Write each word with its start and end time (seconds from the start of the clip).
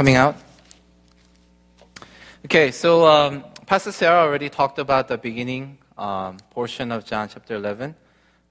Coming 0.00 0.16
out? 0.16 0.34
Okay, 2.46 2.70
so 2.70 3.06
um, 3.06 3.44
Pastor 3.66 3.92
Sarah 3.92 4.22
already 4.22 4.48
talked 4.48 4.78
about 4.78 5.08
the 5.08 5.18
beginning 5.18 5.76
um, 5.98 6.38
portion 6.48 6.90
of 6.90 7.04
John 7.04 7.28
chapter 7.28 7.56
11. 7.56 7.94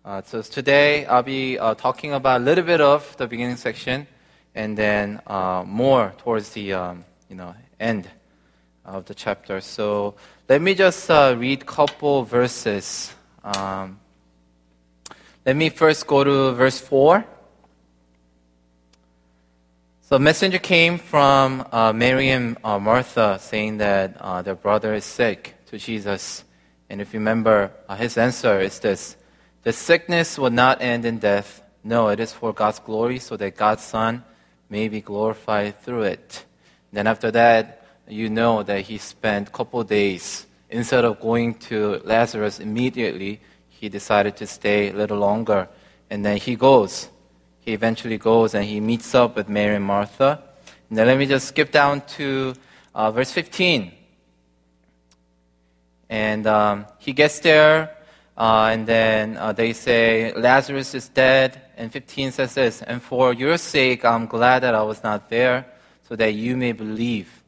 Uh, 0.05 0.21
so 0.21 0.43
today 0.43 1.07
I'll 1.07 1.23
be 1.23 1.57
uh, 1.57 1.73
talking 1.73 2.13
about 2.13 2.41
a 2.41 2.43
little 2.43 2.63
bit 2.63 2.81
of 2.81 3.17
the 3.17 3.25
beginning 3.25 3.55
section 3.55 4.05
and 4.53 4.77
then 4.77 5.21
uh, 5.25 5.63
more 5.65 6.13
towards 6.19 6.51
the 6.51 6.73
um, 6.73 7.03
you 7.29 7.35
know 7.35 7.55
end 7.79 8.07
of 8.85 9.05
the 9.05 9.15
chapter. 9.15 9.59
So 9.59 10.13
let 10.47 10.61
me 10.61 10.75
just 10.75 11.09
uh, 11.09 11.35
read 11.35 11.65
couple 11.65 12.25
verses. 12.25 13.11
Um, 13.43 13.99
let 15.47 15.55
me 15.55 15.69
first 15.69 16.05
go 16.05 16.23
to 16.23 16.51
verse 16.51 16.79
4. 16.79 17.25
So 20.09 20.15
a 20.15 20.19
messenger 20.19 20.57
came 20.57 20.97
from 20.97 21.67
uh, 21.71 21.93
Mary 21.93 22.29
and 22.29 22.57
uh, 22.63 22.79
Martha 22.79 23.37
saying 23.39 23.77
that 23.77 24.17
uh, 24.19 24.41
their 24.41 24.55
brother 24.55 24.95
is 24.95 25.05
sick 25.05 25.53
to 25.67 25.77
Jesus. 25.77 26.43
And 26.89 26.99
if 26.99 27.13
you 27.13 27.19
remember, 27.19 27.71
uh, 27.87 27.95
his 27.95 28.17
answer 28.17 28.59
is 28.59 28.79
this 28.79 29.17
The 29.61 29.71
sickness 29.71 30.39
will 30.39 30.49
not 30.49 30.81
end 30.81 31.05
in 31.05 31.19
death. 31.19 31.61
No, 31.83 32.07
it 32.07 32.19
is 32.19 32.33
for 32.33 32.53
God's 32.53 32.79
glory, 32.79 33.19
so 33.19 33.37
that 33.37 33.55
God's 33.55 33.83
Son 33.83 34.23
may 34.67 34.87
be 34.87 34.99
glorified 34.99 35.79
through 35.83 36.05
it. 36.05 36.43
Then 36.91 37.05
after 37.05 37.29
that, 37.29 37.85
you 38.07 38.31
know 38.31 38.63
that 38.63 38.81
he 38.81 38.97
spent 38.97 39.49
a 39.49 39.51
couple 39.51 39.83
days. 39.83 40.47
Instead 40.71 41.05
of 41.05 41.19
going 41.19 41.53
to 41.69 42.01
Lazarus 42.03 42.59
immediately, 42.59 43.41
he 43.69 43.89
decided 43.89 44.37
to 44.37 44.47
stay 44.47 44.89
a 44.89 44.93
little 44.93 45.19
longer. 45.19 45.69
And 46.09 46.25
then 46.25 46.37
he 46.37 46.55
goes. 46.55 47.09
Eventually 47.73 48.17
goes 48.17 48.53
and 48.53 48.65
he 48.65 48.79
meets 48.79 49.13
up 49.15 49.35
with 49.35 49.49
Mary 49.49 49.75
and 49.75 49.85
Martha. 49.85 50.43
Then 50.91 51.05
let 51.07 51.17
me 51.17 51.25
just 51.25 51.47
skip 51.47 51.71
down 51.71 52.01
to 52.17 52.53
uh, 52.95 53.11
verse 53.11 53.31
15. 53.31 53.91
And 56.09 56.47
um, 56.47 56.87
he 56.97 57.13
gets 57.13 57.39
there, 57.39 57.95
uh, 58.35 58.69
and 58.71 58.87
then 58.87 59.37
uh, 59.37 59.53
they 59.53 59.73
say, 59.73 60.33
Lazarus 60.33 60.95
is 60.95 61.07
dead. 61.09 61.61
And 61.77 61.91
15 61.91 62.31
says 62.31 62.55
this, 62.55 62.81
And 62.81 63.01
for 63.01 63.33
your 63.33 63.57
sake, 63.57 64.03
I'm 64.03 64.25
glad 64.25 64.63
that 64.63 64.73
I 64.73 64.81
was 64.81 65.03
not 65.03 65.29
there, 65.29 65.67
so 66.07 66.15
that 66.15 66.33
you 66.33 66.57
may 66.57 66.71
believe. 66.71 67.43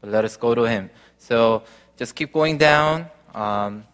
But 0.00 0.10
let 0.10 0.24
us 0.24 0.36
go 0.38 0.54
to 0.54 0.62
him. 0.62 0.88
So 1.18 1.64
just 1.98 2.14
keep 2.14 2.32
going 2.32 2.56
down. 2.56 3.10
Um, 3.34 3.84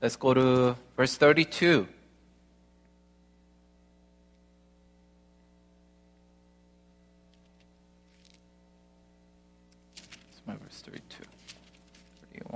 let's 0.00 0.14
go 0.14 0.32
to 0.32 0.76
verse 0.96 1.16
32. 1.16 1.88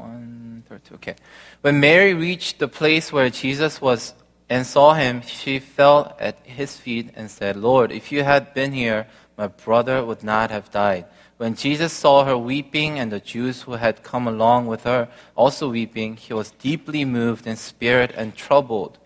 31, 0.01 0.65
32. 0.69 0.95
Okay. 0.97 1.15
When 1.61 1.81
Mary 1.81 2.15
reached 2.15 2.59
the 2.59 2.69
place 2.69 3.13
where 3.13 3.31
Jesus 3.31 3.81
was 3.81 4.15
and 4.49 4.67
saw 4.67 4.95
him, 4.95 5.23
she 5.23 5.59
fell 5.59 6.17
at 6.19 6.39
his 6.45 6.77
feet 6.77 7.11
and 7.15 7.31
said, 7.31 7.57
Lord, 7.57 7.93
if 7.93 8.11
you 8.11 8.25
had 8.25 8.53
been 8.55 8.73
here, 8.73 9.07
my 9.37 9.47
brother 9.47 10.05
would 10.05 10.23
not 10.23 10.51
have 10.51 10.71
died. 10.71 11.07
When 11.37 11.55
Jesus 11.55 11.93
saw 11.93 12.25
her 12.25 12.37
weeping 12.37 12.99
and 12.99 13.11
the 13.11 13.21
Jews 13.21 13.63
who 13.63 13.73
had 13.73 14.03
come 14.03 14.29
along 14.29 14.67
with 14.67 14.85
her 14.85 15.09
also 15.35 15.71
weeping, 15.71 16.17
he 16.17 16.35
was 16.35 16.51
deeply 16.51 17.05
moved 17.05 17.47
in 17.47 17.57
spirit 17.57 18.13
and 18.15 18.35
troubled. 18.35 18.99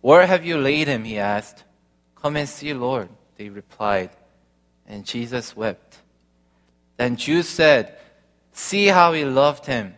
Where 0.00 0.26
have 0.26 0.44
you 0.44 0.56
laid 0.56 0.88
him? 0.88 1.04
he 1.04 1.18
asked. 1.18 1.64
Come 2.16 2.36
and 2.36 2.48
see, 2.48 2.72
Lord, 2.72 3.08
they 3.36 3.50
replied. 3.50 4.10
And 4.86 5.04
Jesus 5.04 5.56
wept. 5.56 5.98
Then 6.96 7.16
Jews 7.16 7.48
said, 7.48 7.98
See 8.54 8.86
how 8.86 9.12
he 9.12 9.24
loved 9.24 9.66
him. 9.66 9.94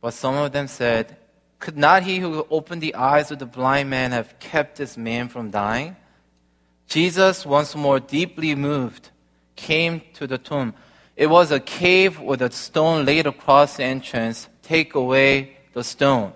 But 0.00 0.14
some 0.14 0.36
of 0.36 0.52
them 0.52 0.68
said, 0.68 1.16
Could 1.58 1.76
not 1.76 2.02
he 2.02 2.18
who 2.18 2.46
opened 2.50 2.82
the 2.82 2.94
eyes 2.94 3.30
of 3.30 3.38
the 3.38 3.46
blind 3.46 3.90
man 3.90 4.12
have 4.12 4.38
kept 4.38 4.76
this 4.76 4.96
man 4.96 5.28
from 5.28 5.50
dying? 5.50 5.96
Jesus, 6.86 7.46
once 7.46 7.74
more 7.74 7.98
deeply 7.98 8.54
moved, 8.54 9.08
came 9.56 10.02
to 10.12 10.26
the 10.26 10.38
tomb. 10.38 10.74
It 11.16 11.28
was 11.28 11.50
a 11.50 11.58
cave 11.58 12.20
with 12.20 12.42
a 12.42 12.52
stone 12.52 13.06
laid 13.06 13.26
across 13.26 13.78
the 13.78 13.84
entrance. 13.84 14.48
Take 14.62 14.94
away 14.94 15.56
the 15.72 15.82
stone. 15.82 16.34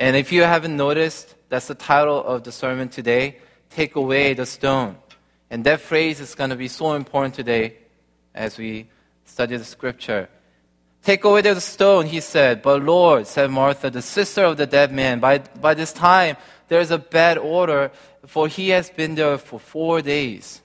And 0.00 0.16
if 0.16 0.32
you 0.32 0.42
haven't 0.42 0.76
noticed, 0.76 1.36
that's 1.48 1.68
the 1.68 1.76
title 1.76 2.22
of 2.24 2.42
the 2.42 2.52
sermon 2.52 2.88
today 2.88 3.38
Take 3.70 3.96
away 3.96 4.34
the 4.34 4.44
stone. 4.44 4.96
And 5.48 5.64
that 5.64 5.80
phrase 5.80 6.20
is 6.20 6.34
going 6.34 6.50
to 6.50 6.56
be 6.56 6.68
so 6.68 6.92
important 6.92 7.34
today 7.34 7.76
as 8.34 8.58
we 8.58 8.88
study 9.32 9.56
the 9.56 9.64
scripture. 9.64 10.28
Take 11.02 11.24
away 11.24 11.40
the 11.40 11.60
stone, 11.60 12.06
he 12.06 12.20
said. 12.20 12.62
But 12.62 12.82
Lord, 12.82 13.26
said 13.26 13.50
Martha, 13.50 13.90
the 13.90 14.02
sister 14.02 14.44
of 14.44 14.56
the 14.56 14.66
dead 14.66 14.92
man, 14.92 15.18
by, 15.18 15.38
by 15.38 15.74
this 15.74 15.92
time 15.92 16.36
there 16.68 16.80
is 16.80 16.90
a 16.90 16.98
bad 16.98 17.38
odor, 17.38 17.90
for 18.26 18.46
he 18.46 18.68
has 18.68 18.90
been 18.90 19.14
there 19.14 19.38
for 19.38 19.58
four 19.58 20.02
days. 20.02 20.60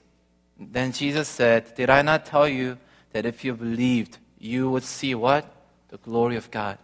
Then 0.58 0.92
Jesus 0.92 1.28
said, 1.28 1.74
Did 1.74 1.90
I 1.90 2.02
not 2.02 2.26
tell 2.26 2.48
you 2.48 2.78
that 3.12 3.26
if 3.26 3.44
you 3.44 3.54
believed, 3.54 4.18
you 4.38 4.70
would 4.70 4.84
see 4.84 5.14
what? 5.14 5.44
The 5.88 5.98
glory 5.98 6.36
of 6.36 6.50
God. 6.50 6.78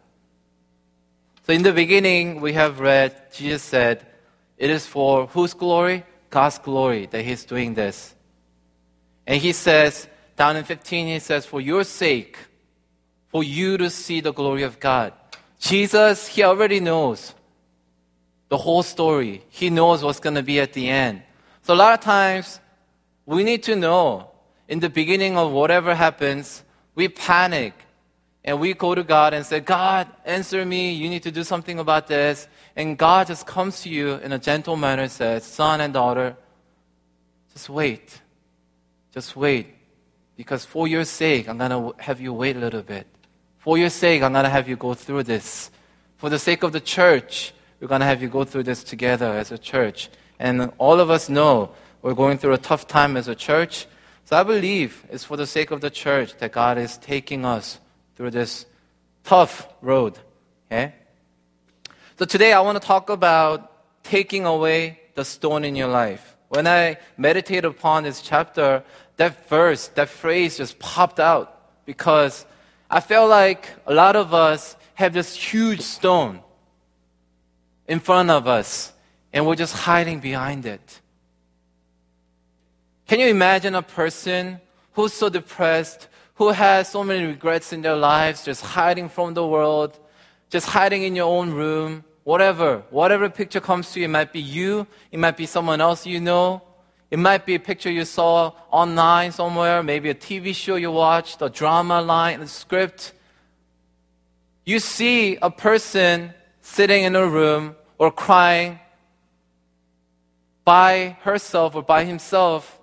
So 1.47 1.53
in 1.53 1.63
the 1.63 1.73
beginning, 1.73 2.41
we 2.41 2.55
have 2.55 2.81
read, 2.81 3.15
Jesus 3.33 3.63
said, 3.63 4.07
It 4.57 4.71
is 4.71 4.87
for 4.87 5.27
whose 5.27 5.55
glory? 5.55 6.05
God's 6.31 6.59
glory 6.59 7.07
that 7.07 7.23
he's 7.23 7.45
doing 7.45 7.75
this. 7.75 8.15
And 9.27 9.41
he 9.41 9.53
says, 9.53 10.09
down 10.37 10.57
in 10.57 10.65
15, 10.65 11.07
he 11.07 11.19
says, 11.19 11.47
For 11.47 11.61
your 11.61 11.85
sake, 11.85 12.39
for 13.29 13.43
you 13.43 13.77
to 13.79 13.91
see 13.91 14.21
the 14.21 14.33
glory 14.33 14.63
of 14.63 14.79
God. 14.81 15.13
Jesus, 15.59 16.27
he 16.27 16.43
already 16.43 16.81
knows 16.81 17.35
the 18.49 18.57
whole 18.57 18.83
story. 18.83 19.43
He 19.49 19.71
knows 19.71 20.03
what's 20.03 20.21
going 20.21 20.37
to 20.37 20.43
be 20.43 20.61
at 20.61 20.73
the 20.73 20.89
end. 20.89 21.23
So 21.63 21.75
a 21.75 21.77
lot 21.77 21.95
of 21.95 22.01
times, 22.01 22.61
we 23.27 23.43
need 23.43 23.63
to 23.65 23.75
know 23.75 24.31
in 24.69 24.81
the 24.81 24.91
beginning 24.91 25.37
of 25.37 25.53
whatever 25.53 25.95
happens, 25.95 26.63
we 26.95 27.09
panic 27.09 27.75
and 28.45 28.61
we 28.61 28.75
go 28.75 28.95
to 28.95 29.03
God 29.03 29.33
and 29.33 29.45
say, 29.45 29.61
God, 29.61 30.07
answer 30.25 30.65
me. 30.65 30.93
You 30.93 31.09
need 31.09 31.23
to 31.23 31.31
do 31.31 31.45
something 31.45 31.79
about 31.79 32.07
this. 32.07 32.47
And 32.77 32.99
God 32.99 33.27
just 33.27 33.47
comes 33.47 33.83
to 33.83 33.89
you 33.89 34.15
in 34.15 34.33
a 34.33 34.39
gentle 34.39 34.77
manner 34.77 35.03
and 35.03 35.11
says, 35.11 35.45
Son 35.45 35.81
and 35.81 35.95
daughter, 35.95 36.37
just 37.53 37.71
wait. 37.71 38.21
Just 39.13 39.35
wait. 39.35 39.74
Because 40.37 40.65
for 40.65 40.89
your 40.89 41.05
sake, 41.05 41.49
I'm 41.49 41.59
going 41.59 41.71
to 41.71 42.03
have 42.03 42.21
you 42.21 42.33
wait 42.33 42.57
a 42.57 42.59
little 42.59 42.83
bit. 42.83 43.07
For 43.59 43.79
your 43.79 43.91
sake, 43.91 44.23
I'm 44.23 44.33
going 44.33 44.45
to 44.45 44.51
have 44.51 44.69
you 44.69 44.77
go 44.77 44.95
through 44.95 45.23
this. 45.25 45.71
For 46.17 46.29
the 46.29 46.39
sake 46.39 46.63
of 46.63 46.73
the 46.73 46.81
church, 46.81 47.55
we're 47.81 47.89
going 47.89 48.01
to 48.01 48.07
have 48.07 48.23
you 48.23 48.29
go 48.29 48.45
through 48.45 48.65
this 48.65 48.83
together 48.85 49.27
as 49.33 49.53
a 49.53 49.59
church. 49.59 50.11
And 50.39 50.73
all 50.79 51.01
of 51.01 51.11
us 51.11 51.29
know 51.29 51.71
we're 52.03 52.15
going 52.15 52.39
through 52.39 52.55
a 52.55 52.59
tough 52.59 52.87
time 52.87 53.17
as 53.17 53.29
a 53.29 53.35
church. 53.35 53.87
So 54.25 54.37
I 54.37 54.43
believe 54.43 55.05
it's 55.11 55.25
for 55.25 55.37
the 55.37 55.47
sake 55.47 55.71
of 55.71 55.81
the 55.81 55.91
church 55.91 56.37
that 56.39 56.53
God 56.53 56.79
is 56.79 56.99
taking 56.99 57.45
us 57.45 57.79
through 58.17 58.31
this 58.31 58.67
tough 59.23 59.69
road. 59.81 60.19
Okay? 60.67 60.95
So 62.19 62.25
today 62.25 62.53
I 62.53 62.61
want 62.61 62.81
to 62.81 62.87
talk 62.87 63.11
about 63.11 64.03
taking 64.03 64.45
away 64.45 65.01
the 65.15 65.25
stone 65.25 65.65
in 65.65 65.77
your 65.77 65.89
life. 65.89 66.37
When 66.49 66.67
I 66.67 66.99
meditate 67.17 67.65
upon 67.65 68.05
this 68.05 68.21
chapter, 68.21 68.85
that 69.17 69.49
verse, 69.49 69.89
that 69.89 70.09
phrase 70.09 70.57
just 70.57 70.79
popped 70.79 71.21
out 71.21 71.85
because 71.87 72.47
I 72.91 73.01
felt 73.01 73.31
like 73.31 73.69
a 73.87 73.95
lot 73.95 74.17
of 74.17 74.35
us 74.35 74.77
have 74.95 75.13
this 75.13 75.35
huge 75.35 75.81
stone 75.81 76.41
in 77.87 78.01
front 78.01 78.31
of 78.31 78.47
us 78.47 78.93
and 79.33 79.47
we're 79.47 79.57
just 79.57 79.75
hiding 79.75 80.21
behind 80.21 80.67
it. 80.67 81.01
Can 83.07 83.21
you 83.21 83.29
imagine 83.29 83.75
a 83.75 83.83
person 83.83 84.61
who's 84.93 85.13
so 85.13 85.29
depressed, 85.29 86.09
who 86.35 86.51
has 86.51 86.89
so 86.89 87.05
many 87.05 87.27
regrets 87.27 87.73
in 87.73 87.83
their 87.83 87.97
lives, 87.97 88.45
just 88.45 88.63
hiding 88.63 89.09
from 89.09 89.35
the 89.35 89.47
world, 89.47 89.99
just 90.51 90.67
hiding 90.67 91.03
in 91.03 91.15
your 91.15 91.27
own 91.27 91.53
room, 91.53 92.05
whatever, 92.23 92.83
whatever 92.91 93.29
picture 93.29 93.61
comes 93.61 93.93
to 93.93 94.01
you, 94.01 94.07
it 94.07 94.09
might 94.09 94.33
be 94.33 94.41
you, 94.41 94.87
it 95.13 95.19
might 95.19 95.37
be 95.37 95.47
someone 95.47 95.81
else 95.81 96.07
you 96.07 96.21
know, 96.21 96.63
it 97.15 97.19
might 97.21 97.47
be 97.47 97.55
a 97.55 97.61
picture 97.61 97.93
you 97.93 98.05
saw 98.05 98.51
online 98.73 99.31
somewhere, 99.31 99.85
maybe 99.85 100.11
a 100.11 100.17
TV 100.17 100.53
show 100.53 100.75
you 100.75 100.91
watched, 100.91 101.41
a 101.43 101.49
drama 101.49 102.03
line, 102.03 102.41
a 102.41 102.49
script. 102.49 103.13
You 104.67 104.81
see 104.81 105.37
a 105.41 105.49
person 105.49 106.35
sitting 106.61 107.05
in 107.05 107.15
a 107.15 107.25
room 107.25 107.77
or 107.99 108.11
crying 108.11 108.81
by 110.65 111.17
herself 111.21 111.77
or 111.77 111.85
by 111.85 112.05
himself, 112.05 112.81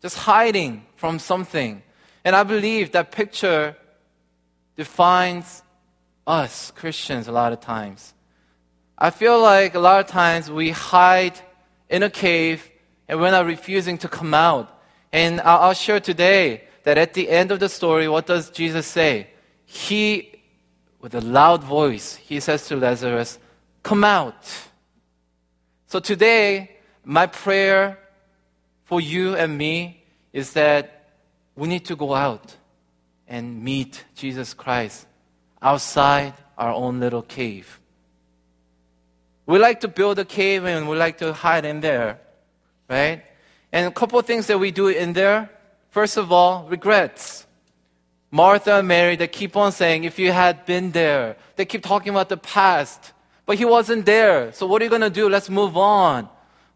just 0.00 0.18
hiding 0.18 0.86
from 0.94 1.18
something. 1.18 1.82
And 2.24 2.36
I 2.36 2.44
believe 2.44 2.92
that 2.92 3.10
picture 3.10 3.76
defines 4.76 5.64
us 6.28 6.70
Christians 6.76 7.26
a 7.26 7.32
lot 7.32 7.52
of 7.52 7.58
times. 7.58 8.14
I 8.96 9.10
feel 9.10 9.42
like 9.42 9.74
a 9.74 9.80
lot 9.80 9.98
of 9.98 10.06
times 10.06 10.48
we 10.48 10.70
hide 10.70 11.34
in 11.90 12.04
a 12.04 12.08
cave 12.08 12.68
and 13.12 13.20
we're 13.20 13.30
not 13.30 13.44
refusing 13.44 13.98
to 13.98 14.08
come 14.08 14.32
out. 14.32 14.80
And 15.12 15.38
I'll 15.42 15.74
share 15.74 16.00
today 16.00 16.64
that 16.84 16.96
at 16.96 17.12
the 17.12 17.28
end 17.28 17.50
of 17.50 17.60
the 17.60 17.68
story, 17.68 18.08
what 18.08 18.24
does 18.24 18.48
Jesus 18.48 18.86
say? 18.86 19.26
He, 19.66 20.32
with 20.98 21.14
a 21.14 21.20
loud 21.20 21.62
voice, 21.62 22.16
he 22.16 22.40
says 22.40 22.66
to 22.68 22.76
Lazarus, 22.76 23.38
Come 23.82 24.02
out. 24.02 24.50
So 25.88 26.00
today, 26.00 26.70
my 27.04 27.26
prayer 27.26 27.98
for 28.84 28.98
you 28.98 29.36
and 29.36 29.58
me 29.58 30.04
is 30.32 30.54
that 30.54 31.10
we 31.54 31.68
need 31.68 31.84
to 31.84 31.96
go 31.96 32.14
out 32.14 32.56
and 33.28 33.62
meet 33.62 34.06
Jesus 34.14 34.54
Christ 34.54 35.06
outside 35.60 36.32
our 36.56 36.72
own 36.72 36.98
little 36.98 37.20
cave. 37.20 37.78
We 39.44 39.58
like 39.58 39.80
to 39.80 39.88
build 39.88 40.18
a 40.18 40.24
cave 40.24 40.64
and 40.64 40.88
we 40.88 40.96
like 40.96 41.18
to 41.18 41.34
hide 41.34 41.66
in 41.66 41.80
there, 41.80 42.18
right? 42.92 43.24
And 43.72 43.86
a 43.86 43.90
couple 43.90 44.18
of 44.18 44.26
things 44.26 44.46
that 44.48 44.58
we 44.58 44.70
do 44.70 44.88
in 44.88 45.14
there. 45.14 45.48
First 45.90 46.18
of 46.18 46.30
all, 46.30 46.68
regrets. 46.68 47.46
Martha 48.30 48.76
and 48.76 48.88
Mary, 48.88 49.16
they 49.16 49.28
keep 49.28 49.56
on 49.56 49.72
saying, 49.72 50.04
if 50.04 50.18
you 50.18 50.30
had 50.30 50.64
been 50.66 50.92
there, 50.92 51.36
they 51.56 51.64
keep 51.64 51.82
talking 51.82 52.10
about 52.10 52.28
the 52.28 52.36
past. 52.36 53.12
But 53.46 53.56
he 53.56 53.64
wasn't 53.64 54.04
there. 54.04 54.52
So 54.52 54.66
what 54.66 54.80
are 54.80 54.84
you 54.84 54.90
going 54.90 55.08
to 55.08 55.10
do? 55.10 55.28
Let's 55.28 55.48
move 55.48 55.76
on. 55.76 56.28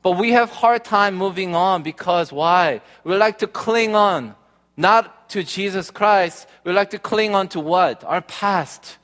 But 0.02 0.12
we 0.12 0.32
have 0.32 0.50
hard 0.50 0.84
time 0.84 1.14
moving 1.14 1.54
on 1.54 1.82
because 1.82 2.32
why? 2.32 2.80
We 3.04 3.14
like 3.16 3.38
to 3.38 3.46
cling 3.46 3.94
on, 3.94 4.34
not 4.76 5.28
to 5.30 5.42
Jesus 5.42 5.90
Christ. 5.90 6.48
We 6.64 6.72
like 6.72 6.90
to 6.90 6.98
cling 6.98 7.34
on 7.34 7.48
to 7.48 7.60
what? 7.60 8.04
Our 8.04 8.22
past, 8.22 8.98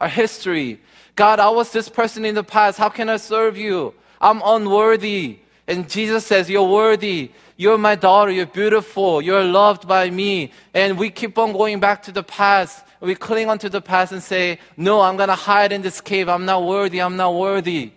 our 0.00 0.08
history. 0.08 0.80
God, 1.16 1.40
I 1.40 1.50
was 1.50 1.72
this 1.72 1.88
person 1.88 2.24
in 2.24 2.34
the 2.34 2.44
past. 2.44 2.78
How 2.78 2.90
can 2.90 3.08
I 3.08 3.16
serve 3.16 3.56
you? 3.56 3.94
I'm 4.20 4.42
unworthy. 4.44 5.38
And 5.66 5.88
Jesus 5.88 6.26
says, 6.26 6.50
You're 6.50 6.68
worthy. 6.68 7.30
You're 7.56 7.78
my 7.78 7.94
daughter. 7.94 8.30
You're 8.30 8.46
beautiful. 8.46 9.22
You're 9.22 9.44
loved 9.44 9.88
by 9.88 10.10
me. 10.10 10.52
And 10.74 10.98
we 10.98 11.10
keep 11.10 11.38
on 11.38 11.52
going 11.52 11.80
back 11.80 12.02
to 12.04 12.12
the 12.12 12.22
past. 12.22 12.84
We 13.00 13.14
cling 13.14 13.48
onto 13.48 13.68
the 13.68 13.80
past 13.80 14.12
and 14.12 14.22
say, 14.22 14.58
No, 14.76 15.00
I'm 15.00 15.16
going 15.16 15.28
to 15.28 15.34
hide 15.34 15.72
in 15.72 15.82
this 15.82 16.00
cave. 16.00 16.28
I'm 16.28 16.44
not 16.44 16.64
worthy. 16.64 17.00
I'm 17.00 17.16
not 17.16 17.34
worthy. 17.34 17.92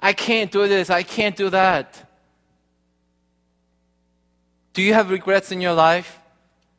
I 0.00 0.12
can't 0.12 0.50
do 0.50 0.68
this. 0.68 0.90
I 0.90 1.02
can't 1.02 1.36
do 1.36 1.50
that. 1.50 2.10
Do 4.72 4.82
you 4.82 4.92
have 4.92 5.10
regrets 5.10 5.52
in 5.52 5.60
your 5.60 5.74
life? 5.74 6.18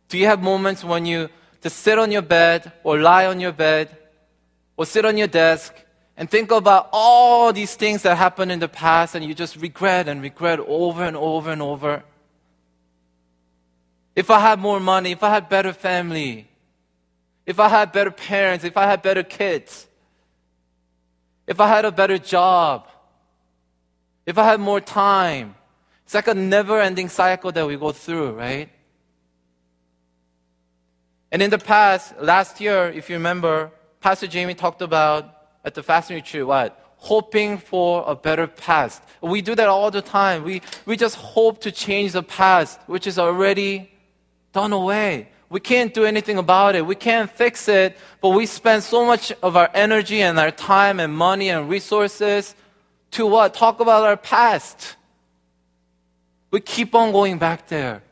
Do 0.10 0.18
you 0.18 0.26
have 0.28 0.42
moments 0.42 0.84
when 0.84 1.06
you 1.06 1.30
just 1.62 1.78
sit 1.78 1.98
on 1.98 2.12
your 2.12 2.22
bed 2.22 2.72
or 2.84 3.00
lie 3.00 3.26
on 3.26 3.40
your 3.40 3.52
bed 3.52 3.90
or 4.78 4.86
sit 4.86 5.06
on 5.06 5.18
your 5.18 5.28
desk 5.28 5.74
and 6.18 6.30
think 6.30 6.52
about 6.52 6.90
all 6.92 7.52
these 7.52 7.76
things 7.76 8.04
that 8.04 8.16
happened 8.16 8.52
in 8.52 8.60
the 8.60 8.70
past 8.70 9.16
and 9.16 9.26
you 9.26 9.34
just 9.34 9.58
regret 9.58 10.08
and 10.08 10.22
regret 10.22 10.60
over 10.60 11.04
and 11.04 11.18
over 11.18 11.52
and 11.52 11.62
over. 11.62 12.04
If 14.16 14.30
I 14.30 14.40
had 14.40 14.60
more 14.60 14.80
money, 14.80 15.12
if 15.12 15.24
I 15.24 15.30
had 15.30 15.50
better 15.50 15.74
family, 15.74 16.48
if 17.46 17.60
I 17.60 17.68
had 17.68 17.92
better 17.92 18.12
parents, 18.12 18.64
if 18.64 18.78
I 18.78 18.86
had 18.86 19.02
better 19.02 19.24
kids, 19.24 19.88
if 21.48 21.60
I 21.60 21.68
had 21.68 21.86
a 21.86 21.92
better 21.92 22.18
job, 22.18 22.88
if 24.26 24.38
I 24.38 24.46
had 24.46 24.60
more 24.60 24.82
time. 24.82 25.56
It's 26.06 26.14
like 26.14 26.28
a 26.28 26.34
never 26.34 26.80
ending 26.80 27.10
cycle 27.10 27.52
that 27.52 27.66
we 27.66 27.78
go 27.78 27.92
through, 27.92 28.32
right? 28.32 28.70
And 31.32 31.42
in 31.42 31.50
the 31.50 31.58
past, 31.58 32.18
last 32.22 32.62
year, 32.62 32.88
if 32.88 33.10
you 33.10 33.16
remember, 33.16 33.72
Pastor 34.02 34.28
Jamie 34.28 34.54
talked 34.54 34.82
about 34.82 35.35
at 35.66 35.74
the 35.74 35.84
fasting 35.84 36.16
retreat, 36.16 36.46
what? 36.46 36.80
Hoping 36.98 37.58
for 37.58 38.04
a 38.08 38.16
better 38.16 38.48
past. 38.48 39.02
We 39.22 39.42
do 39.42 39.56
that 39.56 39.68
all 39.68 39.92
the 39.92 40.02
time. 40.02 40.44
We, 40.44 40.62
we 40.86 40.96
just 40.96 41.16
hope 41.16 41.62
to 41.62 41.72
change 41.72 42.14
the 42.14 42.24
past, 42.24 42.80
which 42.86 43.08
is 43.08 43.20
already 43.20 43.92
done 44.54 44.72
away. 44.72 45.30
We 45.50 45.60
can't 45.60 45.94
do 45.94 46.06
anything 46.06 46.38
about 46.38 46.76
it. 46.76 46.86
We 46.86 46.96
can't 46.96 47.30
fix 47.30 47.68
it, 47.68 47.98
but 48.22 48.30
we 48.30 48.46
spend 48.46 48.84
so 48.84 49.06
much 49.06 49.32
of 49.44 49.58
our 49.58 49.70
energy 49.74 50.22
and 50.22 50.40
our 50.40 50.52
time 50.52 51.00
and 51.00 51.16
money 51.16 51.50
and 51.50 51.70
resources 51.70 52.56
to 53.12 53.26
what? 53.26 53.54
Talk 53.54 53.80
about 53.80 54.04
our 54.04 54.18
past. 54.18 54.96
We 56.52 56.62
keep 56.62 56.96
on 56.96 57.12
going 57.12 57.38
back 57.38 57.68
there. 57.68 58.04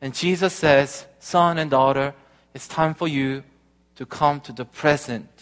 And 0.00 0.14
Jesus 0.14 0.54
says, 0.54 1.06
Son 1.18 1.58
and 1.58 1.70
daughter, 1.70 2.14
it's 2.54 2.68
time 2.68 2.94
for 2.94 3.08
you 3.08 3.42
to 3.96 4.06
come 4.06 4.40
to 4.42 4.52
the 4.52 4.64
present 4.64 5.37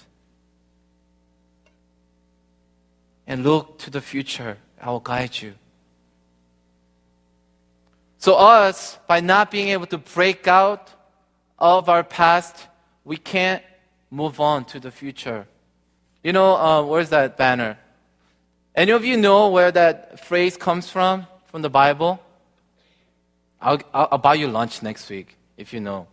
and 3.27 3.45
look 3.45 3.79
to 3.81 3.91
the 3.91 4.01
future. 4.01 4.59
I 4.81 4.91
will 4.91 5.01
guide 5.01 5.41
you. 5.41 5.55
So, 8.19 8.35
us, 8.35 8.99
by 9.07 9.21
not 9.21 9.51
being 9.51 9.69
able 9.69 9.87
to 9.87 9.99
break 9.99 10.49
out 10.49 10.91
of 11.59 11.89
our 11.89 12.03
past, 12.03 12.67
we 13.05 13.17
can't 13.17 13.63
move 14.11 14.41
on 14.41 14.65
to 14.67 14.81
the 14.81 14.91
future. 14.91 15.47
You 16.23 16.33
know, 16.33 16.57
uh, 16.57 16.83
where's 16.83 17.11
that 17.11 17.37
banner? 17.37 17.79
Any 18.75 18.93
of 18.93 19.05
you 19.05 19.17
know 19.17 19.49
where 19.49 19.71
that 19.71 20.25
phrase 20.25 20.57
comes 20.57 20.91
from, 20.91 21.27
from 21.47 21.63
the 21.63 21.71
Bible? 21.71 22.21
I'll, 23.61 23.81
I'll, 23.95 24.09
I'll 24.13 24.19
buy 24.19 24.35
you 24.35 24.49
lunch 24.49 24.83
next 24.83 25.09
week 25.09 25.37
if 25.57 25.73
you 25.73 25.81
know. 25.81 26.07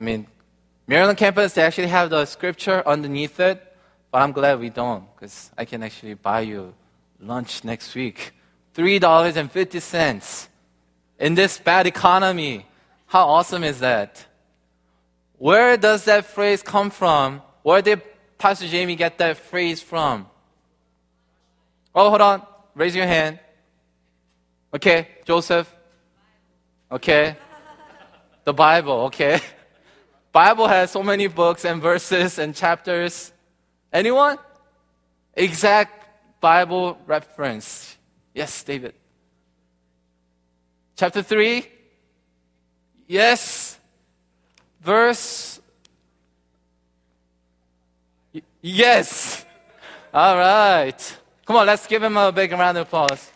I 0.00 0.04
mean, 0.04 0.26
Maryland 0.86 1.18
campus, 1.18 1.54
they 1.54 1.62
actually 1.62 1.88
have 1.88 2.10
the 2.10 2.26
scripture 2.26 2.82
underneath 2.86 3.40
it. 3.40 3.62
But 4.16 4.22
I'm 4.22 4.32
glad 4.32 4.60
we 4.60 4.70
don't, 4.70 5.04
because 5.14 5.50
I 5.58 5.66
can 5.66 5.82
actually 5.82 6.14
buy 6.14 6.40
you 6.40 6.72
lunch 7.20 7.64
next 7.64 7.94
week. 7.94 8.32
$3.50 8.74 10.48
in 11.18 11.34
this 11.34 11.58
bad 11.58 11.86
economy. 11.86 12.64
How 13.04 13.26
awesome 13.26 13.62
is 13.62 13.80
that? 13.80 14.24
Where 15.36 15.76
does 15.76 16.06
that 16.06 16.24
phrase 16.24 16.62
come 16.62 16.88
from? 16.88 17.42
Where 17.62 17.82
did 17.82 18.00
Pastor 18.38 18.66
Jamie 18.66 18.96
get 18.96 19.18
that 19.18 19.36
phrase 19.36 19.82
from? 19.82 20.30
Oh, 21.94 22.08
hold 22.08 22.22
on. 22.22 22.42
Raise 22.74 22.96
your 22.96 23.06
hand. 23.06 23.38
Okay, 24.72 25.08
Joseph. 25.26 25.70
Okay. 26.90 27.36
The 28.44 28.54
Bible, 28.54 29.12
okay. 29.12 29.40
Bible 30.32 30.68
has 30.68 30.90
so 30.90 31.02
many 31.02 31.26
books 31.26 31.66
and 31.66 31.82
verses 31.82 32.38
and 32.38 32.54
chapters. 32.54 33.32
Anyone? 33.96 34.36
Exact 35.32 36.38
Bible 36.38 36.98
reference. 37.06 37.96
Yes, 38.34 38.62
David. 38.62 38.92
Chapter 40.96 41.22
3. 41.22 41.66
Yes. 43.08 43.78
Verse. 44.82 45.62
yes. 48.60 49.46
All 50.12 50.36
right. 50.36 51.16
Come 51.46 51.56
on, 51.56 51.66
let's 51.66 51.86
give 51.86 52.02
him 52.02 52.18
a 52.18 52.30
big 52.30 52.52
round 52.52 52.76
of 52.76 52.86
applause. 52.86 53.32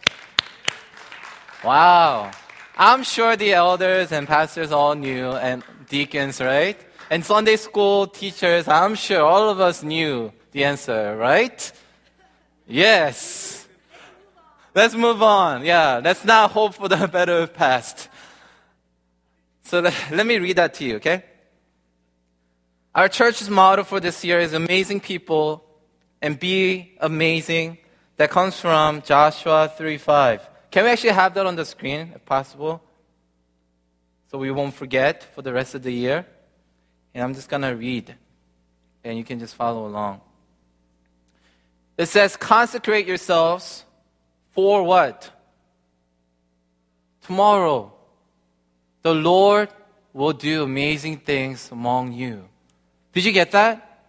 Wow. 1.64 2.32
I'm 2.76 3.02
sure 3.02 3.34
the 3.34 3.54
elders 3.54 4.12
and 4.12 4.28
pastors 4.28 4.72
all 4.72 4.94
knew, 4.94 5.30
and 5.30 5.64
deacons, 5.88 6.38
right? 6.38 6.78
And 7.08 7.24
Sunday 7.24 7.56
school 7.56 8.06
teachers, 8.06 8.68
I'm 8.68 8.94
sure 8.94 9.22
all 9.22 9.48
of 9.48 9.58
us 9.58 9.82
knew 9.82 10.34
the 10.52 10.64
answer, 10.64 11.16
right? 11.16 11.72
Yes. 12.66 13.66
Let's 14.74 14.94
move 14.94 15.22
on. 15.22 15.64
Yeah, 15.64 16.00
let's 16.02 16.24
not 16.24 16.52
hope 16.52 16.74
for 16.74 16.88
the 16.88 17.08
better 17.12 17.46
past. 17.46 18.08
So 19.62 19.80
let 19.80 19.94
let 20.10 20.26
me 20.26 20.38
read 20.38 20.56
that 20.56 20.74
to 20.74 20.84
you, 20.84 20.96
okay? 20.96 21.24
Our 22.94 23.08
church's 23.08 23.48
motto 23.48 23.84
for 23.84 24.00
this 24.00 24.24
year 24.24 24.40
is 24.40 24.52
amazing 24.52 25.00
people 25.00 25.64
and 26.20 26.38
be 26.38 26.96
amazing. 27.00 27.78
That 28.16 28.30
comes 28.30 28.60
from 28.60 29.02
Joshua 29.02 29.72
3:5. 29.76 30.40
Can 30.70 30.84
we 30.84 30.90
actually 30.90 31.14
have 31.14 31.34
that 31.34 31.46
on 31.46 31.56
the 31.56 31.64
screen 31.64 32.12
if 32.14 32.24
possible? 32.24 32.82
So 34.30 34.38
we 34.38 34.50
won't 34.52 34.74
forget 34.74 35.34
for 35.34 35.42
the 35.42 35.52
rest 35.52 35.74
of 35.74 35.82
the 35.82 35.92
year. 35.92 36.24
And 37.14 37.24
I'm 37.24 37.34
just 37.34 37.48
going 37.48 37.62
to 37.62 37.74
read 37.74 38.14
and 39.02 39.18
you 39.18 39.24
can 39.24 39.40
just 39.40 39.56
follow 39.56 39.86
along. 39.86 40.20
It 42.00 42.08
says, 42.08 42.34
consecrate 42.34 43.06
yourselves 43.06 43.84
for 44.52 44.82
what? 44.82 45.30
Tomorrow. 47.20 47.92
The 49.02 49.12
Lord 49.12 49.68
will 50.14 50.32
do 50.32 50.62
amazing 50.62 51.18
things 51.18 51.70
among 51.70 52.14
you. 52.14 52.48
Did 53.12 53.26
you 53.26 53.32
get 53.32 53.50
that? 53.50 54.06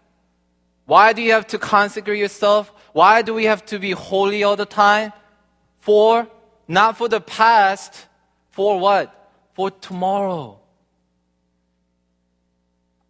Why 0.86 1.12
do 1.12 1.22
you 1.22 1.34
have 1.34 1.48
to 1.48 1.58
consecrate 1.58 2.18
yourself? 2.18 2.72
Why 2.94 3.24
do 3.24 3.34
we 3.34 3.44
have 3.44 3.66
to 3.66 3.78
be 3.78 3.92
holy 3.92 4.46
all 4.46 4.56
the 4.56 4.66
time? 4.66 5.12
For, 5.80 6.30
not 6.70 6.98
for 6.98 7.10
the 7.10 7.20
past, 7.20 8.06
for 8.52 8.80
what? 8.80 9.14
For 9.54 9.70
tomorrow. 9.70 10.61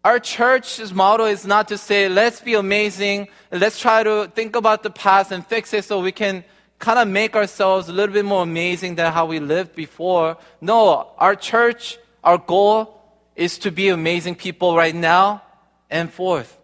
Our 0.04 0.18
church's 0.18 0.92
motto 0.92 1.26
is 1.26 1.46
not 1.46 1.68
to 1.68 1.78
say, 1.78 2.08
let's 2.08 2.40
be 2.40 2.54
amazing, 2.54 3.28
let's 3.52 3.78
try 3.78 4.02
to 4.02 4.30
think 4.34 4.56
about 4.56 4.82
the 4.82 4.90
past 4.90 5.30
and 5.30 5.46
fix 5.46 5.72
it 5.72 5.84
so 5.84 6.00
we 6.00 6.10
can 6.10 6.44
kind 6.80 6.98
of 6.98 7.06
make 7.06 7.36
ourselves 7.36 7.88
a 7.88 7.92
little 7.92 8.12
bit 8.12 8.24
more 8.24 8.42
amazing 8.42 8.96
than 8.96 9.12
how 9.12 9.26
we 9.26 9.38
lived 9.38 9.76
before. 9.76 10.36
No, 10.60 11.06
our 11.18 11.36
church, 11.36 11.98
Our 12.24 12.38
goal 12.38 13.02
is 13.34 13.58
to 13.58 13.72
be 13.72 13.88
amazing 13.88 14.36
people 14.36 14.76
right 14.76 14.94
now 14.94 15.42
and 15.90 16.12
forth, 16.12 16.56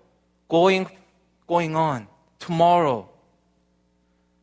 going, 0.49 0.88
going 1.47 1.75
on, 1.75 2.07
tomorrow. 2.38 3.09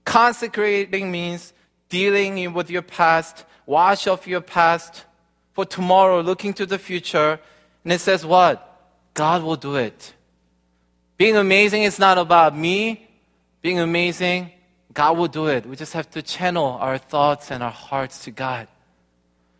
Consecrating 0.03 1.11
means 1.11 1.53
dealing 1.89 2.53
with 2.53 2.69
your 2.69 2.81
past, 2.81 3.45
wash 3.65 4.07
off 4.07 4.27
your 4.27 4.41
past 4.41 5.05
for 5.53 5.65
tomorrow, 5.65 6.19
looking 6.21 6.53
to 6.55 6.65
the 6.65 6.77
future. 6.77 7.39
And 7.83 7.93
it 7.93 8.01
says 8.01 8.25
what? 8.25 8.74
God 9.15 9.41
will 9.41 9.55
do 9.55 9.75
it. 9.77 10.13
Being 11.17 11.37
amazing 11.37 11.83
is 11.83 11.97
not 11.97 12.19
about 12.19 12.55
me. 12.55 13.07
Being 13.61 13.79
amazing, 13.79 14.51
God 14.93 15.17
will 15.17 15.27
do 15.27 15.47
it. 15.47 15.65
We 15.65 15.75
just 15.75 15.93
have 15.93 16.11
to 16.11 16.21
channel 16.21 16.77
our 16.79 16.99
thoughts 16.99 17.49
and 17.49 17.63
our 17.63 17.71
hearts 17.71 18.25
to 18.25 18.31
God. 18.31 18.67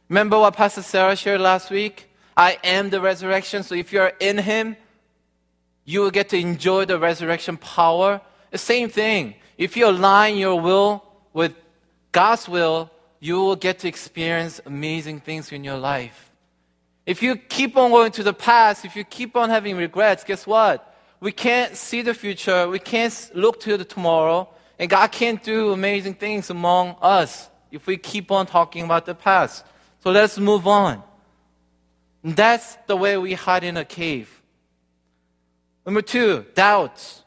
Remember 0.10 0.38
what 0.38 0.56
Pastor 0.56 0.84
Sarah 0.84 1.16
shared 1.16 1.42
last 1.42 1.72
week? 1.72 2.08
I 2.38 2.60
am 2.64 2.92
the 2.92 3.02
resurrection. 3.02 3.64
So 3.64 3.74
if 3.74 3.92
you're 3.92 4.12
in 4.20 4.38
Him, 4.38 4.76
you 5.86 6.02
will 6.02 6.12
get 6.12 6.30
to 6.30 6.38
enjoy 6.38 6.86
the 6.86 7.00
resurrection 7.00 7.58
power. 7.58 8.22
The 8.52 8.58
same 8.58 8.90
thing. 8.90 9.36
If 9.58 9.78
you 9.78 9.88
align 9.88 10.38
your 10.38 10.60
will 10.60 11.04
with 11.34 11.56
God's 12.12 12.48
will, 12.48 12.92
you 13.20 13.40
will 13.40 13.56
get 13.56 13.80
to 13.80 13.88
experience 13.88 14.62
amazing 14.66 15.22
things 15.22 15.52
in 15.52 15.64
your 15.64 15.78
life. 15.78 16.25
If 17.06 17.22
you 17.22 17.36
keep 17.36 17.78
on 17.78 17.92
going 17.92 18.12
to 18.14 18.24
the 18.24 18.34
past, 18.34 18.86
if 18.86 18.96
you 18.96 19.04
keep 19.04 19.36
on 19.36 19.50
having 19.50 19.78
regrets, 19.78 20.24
guess 20.24 20.48
what? 20.48 20.94
We 21.20 21.32
can't 21.32 21.76
see 21.76 22.02
the 22.02 22.14
future. 22.14 22.68
We 22.68 22.80
can't 22.80 23.32
look 23.34 23.60
to 23.62 23.78
the 23.78 23.86
tomorrow. 23.86 24.50
And 24.80 24.90
God 24.90 25.12
can't 25.12 25.42
do 25.42 25.72
amazing 25.72 26.16
things 26.16 26.50
among 26.50 26.96
us 27.02 27.50
if 27.72 27.88
we 27.88 27.98
keep 27.98 28.32
on 28.32 28.46
talking 28.46 28.84
about 28.84 29.06
the 29.06 29.16
past. 29.16 29.66
So 30.04 30.12
let's 30.12 30.38
move 30.38 30.68
on. 30.68 31.02
And 32.24 32.36
that's 32.36 32.76
the 32.88 32.98
way 32.98 33.18
we 33.18 33.34
hide 33.34 33.64
in 33.64 33.78
a 33.78 33.86
cave. 33.86 34.42
Number 35.86 36.02
two, 36.02 36.46
doubts. 36.56 37.24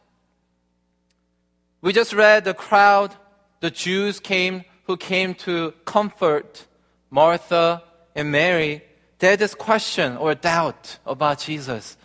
We 1.81 1.93
just 1.93 2.13
read 2.13 2.45
the 2.45 2.55
crowd, 2.55 3.15
the 3.61 3.71
Jews 3.71 4.19
came 4.19 4.65
who 4.85 4.97
came 4.97 5.35
to 5.35 5.73
comfort 5.85 6.67
Martha 7.11 7.85
and 8.15 8.33
Mary. 8.33 8.83
They 9.19 9.31
had 9.31 9.39
this 9.39 9.55
question 9.55 10.17
or 10.17 10.35
doubt 10.35 10.99
about 11.07 11.41
Jesus. 11.41 11.97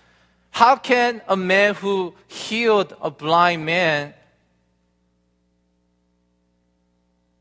How 0.51 0.75
can 0.75 1.21
a 1.27 1.35
man 1.35 1.75
who 1.75 2.13
healed 2.27 2.95
a 3.01 3.09
blind 3.09 3.65
man, 3.65 4.13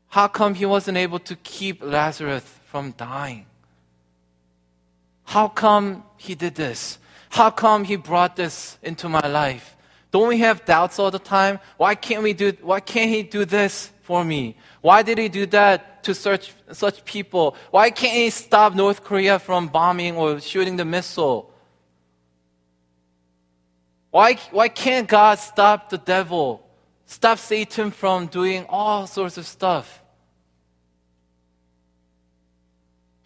how 0.09 0.27
come 0.27 0.53
he 0.55 0.65
wasn't 0.65 0.97
able 0.97 1.19
to 1.19 1.35
keep 1.37 1.83
Lazarus 1.83 2.43
from 2.65 2.91
dying? 2.91 3.45
How 5.25 5.47
come 5.47 6.03
he 6.17 6.35
did 6.35 6.55
this? 6.55 6.99
How 7.29 7.49
come 7.49 7.83
he 7.83 7.95
brought 7.95 8.35
this 8.35 8.77
into 8.83 9.09
my 9.09 9.25
life? 9.27 9.75
Don't 10.11 10.27
we 10.27 10.39
have 10.39 10.65
doubts 10.65 10.99
all 10.99 11.09
the 11.09 11.17
time? 11.17 11.59
Why 11.77 11.95
can't 11.95 12.21
we 12.21 12.33
do 12.33 12.53
why 12.61 12.79
can't 12.79 13.09
he 13.09 13.23
do 13.23 13.45
this 13.45 13.89
for 14.03 14.23
me? 14.23 14.55
Why 14.81 15.01
did 15.01 15.17
he 15.17 15.29
do 15.29 15.45
that 15.47 16.03
to 16.03 16.13
such 16.13 16.53
such 16.71 17.03
people? 17.05 17.55
Why 17.71 17.89
can't 17.89 18.13
he 18.13 18.29
stop 18.29 18.75
North 18.75 19.03
Korea 19.03 19.39
from 19.39 19.67
bombing 19.67 20.15
or 20.15 20.39
shooting 20.39 20.75
the 20.75 20.85
missile? 20.85 21.49
Why, 24.11 24.35
why 24.51 24.67
can't 24.69 25.07
God 25.07 25.39
stop 25.39 25.89
the 25.89 25.97
devil, 25.97 26.63
stop 27.07 27.39
Satan 27.39 27.89
from 27.89 28.27
doing 28.27 28.65
all 28.69 29.07
sorts 29.07 29.37
of 29.37 29.47
stuff? 29.47 30.03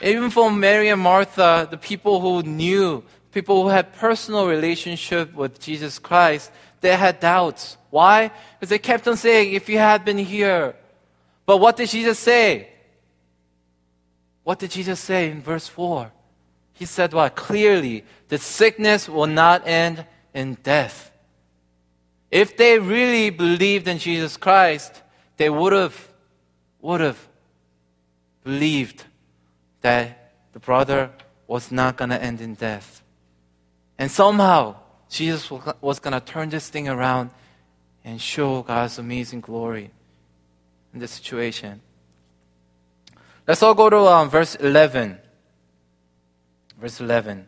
Even 0.02 0.30
for 0.30 0.52
Mary 0.52 0.90
and 0.90 1.02
Martha, 1.02 1.68
the 1.70 1.78
people 1.78 2.22
who 2.22 2.44
knew, 2.44 3.04
people 3.32 3.64
who 3.64 3.70
had 3.70 3.94
personal 3.94 4.48
relationship 4.48 5.34
with 5.34 5.60
Jesus 5.60 5.98
Christ, 5.98 6.52
they 6.82 6.96
had 6.96 7.20
doubts. 7.20 7.77
Why? 7.90 8.32
Because 8.60 8.70
they 8.70 8.80
kept 8.80 9.08
on 9.08 9.18
saying, 9.18 9.54
if 9.54 9.70
you 9.70 9.78
had 9.78 10.04
been 10.04 10.18
here. 10.18 10.76
But 11.46 11.58
what 11.58 11.78
did 11.78 11.90
Jesus 11.90 12.20
say? 12.20 12.70
What 14.44 14.60
did 14.60 14.72
Jesus 14.72 15.00
say 15.00 15.30
in 15.30 15.42
verse 15.42 15.68
4? 15.68 16.12
He 16.74 16.86
said 16.86 17.14
what? 17.14 17.36
Clearly, 17.36 18.04
the 18.28 18.38
sickness 18.38 19.10
will 19.10 19.28
not 19.28 19.68
end 19.68 20.06
in 20.34 20.58
death. 20.64 21.12
If 22.30 22.58
they 22.58 22.78
really 22.78 23.30
believed 23.30 23.88
in 23.88 23.98
Jesus 23.98 24.38
Christ, 24.38 25.02
they 25.38 25.50
would 25.50 25.74
have 25.74 26.08
would 26.82 27.02
have 27.02 27.28
believed 28.44 29.04
that 29.82 30.32
the 30.54 30.60
brother 30.60 31.12
was 31.48 31.72
not 31.72 31.98
going 31.98 32.10
to 32.10 32.22
end 32.22 32.40
in 32.40 32.54
death. 32.54 33.02
And 33.98 34.12
somehow 34.12 34.76
Jesus 35.10 35.50
was 35.82 36.00
going 36.00 36.14
to 36.14 36.20
turn 36.20 36.50
this 36.50 36.70
thing 36.70 36.88
around 36.88 37.32
and 38.08 38.22
show 38.22 38.62
God's 38.62 39.00
amazing 39.00 39.42
glory 39.42 39.92
in 40.94 41.00
this 41.02 41.12
situation. 41.12 41.82
Let's 43.46 43.62
all 43.62 43.76
go 43.76 43.90
to 43.90 43.98
um, 43.98 44.30
verse 44.30 44.56
11. 44.56 45.18
Verse 46.80 47.02
11. 47.02 47.46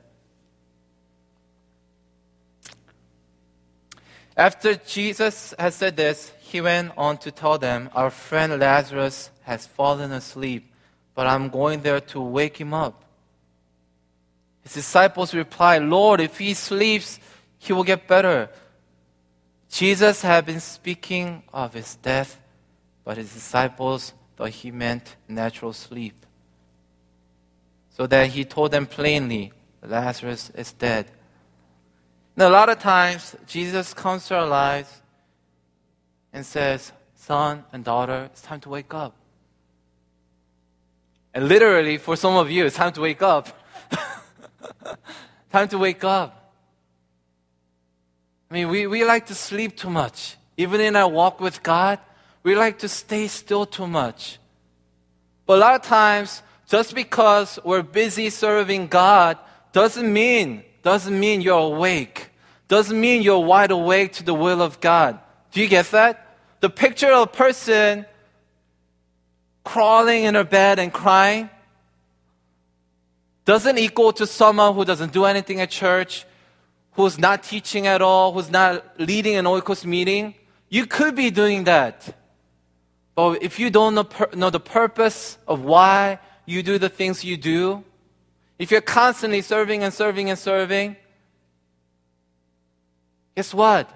After 4.36 4.76
Jesus 4.76 5.54
had 5.58 5.74
said 5.74 5.96
this, 5.96 6.34
he 6.42 6.60
went 6.60 6.92
on 6.98 7.18
to 7.20 7.32
tell 7.32 7.58
them, 7.58 7.90
Our 7.94 8.10
friend 8.10 8.60
Lazarus 8.60 9.30
has 9.44 9.66
fallen 9.66 10.12
asleep, 10.12 10.74
but 11.16 11.26
I'm 11.26 11.48
going 11.48 11.84
there 11.84 12.02
to 12.02 12.20
wake 12.20 12.58
him 12.58 12.74
up. 12.74 13.06
His 14.64 14.74
disciples 14.74 15.34
replied, 15.34 15.84
Lord, 15.84 16.20
if 16.20 16.38
he 16.38 16.54
sleeps, 16.54 17.18
he 17.60 17.72
will 17.72 17.86
get 17.86 18.10
better. 18.10 18.50
Jesus 19.70 20.24
had 20.24 20.46
been 20.46 20.60
speaking 20.60 21.44
of 21.54 21.74
his 21.74 21.96
death, 21.96 22.42
but 23.04 23.18
his 23.18 23.32
disciples 23.34 24.14
thought 24.36 24.50
he 24.50 24.72
meant 24.72 25.16
natural 25.28 25.74
sleep. 25.74 26.26
So 27.92 28.08
that 28.08 28.30
he 28.30 28.46
told 28.46 28.72
them 28.72 28.86
plainly, 28.86 29.52
Lazarus 29.84 30.52
is 30.56 30.74
dead. 30.74 31.12
Now, 32.36 32.50
a 32.50 32.52
lot 32.52 32.70
of 32.70 32.80
times, 32.80 33.36
Jesus 33.46 33.94
comes 33.94 34.28
to 34.28 34.38
our 34.38 34.48
lives 34.48 35.02
and 36.32 36.46
says, 36.46 36.92
Son 37.16 37.64
and 37.74 37.84
daughter, 37.84 38.30
it's 38.32 38.42
time 38.42 38.62
to 38.62 38.70
wake 38.70 38.94
up. 38.94 39.16
And 41.34 41.48
literally, 41.48 41.98
for 41.98 42.16
some 42.16 42.36
of 42.36 42.50
you, 42.50 42.66
it's 42.66 42.76
time 42.76 42.94
to 42.94 43.02
wake 43.02 43.22
up. 43.22 43.50
time 45.52 45.68
to 45.68 45.78
wake 45.78 46.04
up. 46.04 46.49
I 48.50 48.54
mean, 48.54 48.70
we, 48.70 48.88
we 48.88 49.06
like 49.06 49.28
to 49.28 49.36
sleep 49.36 49.78
too 49.78 49.90
much. 49.90 50.38
Even 50.58 50.82
in 50.82 50.96
our 50.96 51.10
walk 51.10 51.40
with 51.40 51.62
God, 51.64 52.00
we 52.44 52.56
like 52.56 52.80
to 52.80 52.90
stay 52.90 53.28
still 53.28 53.66
too 53.66 53.88
much. 53.88 54.40
But 55.46 55.58
a 55.58 55.62
lot 55.62 55.76
of 55.76 55.82
times, 55.84 56.42
just 56.68 56.96
because 56.96 57.60
we're 57.64 57.84
busy 57.84 58.30
serving 58.30 58.88
God 58.88 59.38
doesn't 59.72 60.12
mean, 60.12 60.64
doesn't 60.84 61.20
mean 61.20 61.42
you're 61.42 61.60
awake 61.60 62.30
doesn't 62.70 63.02
mean 63.02 63.24
you're 63.24 63.40
wide 63.40 63.72
awake 63.72 64.14
to 64.14 64.24
the 64.24 64.34
will 64.34 64.62
of 64.62 64.80
God. 64.80 65.20
Do 65.52 65.60
you 65.60 65.68
get 65.68 65.90
that? 65.92 66.38
The 66.62 66.70
picture 66.70 67.12
of 67.12 67.24
a 67.24 67.28
person 67.28 68.06
crawling 69.64 70.24
in 70.24 70.36
her 70.36 70.44
bed 70.44 70.78
and 70.78 70.94
crying 70.94 71.50
doesn't 73.44 73.80
equal 73.80 74.14
to 74.14 74.28
someone 74.28 74.76
who 74.76 74.86
doesn't 74.86 75.12
do 75.12 75.26
anything 75.26 75.60
at 75.60 75.72
church, 75.72 76.26
who's 77.00 77.18
not 77.18 77.44
teaching 77.44 77.88
at 77.88 78.02
all, 78.02 78.34
who's 78.34 78.52
not 78.52 79.00
leading 79.00 79.38
an 79.38 79.46
Oikos 79.46 79.86
meeting. 79.86 80.36
You 80.68 80.86
could 80.86 81.16
be 81.16 81.32
doing 81.32 81.64
that. 81.64 82.14
But 83.16 83.42
if 83.42 83.58
you 83.58 83.70
don't 83.70 83.96
know, 83.96 84.08
know 84.34 84.50
the 84.50 84.60
purpose 84.60 85.38
of 85.48 85.62
why 85.62 86.20
you 86.46 86.62
do 86.62 86.78
the 86.78 86.90
things 86.90 87.24
you 87.24 87.38
do, 87.38 87.86
if 88.58 88.70
you're 88.70 88.82
constantly 88.82 89.42
serving 89.42 89.82
and 89.82 89.94
serving 89.94 90.30
and 90.30 90.38
serving, 90.38 90.98
guess 93.34 93.54
what? 93.54 93.90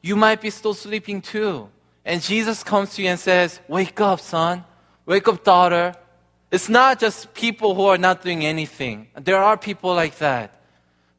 You 0.00 0.14
might 0.14 0.40
be 0.40 0.50
still 0.50 0.74
sleeping 0.74 1.22
too. 1.22 1.68
And 2.04 2.22
Jesus 2.22 2.62
comes 2.62 2.94
to 2.94 3.02
you 3.02 3.08
and 3.08 3.18
says, 3.18 3.58
Wake 3.66 4.00
up, 4.00 4.20
son. 4.20 4.64
Wake 5.06 5.26
up, 5.26 5.42
daughter. 5.42 5.92
It's 6.52 6.68
not 6.68 7.00
just 7.00 7.34
people 7.34 7.74
who 7.74 7.86
are 7.86 7.98
not 7.98 8.22
doing 8.22 8.46
anything. 8.46 9.08
There 9.16 9.42
are 9.42 9.56
people 9.56 9.92
like 9.92 10.18
that. 10.18 10.54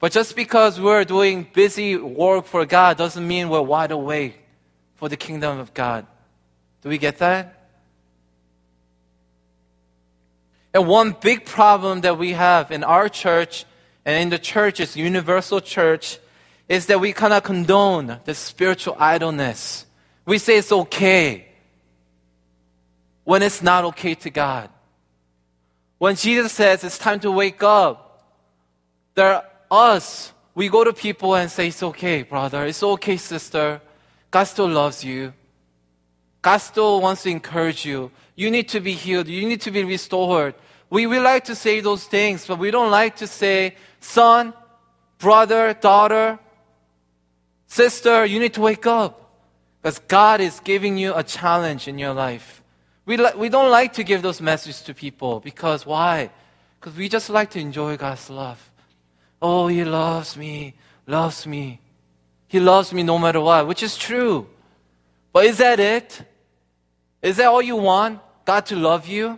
But 0.06 0.12
just 0.12 0.36
because 0.36 0.80
we're 0.80 1.04
doing 1.04 1.48
busy 1.52 1.98
work 1.98 2.46
for 2.46 2.64
God 2.64 2.96
doesn't 2.96 3.28
mean 3.28 3.50
we're 3.50 3.60
wide 3.60 3.90
awake 3.90 4.40
for 4.98 5.10
the 5.10 5.18
kingdom 5.18 5.58
of 5.58 5.74
God. 5.74 6.06
Do 6.84 6.90
we 6.90 7.00
get 7.00 7.18
that? 7.18 7.66
And 10.76 10.88
one 10.88 11.16
big 11.20 11.44
problem 11.44 12.02
that 12.02 12.20
we 12.20 12.34
have 12.34 12.70
in 12.70 12.84
our 12.84 13.10
church 13.10 13.66
and 14.06 14.22
in 14.22 14.30
the 14.30 14.38
church 14.38 14.80
is 14.80 14.96
universal 14.96 15.60
church 15.60 16.20
is 16.70 16.86
that 16.86 17.00
we 17.00 17.12
cannot 17.12 17.44
condone 17.44 18.20
the 18.26 18.36
spiritual 18.36 18.96
idleness. 19.00 19.88
We 20.24 20.38
say 20.38 20.58
it's 20.58 20.72
okay 20.72 21.48
when 23.24 23.42
it's 23.42 23.64
not 23.64 23.86
okay 23.86 24.14
to 24.14 24.30
God. 24.30 24.70
When 25.98 26.16
Jesus 26.16 26.52
says 26.52 26.84
it's 26.84 27.00
time 27.00 27.22
to 27.22 27.32
wake 27.32 27.64
up, 27.64 28.22
There 29.16 29.42
us. 29.76 30.34
We 30.56 30.70
go 30.70 30.84
to 30.84 30.94
people 30.94 31.36
and 31.36 31.52
say, 31.52 31.68
It's 31.68 31.84
okay, 31.84 32.24
brother. 32.24 32.66
It's 32.66 32.82
okay, 32.82 33.18
sister. 33.18 33.82
God 34.32 34.44
still 34.46 34.68
loves 34.68 35.04
you. 35.04 35.34
God 36.42 36.58
still 36.58 37.02
wants 37.02 37.24
to 37.24 37.30
encourage 37.30 37.86
you. 37.86 38.12
You 38.36 38.52
need 38.52 38.70
to 38.70 38.80
be 38.80 38.94
healed. 38.94 39.28
You 39.28 39.48
need 39.48 39.62
to 39.62 39.72
be 39.72 39.84
restored. 39.84 40.56
We, 40.90 41.08
we 41.08 41.20
like 41.20 41.46
to 41.46 41.56
say 41.56 41.80
those 41.80 42.06
things, 42.06 42.46
but 42.46 42.60
we 42.60 42.72
don't 42.72 42.92
like 42.92 43.18
to 43.18 43.28
say, 43.28 43.76
son, 44.00 44.54
brother, 45.18 45.74
daughter, 45.74 46.40
sister, 47.68 48.26
you 48.26 48.40
need 48.40 48.54
to 48.54 48.62
wake 48.62 48.86
up. 48.86 49.22
Because 49.82 50.00
God 50.00 50.42
is 50.42 50.60
giving 50.62 50.98
you 50.98 51.14
a 51.16 51.24
challenge 51.24 51.88
in 51.88 51.98
your 51.98 52.14
life. 52.14 52.64
We, 53.06 53.18
li- 53.18 53.36
we 53.36 53.50
don't 53.50 53.72
like 53.72 53.94
to 53.94 54.04
give 54.04 54.22
those 54.22 54.42
messages 54.42 54.82
to 54.84 54.94
people 54.94 55.40
because 55.40 55.86
why? 55.86 56.32
Because 56.80 56.98
we 56.98 57.08
just 57.08 57.30
like 57.30 57.52
to 57.52 57.60
enjoy 57.60 57.98
God's 57.98 58.30
love. 58.30 58.72
Oh, 59.48 59.68
He 59.68 59.86
loves 59.86 60.36
me, 60.36 60.74
loves 61.06 61.46
me. 61.46 61.80
He 62.48 62.60
loves 62.60 62.92
me 62.92 63.04
no 63.04 63.20
matter 63.20 63.40
what, 63.40 63.68
which 63.68 63.84
is 63.84 63.96
true. 63.96 64.48
But 65.32 65.46
is 65.46 65.60
that 65.60 65.80
it? 65.80 66.20
Is 67.22 67.38
that 67.38 67.46
all 67.46 67.62
you 67.62 67.76
want? 67.76 68.22
God 68.44 68.66
to 68.68 68.76
love 68.76 69.06
you? 69.06 69.38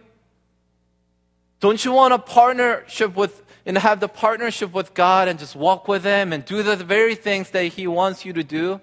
Don't 1.59 1.83
you 1.83 1.91
want 1.91 2.13
a 2.13 2.19
partnership 2.19 3.17
with 3.17 3.43
and 3.65 3.77
have 3.77 3.99
the 3.99 4.07
partnership 4.07 4.71
with 4.71 4.93
God 4.93 5.27
and 5.27 5.37
just 5.37 5.57
walk 5.57 5.89
with 5.89 6.05
Him 6.05 6.31
and 6.31 6.45
do 6.45 6.63
the 6.63 6.77
very 6.77 7.15
things 7.15 7.49
that 7.49 7.65
He 7.65 7.85
wants 7.85 8.23
you 8.23 8.31
to 8.31 8.45
do? 8.45 8.79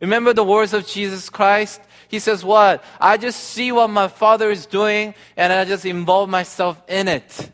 Remember 0.00 0.32
the 0.32 0.44
words 0.44 0.72
of 0.72 0.86
Jesus 0.86 1.28
Christ? 1.28 1.80
He 2.06 2.20
says, 2.20 2.44
What? 2.44 2.84
I 3.00 3.16
just 3.16 3.40
see 3.40 3.72
what 3.72 3.90
my 3.90 4.06
Father 4.06 4.52
is 4.52 4.66
doing 4.66 5.14
and 5.36 5.52
I 5.52 5.64
just 5.64 5.84
involve 5.84 6.28
myself 6.28 6.80
in 6.86 7.08
it. 7.08 7.50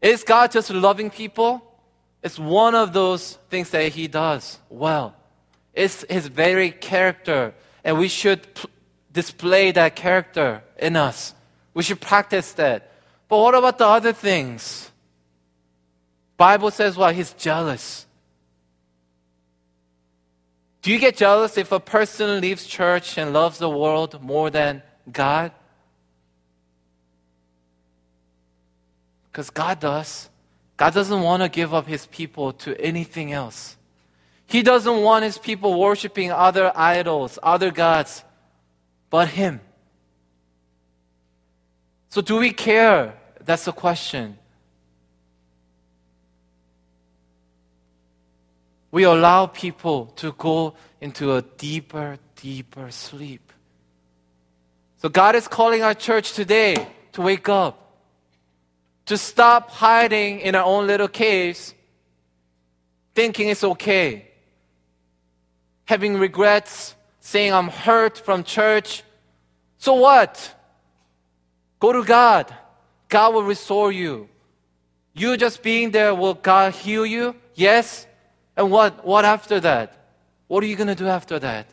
Is 0.00 0.22
God 0.24 0.52
just 0.52 0.70
loving 0.70 1.10
people? 1.10 1.62
It's 2.22 2.38
one 2.38 2.74
of 2.74 2.92
those 2.92 3.38
things 3.50 3.70
that 3.70 3.92
He 3.92 4.08
does 4.08 4.58
well. 4.68 5.14
It's 5.72 6.04
His 6.08 6.26
very 6.26 6.70
character, 6.70 7.54
and 7.84 7.98
we 7.98 8.08
should 8.08 8.46
display 9.12 9.72
that 9.72 9.96
character 9.96 10.62
in 10.78 10.96
us. 10.96 11.34
We 11.74 11.82
should 11.82 12.00
practice 12.00 12.52
that. 12.54 12.90
But 13.28 13.38
what 13.38 13.54
about 13.54 13.78
the 13.78 13.86
other 13.86 14.12
things? 14.12 14.90
Bible 16.36 16.70
says 16.70 16.96
what? 16.96 17.14
He's 17.14 17.32
jealous. 17.32 18.06
Do 20.82 20.92
you 20.92 20.98
get 20.98 21.16
jealous 21.16 21.58
if 21.58 21.72
a 21.72 21.80
person 21.80 22.40
leaves 22.40 22.66
church 22.66 23.18
and 23.18 23.32
loves 23.32 23.58
the 23.58 23.68
world 23.68 24.22
more 24.22 24.48
than 24.50 24.82
God? 25.10 25.52
Because 29.30 29.50
God 29.50 29.80
does. 29.80 30.30
God 30.76 30.94
doesn't 30.94 31.22
want 31.22 31.42
to 31.42 31.48
give 31.48 31.74
up 31.74 31.86
his 31.86 32.06
people 32.06 32.52
to 32.64 32.80
anything 32.80 33.32
else. 33.32 33.76
He 34.46 34.62
doesn't 34.62 35.02
want 35.02 35.24
his 35.24 35.36
people 35.36 35.78
worshiping 35.78 36.32
other 36.32 36.72
idols, 36.74 37.38
other 37.42 37.70
gods, 37.70 38.24
but 39.10 39.28
him. 39.28 39.60
So, 42.08 42.22
do 42.22 42.36
we 42.38 42.52
care? 42.52 43.14
That's 43.44 43.66
the 43.66 43.72
question. 43.72 44.38
We 48.90 49.02
allow 49.02 49.46
people 49.46 50.06
to 50.16 50.32
go 50.32 50.74
into 51.00 51.34
a 51.34 51.42
deeper, 51.42 52.16
deeper 52.36 52.90
sleep. 52.90 53.52
So, 54.96 55.10
God 55.10 55.34
is 55.34 55.46
calling 55.46 55.82
our 55.82 55.94
church 55.94 56.32
today 56.32 56.74
to 57.12 57.20
wake 57.20 57.50
up, 57.50 57.87
to 59.08 59.16
stop 59.16 59.70
hiding 59.70 60.40
in 60.40 60.54
our 60.54 60.64
own 60.64 60.86
little 60.86 61.08
caves, 61.08 61.74
thinking 63.14 63.48
it's 63.48 63.64
okay, 63.64 64.28
having 65.86 66.18
regrets, 66.18 66.94
saying, 67.20 67.54
I'm 67.54 67.68
hurt 67.68 68.18
from 68.18 68.44
church. 68.44 69.02
So 69.78 69.94
what? 69.94 70.54
Go 71.80 71.94
to 71.94 72.04
God. 72.04 72.54
God 73.08 73.32
will 73.32 73.44
restore 73.44 73.90
you. 73.90 74.28
You 75.14 75.38
just 75.38 75.62
being 75.62 75.90
there, 75.90 76.14
will 76.14 76.34
God 76.34 76.74
heal 76.74 77.06
you? 77.06 77.34
Yes. 77.54 78.06
And 78.58 78.70
what, 78.70 79.06
what 79.06 79.24
after 79.24 79.58
that? 79.60 79.96
What 80.48 80.62
are 80.62 80.66
you 80.66 80.76
going 80.76 80.88
to 80.88 80.94
do 80.94 81.08
after 81.08 81.38
that? 81.38 81.66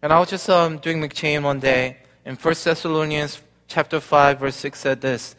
And 0.00 0.12
I 0.12 0.20
was 0.20 0.30
just 0.30 0.48
um, 0.48 0.78
doing 0.78 1.00
McCheyne 1.00 1.42
one 1.42 1.58
day, 1.58 1.96
and 2.24 2.38
1 2.38 2.54
Thessalonians 2.62 3.42
chapter 3.66 3.98
5, 3.98 4.38
verse 4.38 4.54
6 4.54 4.78
said 4.78 5.00
this 5.00 5.34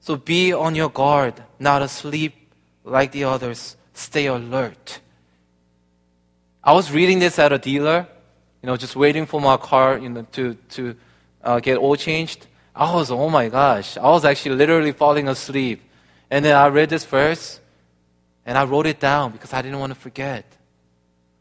So 0.00 0.16
be 0.16 0.52
on 0.52 0.74
your 0.74 0.90
guard, 0.90 1.42
not 1.58 1.80
asleep 1.80 2.34
like 2.84 3.12
the 3.12 3.24
others. 3.24 3.76
Stay 3.94 4.26
alert. 4.26 5.00
I 6.62 6.72
was 6.72 6.92
reading 6.92 7.18
this 7.18 7.38
at 7.38 7.52
a 7.52 7.58
dealer, 7.58 8.06
you 8.62 8.66
know, 8.66 8.76
just 8.76 8.94
waiting 8.94 9.24
for 9.24 9.40
my 9.40 9.56
car, 9.56 9.96
you 9.96 10.10
know, 10.10 10.26
to, 10.32 10.54
to 10.70 10.96
uh, 11.42 11.60
get 11.60 11.78
oil 11.78 11.96
changed. 11.96 12.46
I 12.74 12.92
was, 12.94 13.10
oh 13.10 13.30
my 13.30 13.48
gosh, 13.48 13.96
I 13.96 14.08
was 14.08 14.26
actually 14.26 14.56
literally 14.56 14.92
falling 14.92 15.28
asleep. 15.28 15.80
And 16.30 16.44
then 16.44 16.56
I 16.56 16.66
read 16.68 16.90
this 16.90 17.04
verse, 17.04 17.60
and 18.44 18.58
I 18.58 18.64
wrote 18.64 18.86
it 18.86 19.00
down 19.00 19.32
because 19.32 19.52
I 19.54 19.62
didn't 19.62 19.78
want 19.78 19.94
to 19.94 19.98
forget. 19.98 20.44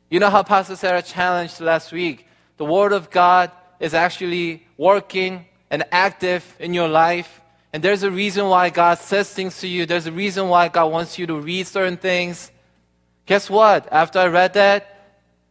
You 0.10 0.20
know 0.20 0.30
how 0.30 0.44
Pastor 0.44 0.78
Sarah 0.78 1.02
challenged 1.02 1.60
last 1.60 1.92
week? 1.92 2.28
The 2.58 2.66
Word 2.66 2.94
of 2.94 3.10
God 3.10 3.52
is 3.80 3.94
actually 3.94 4.66
working 4.78 5.46
and 5.70 5.84
active 5.92 6.56
in 6.60 6.74
your 6.74 6.88
life. 6.88 7.42
And 7.74 7.84
there's 7.84 8.04
a 8.04 8.12
reason 8.12 8.48
why 8.48 8.70
God 8.70 9.00
says 9.00 9.34
things 9.34 9.60
to 9.62 9.68
you. 9.68 9.86
There's 9.86 10.06
a 10.06 10.12
reason 10.12 10.48
why 10.48 10.68
God 10.68 10.92
wants 10.92 11.18
you 11.18 11.26
to 11.28 11.36
read 11.36 11.66
certain 11.66 11.98
things. 11.98 12.52
Guess 13.26 13.50
what? 13.50 13.92
After 13.92 14.20
I 14.20 14.28
read 14.28 14.54
that, 14.54 14.90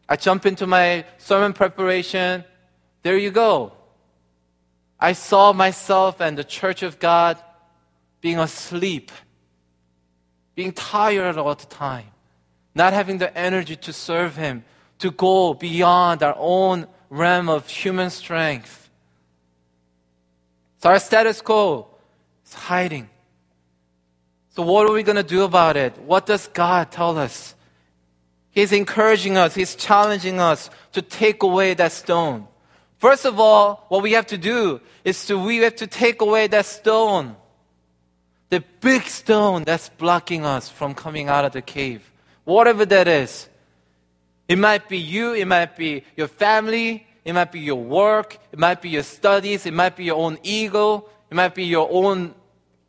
I 0.08 0.16
jump 0.16 0.46
into 0.46 0.66
my 0.66 1.04
sermon 1.18 1.52
preparation. 1.52 2.44
There 3.02 3.16
you 3.16 3.30
go. 3.30 3.72
I 5.00 5.14
saw 5.14 5.52
myself 5.52 6.20
and 6.20 6.38
the 6.38 6.44
church 6.44 6.84
of 6.84 7.00
God 7.00 7.42
being 8.20 8.38
asleep, 8.38 9.10
being 10.54 10.72
tired 10.72 11.36
all 11.36 11.56
the 11.56 11.66
time, 11.66 12.06
not 12.74 12.92
having 12.92 13.18
the 13.18 13.36
energy 13.36 13.74
to 13.74 13.92
serve 13.92 14.36
Him, 14.36 14.64
to 15.02 15.10
go 15.10 15.52
beyond 15.52 16.22
our 16.22 16.36
own 16.38 16.86
realm 17.10 17.48
of 17.48 17.68
human 17.68 18.08
strength. 18.08 18.88
So 20.78 20.90
our 20.90 21.00
status 21.00 21.40
quo 21.40 21.88
is 22.46 22.54
hiding. 22.54 23.10
So 24.50 24.62
what 24.62 24.88
are 24.88 24.92
we 24.92 25.02
going 25.02 25.16
to 25.16 25.22
do 25.24 25.42
about 25.42 25.76
it? 25.76 25.98
What 25.98 26.26
does 26.26 26.46
God 26.46 26.92
tell 26.92 27.18
us? 27.18 27.54
He's 28.52 28.72
encouraging 28.72 29.36
us, 29.36 29.54
He's 29.54 29.74
challenging 29.74 30.38
us 30.38 30.70
to 30.92 31.02
take 31.02 31.42
away 31.42 31.74
that 31.74 31.90
stone. 31.90 32.46
First 32.98 33.24
of 33.24 33.40
all, 33.40 33.86
what 33.88 34.02
we 34.02 34.12
have 34.12 34.26
to 34.26 34.38
do 34.38 34.80
is 35.04 35.26
to 35.26 35.36
we 35.36 35.56
have 35.58 35.76
to 35.76 35.88
take 35.88 36.20
away 36.20 36.46
that 36.46 36.66
stone. 36.66 37.34
The 38.50 38.62
big 38.80 39.02
stone 39.02 39.64
that's 39.64 39.88
blocking 39.88 40.44
us 40.44 40.68
from 40.68 40.94
coming 40.94 41.28
out 41.28 41.44
of 41.44 41.52
the 41.52 41.62
cave. 41.62 42.08
Whatever 42.44 42.84
that 42.86 43.08
is. 43.08 43.48
It 44.48 44.58
might 44.58 44.88
be 44.88 44.98
you, 44.98 45.34
it 45.34 45.46
might 45.46 45.76
be 45.76 46.04
your 46.16 46.28
family, 46.28 47.06
it 47.24 47.32
might 47.32 47.52
be 47.52 47.60
your 47.60 47.82
work, 47.82 48.38
it 48.52 48.58
might 48.58 48.82
be 48.82 48.90
your 48.90 49.02
studies, 49.02 49.66
it 49.66 49.72
might 49.72 49.96
be 49.96 50.04
your 50.04 50.16
own 50.16 50.38
ego, 50.42 51.08
it 51.30 51.34
might 51.34 51.54
be 51.54 51.64
your 51.64 51.88
own 51.90 52.34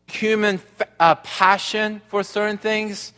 human 0.08 0.60
uh, 1.00 1.16
passion 1.16 2.02
for 2.08 2.24
certain 2.24 2.58
things. 2.58 3.14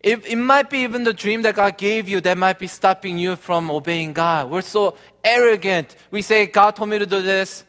It, 0.00 0.26
it 0.26 0.36
might 0.36 0.70
be 0.70 0.78
even 0.78 1.04
the 1.04 1.12
dream 1.12 1.42
that 1.42 1.56
God 1.56 1.76
gave 1.76 2.08
you 2.08 2.20
that 2.20 2.38
might 2.38 2.58
be 2.58 2.66
stopping 2.66 3.18
you 3.18 3.36
from 3.36 3.70
obeying 3.70 4.12
God. 4.12 4.50
We're 4.50 4.62
so 4.62 4.96
arrogant. 5.24 5.96
We 6.10 6.22
say, 6.22 6.46
God 6.46 6.76
told 6.76 6.90
me 6.90 6.98
to 6.98 7.06
do 7.06 7.20
this. 7.20 7.64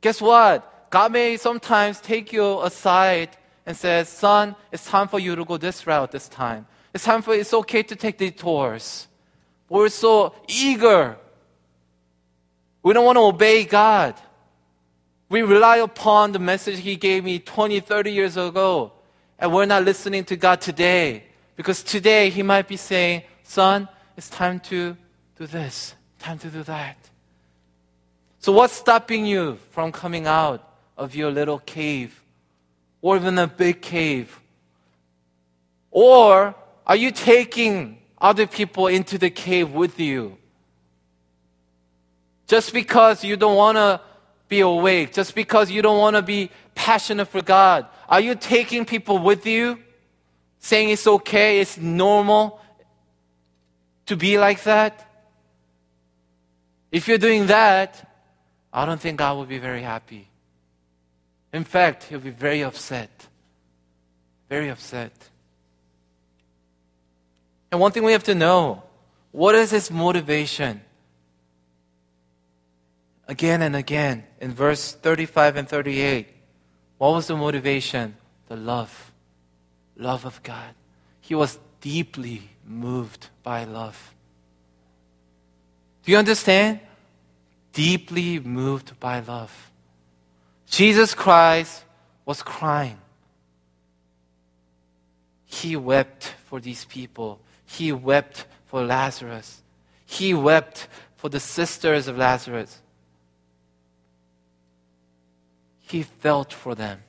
Guess 0.00 0.20
what? 0.20 0.90
God 0.90 1.12
may 1.12 1.36
sometimes 1.36 2.00
take 2.00 2.32
you 2.32 2.60
aside 2.62 3.36
and 3.66 3.76
says, 3.76 4.08
son, 4.08 4.56
it's 4.72 4.86
time 4.86 5.08
for 5.08 5.18
you 5.18 5.36
to 5.36 5.44
go 5.44 5.56
this 5.56 5.86
route 5.86 6.10
this 6.10 6.28
time. 6.28 6.66
It's 6.94 7.04
time 7.04 7.22
for, 7.22 7.34
it's 7.34 7.54
okay 7.54 7.82
to 7.82 7.96
take 7.96 8.18
detours. 8.18 9.06
We're 9.70 9.88
so 9.88 10.34
eager. 10.48 11.16
We 12.82 12.92
don't 12.92 13.04
want 13.04 13.16
to 13.16 13.22
obey 13.22 13.64
God. 13.64 14.16
We 15.28 15.42
rely 15.42 15.76
upon 15.76 16.32
the 16.32 16.40
message 16.40 16.80
He 16.80 16.96
gave 16.96 17.22
me 17.22 17.38
20, 17.38 17.78
30 17.78 18.12
years 18.12 18.36
ago, 18.36 18.92
and 19.38 19.54
we're 19.54 19.66
not 19.66 19.84
listening 19.84 20.24
to 20.24 20.36
God 20.36 20.60
today. 20.60 21.24
Because 21.54 21.84
today 21.84 22.30
He 22.30 22.42
might 22.42 22.66
be 22.66 22.76
saying, 22.76 23.22
Son, 23.44 23.88
it's 24.16 24.28
time 24.28 24.58
to 24.60 24.96
do 25.38 25.46
this, 25.46 25.94
time 26.18 26.38
to 26.40 26.48
do 26.48 26.64
that. 26.64 26.96
So, 28.40 28.50
what's 28.50 28.72
stopping 28.72 29.24
you 29.24 29.58
from 29.70 29.92
coming 29.92 30.26
out 30.26 30.68
of 30.96 31.14
your 31.14 31.30
little 31.30 31.60
cave 31.60 32.20
or 33.02 33.14
even 33.16 33.38
a 33.38 33.46
big 33.46 33.82
cave? 33.82 34.40
Or 35.92 36.56
are 36.86 36.96
you 36.96 37.12
taking 37.12 37.99
other 38.20 38.46
people 38.46 38.86
into 38.86 39.18
the 39.18 39.30
cave 39.30 39.72
with 39.72 39.98
you? 39.98 40.36
Just 42.46 42.72
because 42.72 43.24
you 43.24 43.36
don't 43.36 43.56
want 43.56 43.76
to 43.76 44.00
be 44.48 44.60
awake, 44.60 45.12
just 45.12 45.34
because 45.34 45.70
you 45.70 45.82
don't 45.82 45.98
want 45.98 46.16
to 46.16 46.22
be 46.22 46.50
passionate 46.74 47.26
for 47.26 47.42
God? 47.42 47.86
Are 48.08 48.20
you 48.20 48.34
taking 48.34 48.84
people 48.84 49.18
with 49.18 49.46
you? 49.46 49.78
Saying 50.58 50.90
it's 50.90 51.06
okay, 51.06 51.60
it's 51.60 51.78
normal 51.78 52.60
to 54.10 54.16
be 54.16 54.38
like 54.38 54.64
that? 54.64 55.06
If 56.90 57.06
you're 57.06 57.18
doing 57.18 57.46
that, 57.46 58.10
I 58.72 58.84
don't 58.84 59.00
think 59.00 59.18
God 59.18 59.36
will 59.36 59.46
be 59.46 59.58
very 59.58 59.82
happy. 59.82 60.28
In 61.52 61.62
fact, 61.62 62.04
He'll 62.04 62.18
be 62.18 62.30
very 62.30 62.62
upset. 62.62 63.10
Very 64.48 64.68
upset. 64.68 65.12
And 67.70 67.80
one 67.80 67.92
thing 67.92 68.02
we 68.02 68.12
have 68.12 68.24
to 68.24 68.34
know 68.34 68.82
what 69.32 69.54
is 69.54 69.70
His 69.70 69.90
motivation? 69.90 70.80
Again 73.28 73.62
and 73.62 73.76
again, 73.76 74.24
in 74.40 74.52
verse 74.52 74.92
35 74.92 75.56
and 75.56 75.68
38, 75.68 76.26
what 76.98 77.12
was 77.12 77.28
the 77.28 77.36
motivation? 77.36 78.16
The 78.48 78.56
love. 78.56 79.12
Love 79.96 80.24
of 80.24 80.42
God. 80.42 80.74
He 81.20 81.34
was 81.36 81.58
deeply 81.80 82.42
moved 82.66 83.28
by 83.42 83.64
love. 83.64 84.14
Do 86.04 86.12
you 86.12 86.18
understand? 86.18 86.80
Deeply 87.72 88.40
moved 88.40 88.98
by 88.98 89.20
love. 89.20 89.70
Jesus 90.66 91.14
Christ 91.14 91.84
was 92.24 92.42
crying. 92.42 92.98
He 95.44 95.76
wept 95.76 96.34
for 96.46 96.60
these 96.60 96.84
people. 96.84 97.40
He 97.72 97.92
wept 97.92 98.46
for 98.66 98.84
Lazarus. 98.84 99.62
He 100.04 100.34
wept 100.34 100.88
for 101.14 101.28
the 101.28 101.38
sisters 101.38 102.08
of 102.08 102.18
Lazarus. 102.18 102.80
He 105.78 106.02
felt 106.02 106.52
for 106.52 106.74
them. 106.74 107.00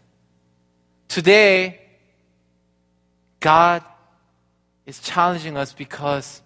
Today, 1.08 1.80
God 3.40 3.84
is 4.86 5.00
challenging 5.00 5.58
us 5.58 5.74
because 5.74 6.42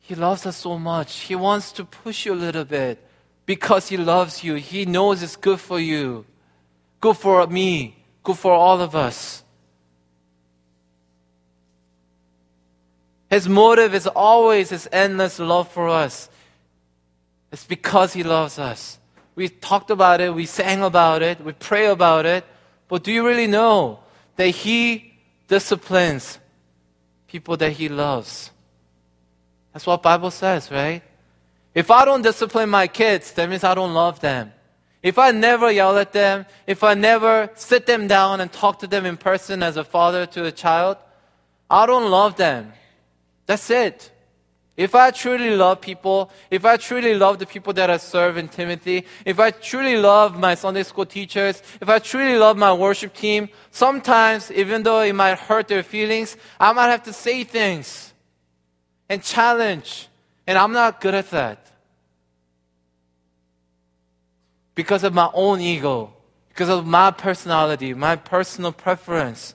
He 0.00 0.16
loves 0.16 0.44
us 0.44 0.56
so 0.56 0.76
much. 0.78 1.20
He 1.20 1.36
wants 1.36 1.70
to 1.72 1.84
push 1.84 2.26
you 2.26 2.32
a 2.32 2.42
little 2.46 2.64
bit 2.64 3.02
because 3.46 3.88
He 3.88 3.96
loves 3.96 4.42
you. 4.42 4.54
He 4.56 4.84
knows 4.84 5.22
it's 5.22 5.36
good 5.36 5.60
for 5.60 5.78
you, 5.78 6.26
good 7.00 7.16
for 7.16 7.46
me, 7.46 8.04
good 8.24 8.36
for 8.36 8.52
all 8.52 8.80
of 8.80 8.96
us. 8.96 9.44
His 13.30 13.48
motive 13.48 13.94
is 13.94 14.06
always 14.06 14.70
His 14.70 14.88
endless 14.92 15.38
love 15.38 15.70
for 15.70 15.88
us. 15.88 16.28
It's 17.52 17.64
because 17.64 18.12
He 18.12 18.22
loves 18.22 18.58
us. 18.58 18.98
We 19.34 19.48
talked 19.48 19.90
about 19.90 20.20
it, 20.20 20.34
we 20.34 20.46
sang 20.46 20.82
about 20.82 21.22
it, 21.22 21.40
we 21.44 21.52
pray 21.52 21.86
about 21.86 22.24
it, 22.24 22.44
but 22.88 23.04
do 23.04 23.12
you 23.12 23.26
really 23.26 23.46
know 23.46 24.00
that 24.36 24.48
He 24.48 25.12
disciplines 25.48 26.38
people 27.28 27.56
that 27.58 27.72
He 27.72 27.88
loves? 27.88 28.50
That's 29.72 29.86
what 29.86 30.02
Bible 30.02 30.30
says, 30.30 30.70
right? 30.70 31.02
If 31.74 31.90
I 31.90 32.06
don't 32.06 32.22
discipline 32.22 32.70
my 32.70 32.86
kids, 32.86 33.32
that 33.32 33.50
means 33.50 33.62
I 33.62 33.74
don't 33.74 33.92
love 33.92 34.20
them. 34.20 34.52
If 35.02 35.18
I 35.18 35.30
never 35.30 35.70
yell 35.70 35.98
at 35.98 36.14
them, 36.14 36.46
if 36.66 36.82
I 36.82 36.94
never 36.94 37.50
sit 37.54 37.84
them 37.84 38.08
down 38.08 38.40
and 38.40 38.50
talk 38.50 38.78
to 38.78 38.86
them 38.86 39.04
in 39.04 39.18
person 39.18 39.62
as 39.62 39.76
a 39.76 39.84
father 39.84 40.24
to 40.26 40.46
a 40.46 40.50
child, 40.50 40.96
I 41.68 41.84
don't 41.84 42.10
love 42.10 42.36
them. 42.36 42.72
That's 43.46 43.70
it. 43.70 44.10
If 44.76 44.94
I 44.94 45.10
truly 45.10 45.56
love 45.56 45.80
people, 45.80 46.30
if 46.50 46.66
I 46.66 46.76
truly 46.76 47.14
love 47.14 47.38
the 47.38 47.46
people 47.46 47.72
that 47.72 47.88
I 47.88 47.96
serve 47.96 48.36
in 48.36 48.48
Timothy, 48.48 49.06
if 49.24 49.40
I 49.40 49.50
truly 49.50 49.96
love 49.96 50.38
my 50.38 50.54
Sunday 50.54 50.82
school 50.82 51.06
teachers, 51.06 51.62
if 51.80 51.88
I 51.88 51.98
truly 51.98 52.36
love 52.36 52.58
my 52.58 52.74
worship 52.74 53.14
team, 53.14 53.48
sometimes, 53.70 54.50
even 54.52 54.82
though 54.82 55.00
it 55.00 55.14
might 55.14 55.38
hurt 55.38 55.68
their 55.68 55.82
feelings, 55.82 56.36
I 56.60 56.74
might 56.74 56.88
have 56.88 57.04
to 57.04 57.12
say 57.14 57.42
things 57.44 58.12
and 59.08 59.22
challenge. 59.22 60.08
And 60.46 60.58
I'm 60.58 60.72
not 60.72 61.00
good 61.00 61.14
at 61.14 61.30
that. 61.30 61.72
Because 64.74 65.04
of 65.04 65.14
my 65.14 65.30
own 65.32 65.62
ego, 65.62 66.12
because 66.50 66.68
of 66.68 66.86
my 66.86 67.10
personality, 67.12 67.94
my 67.94 68.16
personal 68.16 68.72
preference. 68.72 69.54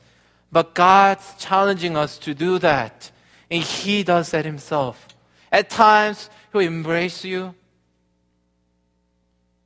But 0.51 0.73
God's 0.73 1.35
challenging 1.37 1.95
us 1.95 2.17
to 2.19 2.33
do 2.33 2.57
that. 2.59 3.11
And 3.51 3.61
He 3.61 4.03
does 4.03 4.31
that 4.31 4.45
Himself. 4.45 5.07
At 5.51 5.69
times, 5.69 6.29
He'll 6.51 6.61
embrace 6.61 7.23
you. 7.23 7.53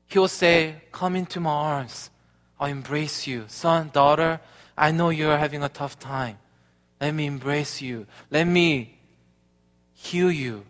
He'll 0.07 0.27
say, 0.27 0.81
Come 0.91 1.15
into 1.15 1.39
my 1.39 1.51
arms. 1.51 2.09
I'll 2.59 2.69
embrace 2.69 3.27
you. 3.27 3.45
Son, 3.47 3.91
daughter, 3.93 4.41
I 4.77 4.91
know 4.91 5.09
you're 5.09 5.37
having 5.37 5.63
a 5.63 5.69
tough 5.69 5.99
time. 5.99 6.39
Let 6.99 7.13
me 7.13 7.25
embrace 7.25 7.81
you. 7.81 8.07
Let 8.31 8.45
me 8.45 8.97
heal 9.93 10.31
you. 10.31 10.65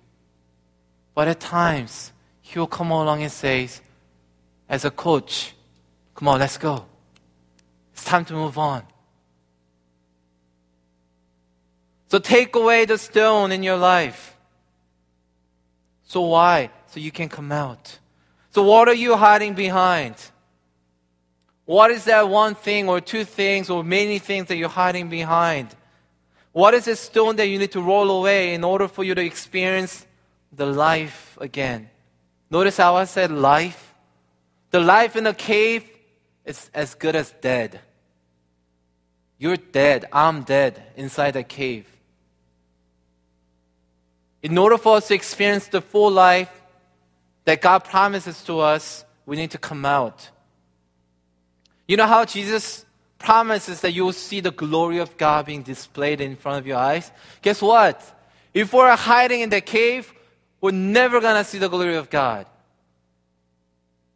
But 1.13 1.29
at 1.29 1.39
times, 1.39 2.11
He'll 2.41 2.67
come 2.67 2.91
along 2.91 3.23
and 3.23 3.31
say, 3.31 3.69
as 4.67 4.85
a 4.85 4.91
coach, 4.91 5.53
come 6.13 6.27
on, 6.27 6.39
let's 6.39 6.57
go. 6.57 6.85
It's 7.93 8.03
time 8.03 8.25
to 8.25 8.33
move 8.33 8.57
on. 8.57 8.83
So 12.07 12.19
take 12.19 12.55
away 12.55 12.85
the 12.85 12.97
stone 12.97 13.51
in 13.51 13.63
your 13.63 13.77
life. 13.77 14.37
So 16.03 16.21
why? 16.21 16.69
So 16.87 16.99
you 16.99 17.11
can 17.11 17.29
come 17.29 17.51
out. 17.51 17.99
So 18.51 18.63
what 18.63 18.87
are 18.87 18.93
you 18.93 19.15
hiding 19.15 19.53
behind? 19.53 20.15
What 21.65 21.91
is 21.91 22.05
that 22.05 22.29
one 22.29 22.55
thing 22.55 22.87
or 22.87 23.01
two 23.01 23.25
things 23.25 23.69
or 23.69 23.83
many 23.83 24.19
things 24.19 24.47
that 24.47 24.55
you're 24.55 24.69
hiding 24.69 25.09
behind? 25.09 25.75
What 26.51 26.73
is 26.73 26.85
the 26.85 26.95
stone 26.95 27.35
that 27.37 27.47
you 27.47 27.59
need 27.59 27.71
to 27.71 27.81
roll 27.81 28.11
away 28.11 28.53
in 28.53 28.63
order 28.63 28.87
for 28.87 29.03
you 29.03 29.15
to 29.15 29.21
experience 29.21 30.05
the 30.53 30.67
life 30.67 31.37
again? 31.41 31.89
Notice 32.49 32.77
how 32.77 32.95
I 32.95 33.05
said 33.05 33.31
life? 33.31 33.93
The 34.69 34.79
life 34.79 35.15
in 35.15 35.25
a 35.27 35.33
cave 35.33 35.83
is 36.45 36.69
as 36.73 36.93
good 36.93 37.15
as 37.15 37.33
dead. 37.41 37.81
You're 39.37 39.57
dead. 39.57 40.05
I'm 40.13 40.43
dead 40.43 40.81
inside 40.95 41.31
the 41.31 41.43
cave. 41.43 41.87
In 44.45 44.59
order 44.59 44.77
for 44.77 44.97
us 44.97 45.07
to 45.07 45.15
experience 45.15 45.69
the 45.69 45.81
full 45.81 46.11
life 46.11 46.51
that 47.45 47.61
God 47.61 47.79
promises 47.79 48.43
to 48.43 48.59
us, 48.59 49.03
we 49.25 49.37
need 49.37 49.49
to 49.49 49.57
come 49.57 49.83
out. 49.85 50.29
You 51.87 51.97
know 51.97 52.05
how 52.05 52.25
Jesus 52.25 52.85
promises 53.17 53.81
that 53.81 53.93
you 53.93 54.05
will 54.05 54.13
see 54.13 54.41
the 54.41 54.51
glory 54.51 54.99
of 54.99 55.17
God 55.17 55.47
being 55.47 55.63
displayed 55.63 56.21
in 56.21 56.35
front 56.35 56.59
of 56.59 56.67
your 56.67 56.77
eyes? 56.77 57.11
Guess 57.41 57.59
what? 57.59 57.99
If 58.53 58.71
we're 58.71 58.95
hiding 58.95 59.41
in 59.41 59.49
the 59.49 59.61
cave, 59.61 60.13
we're 60.61 60.69
never 60.69 61.19
going 61.19 61.43
to 61.43 61.43
see 61.43 61.57
the 61.57 61.67
glory 61.67 61.95
of 61.95 62.11
God. 62.11 62.45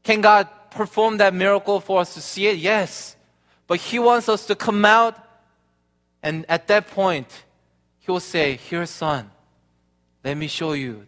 Can 0.03 0.21
God 0.21 0.47
perform 0.69 1.17
that 1.17 1.33
miracle 1.33 1.79
for 1.79 2.01
us 2.01 2.13
to 2.13 2.21
see 2.21 2.45
it? 2.45 2.57
Yes. 2.57 3.15
But 3.65 3.79
He 3.79 3.97
wants 3.97 4.29
us 4.29 4.45
to 4.45 4.55
come 4.55 4.85
out, 4.85 5.17
and 6.21 6.45
at 6.47 6.67
that 6.67 6.85
point, 6.85 7.45
He 8.01 8.11
will 8.11 8.19
say, 8.19 8.57
Here, 8.57 8.85
son, 8.85 9.31
let 10.23 10.37
me 10.37 10.47
show 10.47 10.73
you 10.73 11.05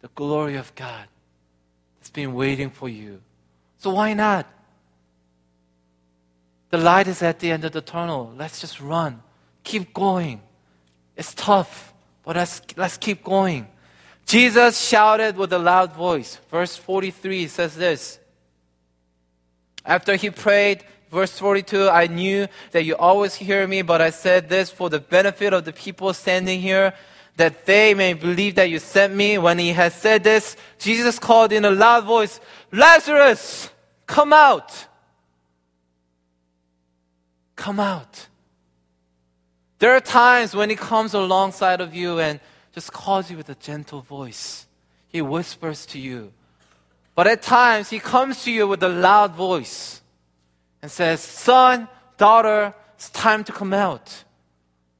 the 0.00 0.08
glory 0.14 0.56
of 0.56 0.74
God 0.74 1.06
that's 1.98 2.10
been 2.10 2.34
waiting 2.34 2.70
for 2.70 2.88
you. 2.88 3.20
So 3.78 3.90
why 3.90 4.14
not? 4.14 4.46
The 6.70 6.78
light 6.78 7.08
is 7.08 7.22
at 7.22 7.40
the 7.40 7.50
end 7.50 7.64
of 7.64 7.72
the 7.72 7.80
tunnel. 7.80 8.32
Let's 8.36 8.60
just 8.60 8.80
run. 8.80 9.22
Keep 9.64 9.92
going. 9.92 10.40
It's 11.16 11.34
tough, 11.34 11.92
but 12.24 12.36
let's, 12.36 12.62
let's 12.76 12.96
keep 12.96 13.22
going. 13.22 13.68
Jesus 14.26 14.80
shouted 14.80 15.36
with 15.36 15.52
a 15.52 15.58
loud 15.58 15.92
voice. 15.92 16.38
Verse 16.50 16.76
43 16.76 17.48
says 17.48 17.74
this. 17.76 18.18
After 19.84 20.14
he 20.14 20.30
prayed, 20.30 20.84
verse 21.10 21.38
42, 21.38 21.88
I 21.88 22.06
knew 22.06 22.46
that 22.70 22.84
you 22.84 22.96
always 22.96 23.34
hear 23.34 23.66
me, 23.66 23.82
but 23.82 24.00
I 24.00 24.10
said 24.10 24.48
this 24.48 24.70
for 24.70 24.88
the 24.88 25.00
benefit 25.00 25.52
of 25.52 25.64
the 25.64 25.72
people 25.72 26.12
standing 26.14 26.60
here 26.60 26.94
that 27.40 27.64
they 27.64 27.94
may 27.94 28.12
believe 28.12 28.56
that 28.56 28.68
you 28.68 28.78
sent 28.78 29.14
me. 29.14 29.38
When 29.38 29.58
he 29.58 29.70
had 29.72 29.92
said 29.92 30.22
this, 30.22 30.56
Jesus 30.78 31.18
called 31.18 31.52
in 31.52 31.64
a 31.64 31.70
loud 31.70 32.04
voice, 32.04 32.38
Lazarus, 32.70 33.70
come 34.06 34.32
out. 34.32 34.86
Come 37.56 37.80
out. 37.80 38.28
There 39.78 39.92
are 39.96 40.00
times 40.00 40.54
when 40.54 40.68
he 40.68 40.76
comes 40.76 41.14
alongside 41.14 41.80
of 41.80 41.94
you 41.94 42.20
and 42.20 42.40
just 42.72 42.92
calls 42.92 43.30
you 43.30 43.38
with 43.38 43.48
a 43.48 43.54
gentle 43.54 44.02
voice. 44.02 44.66
He 45.08 45.22
whispers 45.22 45.86
to 45.86 45.98
you. 45.98 46.32
But 47.14 47.26
at 47.26 47.42
times, 47.42 47.90
he 47.90 47.98
comes 47.98 48.44
to 48.44 48.52
you 48.52 48.68
with 48.68 48.82
a 48.82 48.88
loud 48.88 49.34
voice 49.34 50.02
and 50.82 50.90
says, 50.90 51.20
Son, 51.20 51.88
daughter, 52.16 52.74
it's 52.94 53.10
time 53.10 53.44
to 53.44 53.52
come 53.52 53.72
out. 53.72 54.24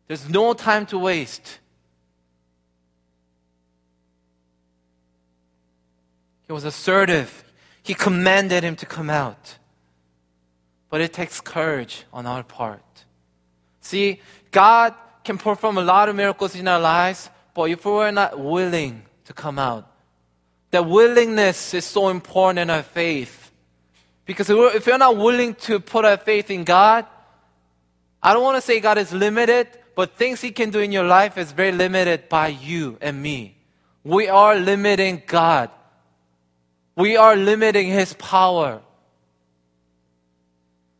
There's 0.08 0.28
no 0.28 0.54
time 0.54 0.86
to 0.86 0.98
waste. 0.98 1.59
He 6.50 6.52
was 6.52 6.64
assertive. 6.64 7.44
He 7.80 7.94
commanded 7.94 8.64
him 8.64 8.74
to 8.74 8.84
come 8.84 9.08
out. 9.08 9.56
But 10.88 11.00
it 11.00 11.12
takes 11.12 11.40
courage 11.40 12.02
on 12.12 12.26
our 12.26 12.42
part. 12.42 13.04
See, 13.80 14.20
God 14.50 14.92
can 15.22 15.38
perform 15.38 15.78
a 15.78 15.80
lot 15.80 16.08
of 16.08 16.16
miracles 16.16 16.56
in 16.56 16.66
our 16.66 16.80
lives, 16.80 17.30
but 17.54 17.70
if 17.70 17.84
we're 17.84 18.10
not 18.10 18.36
willing 18.36 19.04
to 19.26 19.32
come 19.32 19.60
out, 19.60 19.88
that 20.72 20.84
willingness 20.84 21.72
is 21.72 21.84
so 21.84 22.08
important 22.08 22.58
in 22.58 22.68
our 22.68 22.82
faith. 22.82 23.52
Because 24.26 24.50
if 24.50 24.84
we're 24.88 24.98
not 24.98 25.16
willing 25.16 25.54
to 25.54 25.78
put 25.78 26.04
our 26.04 26.16
faith 26.16 26.50
in 26.50 26.64
God, 26.64 27.06
I 28.20 28.32
don't 28.32 28.42
want 28.42 28.56
to 28.56 28.60
say 28.60 28.80
God 28.80 28.98
is 28.98 29.12
limited, 29.12 29.68
but 29.94 30.16
things 30.16 30.40
He 30.40 30.50
can 30.50 30.70
do 30.70 30.80
in 30.80 30.90
your 30.90 31.04
life 31.04 31.38
is 31.38 31.52
very 31.52 31.70
limited 31.70 32.28
by 32.28 32.48
you 32.48 32.98
and 33.00 33.22
me. 33.22 33.56
We 34.02 34.26
are 34.26 34.56
limiting 34.56 35.22
God. 35.28 35.70
We 37.00 37.16
are 37.16 37.34
limiting 37.34 37.88
His 37.88 38.12
power. 38.12 38.82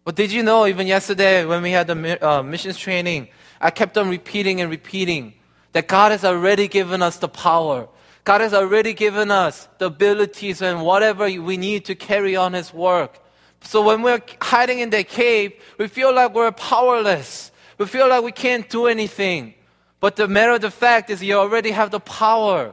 But 0.05 0.17
did 0.17 0.33
you 0.33 0.43
know, 0.43 0.67
even 0.67 0.87
yesterday 0.87 1.45
when 1.45 1.63
we 1.63 1.73
had 1.73 1.87
the 1.89 2.27
uh, 2.27 2.43
missions 2.43 2.79
training, 2.79 3.29
I 3.61 3.71
kept 3.71 3.99
on 3.99 4.09
repeating 4.09 4.63
and 4.63 4.71
repeating 4.71 5.35
that 5.73 5.89
God 5.89 6.11
has 6.13 6.25
already 6.25 6.69
given 6.69 7.03
us 7.03 7.19
the 7.19 7.29
power. 7.29 7.87
God 8.25 8.41
has 8.41 8.55
already 8.55 8.95
given 8.95 9.31
us 9.31 9.69
the 9.77 9.87
abilities 9.87 10.63
and 10.63 10.83
whatever 10.83 11.25
we 11.27 11.59
need 11.59 11.85
to 11.85 11.95
carry 11.95 12.35
on 12.35 12.55
His 12.55 12.73
work. 12.73 13.21
So 13.61 13.83
when 13.83 14.01
we're 14.01 14.23
hiding 14.41 14.79
in 14.79 14.89
the 14.89 15.05
cave, 15.05 15.53
we 15.77 15.87
feel 15.87 16.15
like 16.15 16.35
we're 16.35 16.51
powerless. 16.53 17.53
We 17.77 17.85
feel 17.85 18.09
like 18.09 18.25
we 18.25 18.33
can't 18.33 18.67
do 18.71 18.87
anything. 18.87 19.53
But 20.01 20.17
the 20.17 20.29
matter 20.29 20.53
of 20.53 20.63
the 20.63 20.71
fact 20.71 21.11
is 21.11 21.23
you 21.23 21.35
already 21.35 21.73
have 21.73 21.91
the 21.91 22.01
power. 22.01 22.73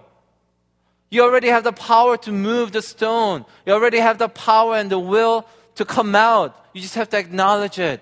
You 1.10 1.24
already 1.24 1.48
have 1.48 1.64
the 1.64 1.72
power 1.72 2.18
to 2.18 2.32
move 2.32 2.72
the 2.72 2.82
stone. 2.82 3.46
You 3.66 3.74
already 3.74 4.00
have 4.00 4.18
the 4.18 4.28
power 4.28 4.76
and 4.76 4.90
the 4.90 5.00
will 5.00 5.48
to 5.76 5.86
come 5.86 6.16
out. 6.16 6.66
You 6.74 6.82
just 6.82 6.96
have 6.96 7.10
to 7.10 7.18
acknowledge 7.18 7.80
it 7.80 8.02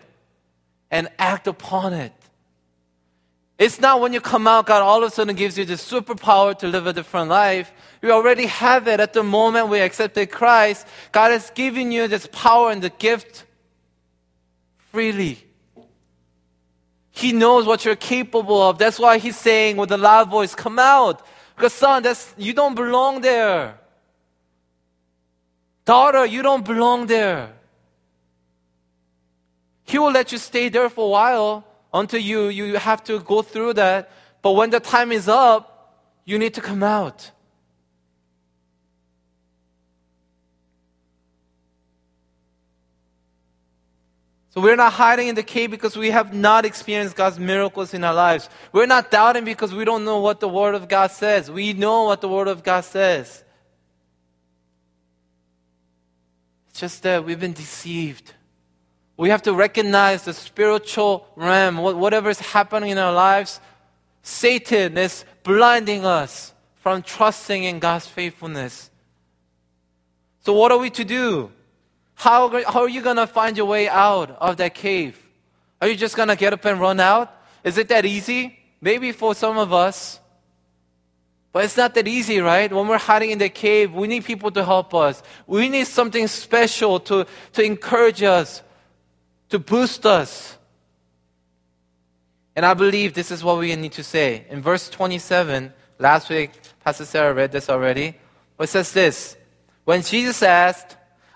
and 0.89 1.09
act 1.19 1.47
upon 1.47 1.93
it. 1.93 2.13
It's 3.57 3.79
not 3.79 4.01
when 4.01 4.11
you 4.11 4.19
come 4.19 4.47
out, 4.47 4.65
God 4.65 4.81
all 4.81 5.03
of 5.03 5.11
a 5.11 5.15
sudden 5.15 5.35
gives 5.35 5.57
you 5.57 5.63
the 5.63 5.75
superpower 5.75 6.57
to 6.59 6.67
live 6.67 6.87
a 6.87 6.93
different 6.93 7.29
life. 7.29 7.71
You 8.01 8.11
already 8.11 8.47
have 8.47 8.87
it 8.87 8.99
at 8.99 9.13
the 9.13 9.23
moment 9.23 9.69
we 9.69 9.79
accepted 9.79 10.29
Christ. 10.29 10.85
God 11.11 11.31
has 11.31 11.49
given 11.51 11.91
you 11.91 12.07
this 12.07 12.27
power 12.31 12.69
and 12.71 12.81
the 12.81 12.89
gift 12.89 13.45
freely. 14.91 15.39
He 17.11 17.31
knows 17.31 17.65
what 17.65 17.85
you're 17.85 17.95
capable 17.95 18.61
of. 18.61 18.77
That's 18.77 18.99
why 18.99 19.19
He's 19.19 19.37
saying 19.37 19.77
with 19.77 19.91
a 19.91 19.97
loud 19.97 20.29
voice, 20.29 20.53
Come 20.53 20.77
out. 20.77 21.25
Because, 21.55 21.73
son, 21.73 22.03
that's, 22.03 22.33
you 22.37 22.53
don't 22.53 22.75
belong 22.75 23.21
there. 23.21 23.77
Daughter, 25.85 26.25
you 26.25 26.41
don't 26.41 26.65
belong 26.65 27.07
there. 27.07 27.53
He 29.83 29.99
will 29.99 30.11
let 30.11 30.31
you 30.31 30.37
stay 30.37 30.69
there 30.69 30.89
for 30.89 31.05
a 31.05 31.09
while 31.09 31.63
until 31.93 32.19
you, 32.19 32.49
you 32.49 32.75
have 32.75 33.03
to 33.05 33.19
go 33.19 33.41
through 33.41 33.73
that. 33.73 34.11
But 34.41 34.51
when 34.51 34.69
the 34.71 34.79
time 34.79 35.11
is 35.11 35.27
up, 35.27 35.71
you 36.25 36.37
need 36.39 36.53
to 36.55 36.61
come 36.61 36.83
out. 36.83 37.31
So 44.55 44.61
we're 44.61 44.77
not 44.77 44.93
hiding 44.93 45.27
in 45.27 45.35
the 45.35 45.43
cave 45.43 45.69
because 45.69 45.97
we 45.97 46.11
have 46.11 46.33
not 46.33 46.63
experienced 46.63 47.17
God's 47.17 47.37
miracles 47.37 47.93
in 47.93 48.05
our 48.05 48.13
lives. 48.13 48.49
We're 48.71 48.85
not 48.85 49.11
doubting 49.11 49.43
because 49.43 49.73
we 49.73 49.83
don't 49.83 50.05
know 50.05 50.21
what 50.21 50.39
the 50.39 50.47
Word 50.47 50.75
of 50.75 50.87
God 50.87 51.11
says. 51.11 51.51
We 51.51 51.73
know 51.73 52.05
what 52.05 52.21
the 52.21 52.29
Word 52.29 52.47
of 52.47 52.63
God 52.63 52.85
says. 52.85 53.43
It's 56.69 56.79
just 56.79 57.03
that 57.03 57.25
we've 57.25 57.39
been 57.39 57.51
deceived. 57.51 58.33
We 59.17 59.29
have 59.29 59.41
to 59.41 59.53
recognize 59.53 60.23
the 60.23 60.33
spiritual 60.33 61.27
realm, 61.35 61.77
whatever 61.77 62.29
is 62.29 62.39
happening 62.39 62.91
in 62.91 62.97
our 62.97 63.13
lives. 63.13 63.59
Satan 64.23 64.97
is 64.97 65.25
blinding 65.43 66.05
us 66.05 66.53
from 66.75 67.01
trusting 67.01 67.65
in 67.65 67.79
God's 67.79 68.07
faithfulness. 68.07 68.89
So, 70.45 70.53
what 70.53 70.71
are 70.71 70.77
we 70.77 70.89
to 70.91 71.03
do? 71.03 71.51
How, 72.15 72.49
how 72.63 72.82
are 72.82 72.89
you 72.89 73.01
going 73.01 73.17
to 73.17 73.28
find 73.28 73.56
your 73.56 73.65
way 73.67 73.88
out 73.88 74.32
of 74.32 74.58
that 74.58 74.73
cave? 74.73 75.21
Are 75.82 75.88
you 75.88 75.95
just 75.95 76.15
going 76.15 76.30
to 76.30 76.36
get 76.36 76.54
up 76.54 76.65
and 76.65 76.80
run 76.80 76.99
out? 76.99 77.32
Is 77.63 77.78
it 77.78 77.89
that 77.89 78.06
easy? 78.06 78.58
Maybe 78.82 79.12
for 79.12 79.36
some 79.36 79.58
of 79.58 79.73
us. 79.73 80.19
But 81.51 81.65
it's 81.65 81.78
not 81.78 81.93
that 81.95 82.08
easy, 82.08 82.39
right? 82.39 82.71
When 82.71 82.88
we're 82.88 82.97
hiding 82.97 83.32
in 83.32 83.38
the 83.38 83.49
cave, 83.49 83.93
we 83.93 84.08
need 84.08 84.25
people 84.25 84.51
to 84.51 84.65
help 84.65 84.93
us. 84.93 85.23
We 85.47 85.69
need 85.69 85.88
something 85.88 86.28
special 86.28 86.99
to, 87.01 87.25
to 87.54 87.63
encourage 87.63 88.23
us, 88.23 88.62
to 89.49 89.60
boost 89.60 90.06
us. 90.06 90.58
And 92.56 92.65
I 92.65 92.73
believe 92.73 93.13
this 93.13 93.32
is 93.32 93.43
what 93.43 93.58
we 93.58 93.75
need 93.75 93.93
to 93.93 94.04
say. 94.04 94.45
In 94.49 94.62
verse 94.62 94.89
27, 94.89 95.73
last 95.99 96.30
week, 96.30 96.51
Pastor 96.84 97.06
Sarah 97.06 97.34
read 97.34 97.51
this 97.51 97.69
already. 97.69 98.15
It 98.60 98.69
says 98.69 98.91
this 98.91 99.36
When 99.84 100.01
Jesus 100.01 100.43
asked, 100.43 100.95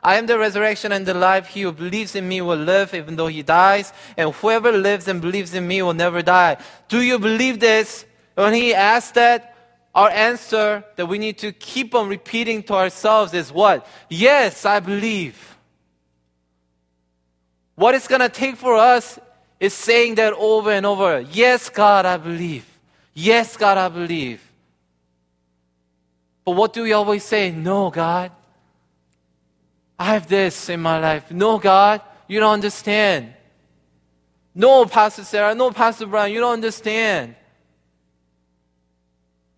I 0.09 0.15
am 0.15 0.25
the 0.25 0.39
resurrection 0.39 0.91
and 0.91 1.05
the 1.05 1.13
life. 1.13 1.45
He 1.45 1.61
who 1.61 1.71
believes 1.71 2.15
in 2.15 2.27
me 2.27 2.41
will 2.41 2.57
live 2.57 2.95
even 2.95 3.15
though 3.15 3.27
he 3.27 3.43
dies, 3.43 3.93
and 4.17 4.33
whoever 4.33 4.71
lives 4.71 5.07
and 5.07 5.21
believes 5.21 5.53
in 5.53 5.67
me 5.67 5.83
will 5.83 5.93
never 5.93 6.23
die. 6.23 6.57
Do 6.87 7.03
you 7.03 7.19
believe 7.19 7.59
this? 7.59 8.07
When 8.33 8.55
he 8.55 8.73
asked 8.73 9.13
that, 9.13 9.55
our 9.93 10.09
answer 10.09 10.83
that 10.95 11.05
we 11.05 11.19
need 11.19 11.37
to 11.45 11.51
keep 11.51 11.93
on 11.93 12.09
repeating 12.09 12.63
to 12.63 12.73
ourselves 12.73 13.35
is 13.35 13.51
what? 13.51 13.85
Yes, 14.09 14.65
I 14.65 14.79
believe. 14.79 15.37
What 17.75 17.93
it's 17.93 18.07
going 18.07 18.21
to 18.21 18.29
take 18.29 18.55
for 18.55 18.77
us 18.77 19.19
is 19.59 19.75
saying 19.75 20.15
that 20.15 20.33
over 20.33 20.71
and 20.71 20.87
over. 20.87 21.21
Yes, 21.21 21.69
God, 21.69 22.07
I 22.07 22.17
believe. 22.17 22.65
Yes, 23.13 23.55
God, 23.57 23.77
I 23.77 23.89
believe. 23.89 24.41
But 26.45 26.53
what 26.53 26.73
do 26.73 26.81
we 26.81 26.93
always 26.93 27.23
say? 27.23 27.51
No, 27.51 27.91
God. 27.91 28.31
I 29.99 30.05
have 30.05 30.27
this 30.27 30.69
in 30.69 30.79
my 30.79 30.97
life. 30.97 31.29
No, 31.29 31.59
God, 31.59 32.01
you 32.29 32.39
don't 32.39 32.53
understand. 32.53 33.33
No, 34.55 34.85
Pastor 34.85 35.25
Sarah. 35.25 35.53
No, 35.53 35.71
Pastor 35.71 36.05
Brian, 36.05 36.31
you 36.31 36.39
don't 36.39 36.53
understand. 36.53 37.35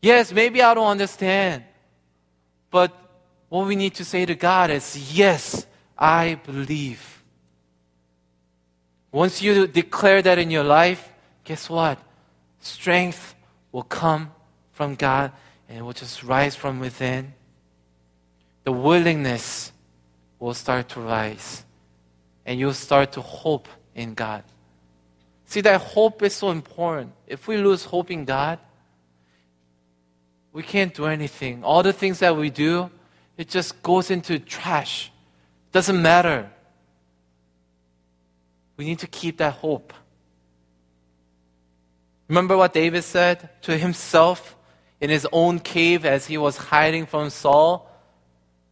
Yes, 0.01 0.33
maybe 0.33 0.63
I 0.63 0.73
don't 0.73 0.87
understand. 0.87 1.63
But 2.71 2.91
what 3.49 3.67
we 3.67 3.75
need 3.75 3.93
to 3.95 4.05
say 4.05 4.25
to 4.25 4.33
God 4.33 4.71
is, 4.71 5.15
Yes, 5.15 5.67
I 5.95 6.35
believe. 6.43 7.23
Once 9.11 9.41
you 9.41 9.67
declare 9.67 10.21
that 10.23 10.39
in 10.39 10.49
your 10.49 10.63
life, 10.63 11.11
guess 11.43 11.69
what? 11.69 11.99
Strength 12.61 13.35
will 13.71 13.83
come 13.83 14.31
from 14.71 14.95
God 14.95 15.31
and 15.69 15.77
it 15.77 15.81
will 15.81 15.93
just 15.93 16.23
rise 16.23 16.55
from 16.55 16.79
within. 16.79 17.33
The 18.63 18.71
willingness 18.71 19.70
will 20.41 20.55
start 20.55 20.89
to 20.89 20.99
rise 20.99 21.63
and 22.45 22.59
you'll 22.59 22.73
start 22.73 23.13
to 23.13 23.21
hope 23.21 23.69
in 23.93 24.15
God. 24.15 24.43
See, 25.45 25.61
that 25.61 25.79
hope 25.79 26.23
is 26.23 26.33
so 26.35 26.49
important. 26.49 27.13
If 27.27 27.47
we 27.47 27.57
lose 27.57 27.85
hope 27.85 28.09
in 28.09 28.25
God, 28.25 28.57
we 30.51 30.63
can't 30.63 30.93
do 30.93 31.05
anything. 31.05 31.63
All 31.63 31.83
the 31.83 31.93
things 31.93 32.19
that 32.19 32.35
we 32.35 32.49
do, 32.49 32.89
it 33.37 33.49
just 33.49 33.81
goes 33.83 34.09
into 34.09 34.39
trash. 34.39 35.11
It 35.69 35.73
Doesn't 35.73 36.01
matter. 36.01 36.49
We 38.77 38.85
need 38.85 38.99
to 38.99 39.07
keep 39.07 39.37
that 39.37 39.53
hope. 39.53 39.93
Remember 42.27 42.57
what 42.57 42.73
David 42.73 43.03
said 43.03 43.49
to 43.61 43.77
himself 43.77 44.55
in 44.99 45.11
his 45.11 45.27
own 45.31 45.59
cave 45.59 46.03
as 46.03 46.25
he 46.25 46.37
was 46.37 46.57
hiding 46.57 47.05
from 47.05 47.29
Saul? 47.29 47.90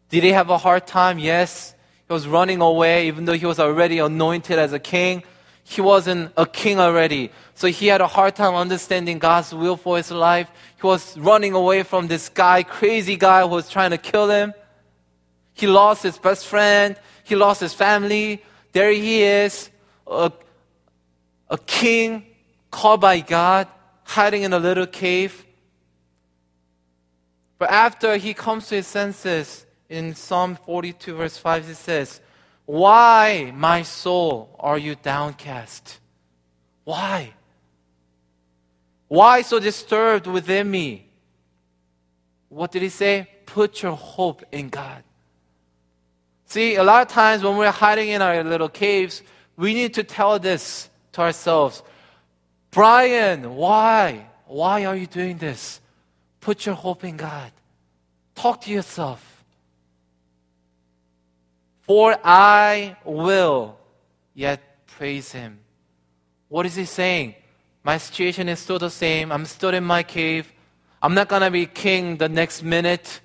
Did 0.09 0.23
he 0.23 0.31
have 0.31 0.49
a 0.49 0.57
hard 0.57 0.87
time? 0.87 1.19
Yes. 1.19 1.73
He 2.07 2.13
was 2.13 2.27
running 2.27 2.61
away 2.61 3.07
even 3.07 3.25
though 3.25 3.33
he 3.33 3.45
was 3.45 3.59
already 3.59 3.99
anointed 3.99 4.57
as 4.57 4.73
a 4.73 4.79
king. 4.79 5.23
He 5.63 5.81
wasn't 5.81 6.31
a 6.35 6.47
king 6.47 6.79
already. 6.79 7.31
So 7.53 7.67
he 7.67 7.87
had 7.87 8.01
a 8.01 8.07
hard 8.07 8.35
time 8.35 8.55
understanding 8.55 9.19
God's 9.19 9.53
will 9.53 9.77
for 9.77 9.97
his 9.97 10.09
life. 10.09 10.49
He 10.81 10.87
was 10.87 11.15
running 11.17 11.53
away 11.53 11.83
from 11.83 12.07
this 12.07 12.27
guy, 12.29 12.63
crazy 12.63 13.15
guy 13.15 13.41
who 13.41 13.49
was 13.49 13.69
trying 13.69 13.91
to 13.91 13.99
kill 13.99 14.29
him. 14.29 14.53
He 15.53 15.67
lost 15.67 16.01
his 16.01 16.17
best 16.17 16.47
friend. 16.47 16.95
He 17.23 17.35
lost 17.35 17.61
his 17.61 17.73
family. 17.73 18.41
There 18.71 18.91
he 18.91 19.21
is, 19.21 19.69
a, 20.07 20.31
a 21.49 21.57
king 21.59 22.25
called 22.71 23.01
by 23.01 23.19
God, 23.19 23.67
hiding 24.03 24.43
in 24.43 24.53
a 24.53 24.59
little 24.59 24.87
cave. 24.87 25.45
But 27.57 27.69
after 27.69 28.17
he 28.17 28.33
comes 28.33 28.67
to 28.67 28.75
his 28.75 28.87
senses, 28.87 29.65
in 29.89 30.13
Psalm 30.13 30.57
42, 30.65 31.15
verse 31.15 31.37
5, 31.37 31.69
it 31.69 31.75
says, 31.75 32.21
Why, 32.65 33.51
my 33.55 33.81
soul, 33.81 34.55
are 34.59 34.77
you 34.77 34.95
downcast? 34.95 35.99
Why? 36.83 37.33
Why 39.07 39.41
so 39.41 39.59
disturbed 39.59 40.27
within 40.27 40.69
me? 40.69 41.07
What 42.49 42.71
did 42.71 42.83
he 42.83 42.89
say? 42.89 43.27
Put 43.45 43.81
your 43.81 43.95
hope 43.95 44.43
in 44.51 44.69
God. 44.69 45.03
See, 46.45 46.75
a 46.75 46.83
lot 46.83 47.01
of 47.01 47.07
times 47.07 47.43
when 47.43 47.57
we're 47.57 47.71
hiding 47.71 48.09
in 48.09 48.21
our 48.21 48.43
little 48.43 48.69
caves, 48.69 49.21
we 49.55 49.73
need 49.73 49.95
to 49.95 50.03
tell 50.03 50.39
this 50.39 50.89
to 51.13 51.21
ourselves. 51.21 51.83
Brian, 52.71 53.55
why? 53.55 54.27
Why 54.45 54.85
are 54.85 54.95
you 54.95 55.05
doing 55.05 55.37
this? 55.37 55.79
Put 56.41 56.65
your 56.65 56.75
hope 56.75 57.03
in 57.03 57.17
God. 57.17 57.51
Talk 58.35 58.61
to 58.61 58.71
yourself. 58.71 59.28
For 61.89 62.15
I 62.23 62.97
will 63.03 63.75
yet 64.35 64.85
praise 64.85 65.31
him. 65.31 65.59
What 66.47 66.67
is 66.67 66.75
he 66.75 66.85
saying? 66.85 67.33
My 67.83 67.97
situation 67.97 68.47
is 68.47 68.59
still 68.59 68.77
the 68.77 68.91
same. 68.91 69.31
I'm 69.31 69.43
still 69.47 69.73
in 69.73 69.83
my 69.83 70.03
cave. 70.03 70.53
I'm 71.01 71.15
not 71.15 71.29
going 71.29 71.41
to 71.41 71.49
be 71.49 71.65
king 71.65 72.17
the 72.17 72.29
next 72.29 72.61
minute. 72.61 73.21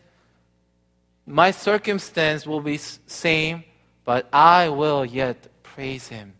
My 1.26 1.50
circumstance 1.50 2.46
will 2.46 2.62
be 2.62 2.78
same, 2.78 3.64
but 4.02 4.30
I 4.32 4.70
will 4.70 5.04
yet 5.04 5.46
praise 5.62 6.08
him. 6.08 6.32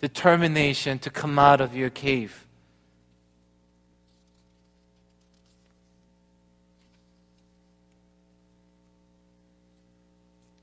Determination 0.00 0.98
to 0.98 1.10
come 1.10 1.38
out 1.38 1.60
of 1.60 1.72
your 1.72 1.90
cave. 1.90 2.48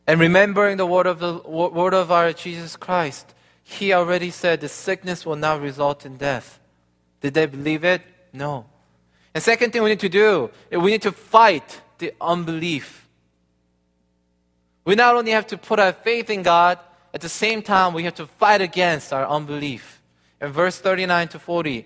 And 0.09 0.19
remembering 0.19 0.77
the 0.77 0.87
word 0.87 1.05
of 1.05 1.19
the 1.19 1.35
word 1.45 1.93
of 1.93 2.11
our 2.11 2.33
Jesus 2.33 2.75
Christ, 2.75 3.35
he 3.63 3.93
already 3.93 4.31
said 4.31 4.59
the 4.59 4.67
sickness 4.67 5.23
will 5.23 5.35
not 5.35 5.61
result 5.61 6.03
in 6.03 6.17
death. 6.17 6.59
Did 7.21 7.35
they 7.35 7.45
believe 7.45 7.83
it? 7.83 8.01
No. 8.33 8.65
And 9.35 9.43
second 9.43 9.71
thing 9.71 9.83
we 9.83 9.91
need 9.91 9.99
to 9.99 10.09
do, 10.09 10.49
we 10.71 10.89
need 10.89 11.03
to 11.03 11.11
fight 11.11 11.81
the 11.99 12.11
unbelief. 12.19 13.07
We 14.83 14.95
not 14.95 15.15
only 15.15 15.29
have 15.29 15.45
to 15.45 15.59
put 15.59 15.77
our 15.79 15.93
faith 15.93 16.31
in 16.31 16.41
God, 16.41 16.79
at 17.13 17.21
the 17.21 17.29
same 17.29 17.61
time, 17.61 17.93
we 17.93 18.05
have 18.05 18.15
to 18.15 18.25
fight 18.25 18.61
against 18.61 19.13
our 19.13 19.27
unbelief. 19.27 20.01
In 20.41 20.51
verse 20.51 20.79
39 20.79 21.27
to 21.27 21.37
40, 21.37 21.85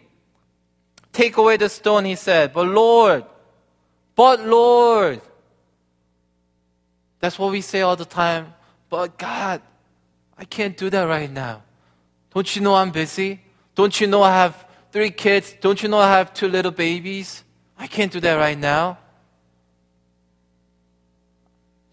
take 1.12 1.36
away 1.36 1.58
the 1.58 1.68
stone, 1.68 2.06
he 2.06 2.16
said, 2.16 2.54
but 2.54 2.68
Lord, 2.68 3.26
but 4.16 4.40
Lord. 4.48 5.20
That's 7.24 7.40
what 7.40 7.52
we 7.52 7.62
say 7.62 7.80
all 7.80 7.96
the 7.96 8.04
time. 8.04 8.54
But 8.90 9.18
God, 9.18 9.62
I 10.38 10.44
can't 10.44 10.76
do 10.76 10.90
that 10.90 11.04
right 11.04 11.32
now. 11.32 11.64
Don't 12.34 12.54
you 12.54 12.62
know 12.62 12.76
I'm 12.76 12.92
busy? 12.92 13.40
Don't 13.76 14.02
you 14.02 14.08
know 14.08 14.22
I 14.22 14.32
have 14.32 14.68
three 14.92 15.10
kids? 15.10 15.56
Don't 15.62 15.82
you 15.82 15.88
know 15.88 16.00
I 16.00 16.10
have 16.18 16.34
two 16.34 16.50
little 16.50 16.74
babies? 16.74 17.46
I 17.80 17.88
can't 17.88 18.12
do 18.12 18.20
that 18.20 18.34
right 18.34 18.60
now. 18.60 18.98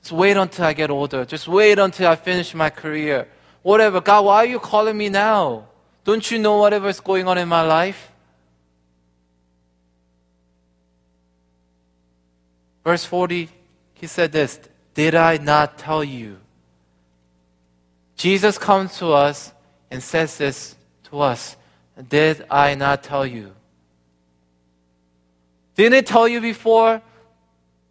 Just 0.02 0.10
wait 0.10 0.36
until 0.36 0.64
I 0.64 0.72
get 0.72 0.90
older. 0.90 1.24
Just 1.24 1.46
wait 1.46 1.78
until 1.78 2.08
I 2.08 2.16
finish 2.16 2.52
my 2.52 2.68
career. 2.68 3.28
Whatever. 3.62 4.00
God, 4.00 4.24
why 4.24 4.38
are 4.38 4.46
you 4.46 4.58
calling 4.58 4.98
me 4.98 5.10
now? 5.10 5.68
Don't 6.02 6.28
you 6.28 6.40
know 6.40 6.58
whatever's 6.58 6.98
going 6.98 7.28
on 7.28 7.38
in 7.38 7.48
my 7.48 7.62
life? 7.62 8.10
Verse 12.82 13.04
40, 13.04 13.48
he 13.94 14.08
said 14.08 14.32
this 14.32 14.58
Did 15.00 15.14
I 15.14 15.38
not 15.38 15.78
tell 15.78 16.04
you? 16.04 16.36
Jesus 18.18 18.58
comes 18.58 18.98
to 18.98 19.14
us 19.14 19.50
and 19.90 20.02
says 20.02 20.36
this 20.36 20.76
to 21.04 21.20
us 21.20 21.56
Did 22.10 22.44
I 22.50 22.74
not 22.74 23.02
tell 23.02 23.24
you? 23.24 23.54
Didn't 25.74 25.94
I 25.94 26.00
tell 26.02 26.28
you 26.28 26.42
before? 26.42 27.00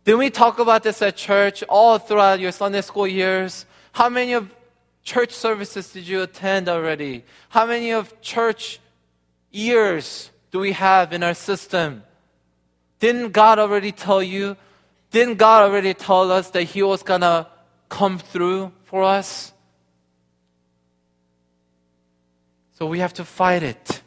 Didn't 0.05 0.19
we 0.19 0.29
talk 0.29 0.59
about 0.59 0.83
this 0.83 1.01
at 1.01 1.17
church 1.17 1.63
all 1.67 1.97
throughout 1.97 2.39
your 2.39 2.51
Sunday 2.51 2.81
school 2.81 3.07
years? 3.07 3.65
How 3.91 4.07
many 4.07 4.33
of 4.33 4.53
church 5.01 5.31
services 5.31 5.91
did 5.91 6.07
you 6.07 6.21
attend 6.21 6.69
already? 6.69 7.25
How 7.49 7.65
many 7.65 7.89
of 7.89 8.21
church 8.21 8.79
years 9.49 10.29
do 10.51 10.59
we 10.59 10.73
have 10.73 11.11
in 11.11 11.23
our 11.23 11.33
system? 11.33 12.03
Didn't 12.99 13.31
God 13.31 13.57
already 13.57 13.91
tell 13.91 14.21
you? 14.21 14.57
Didn't 15.11 15.35
God 15.35 15.69
already 15.69 15.93
tell 15.93 16.31
us 16.31 16.51
that 16.51 16.63
He 16.63 16.83
was 16.83 17.03
gonna 17.03 17.47
come 17.89 18.19
through 18.19 18.71
for 18.83 19.03
us? 19.03 19.53
So 22.77 22.85
we 22.85 22.99
have 22.99 23.13
to 23.15 23.25
fight 23.25 23.63
it. 23.63 24.01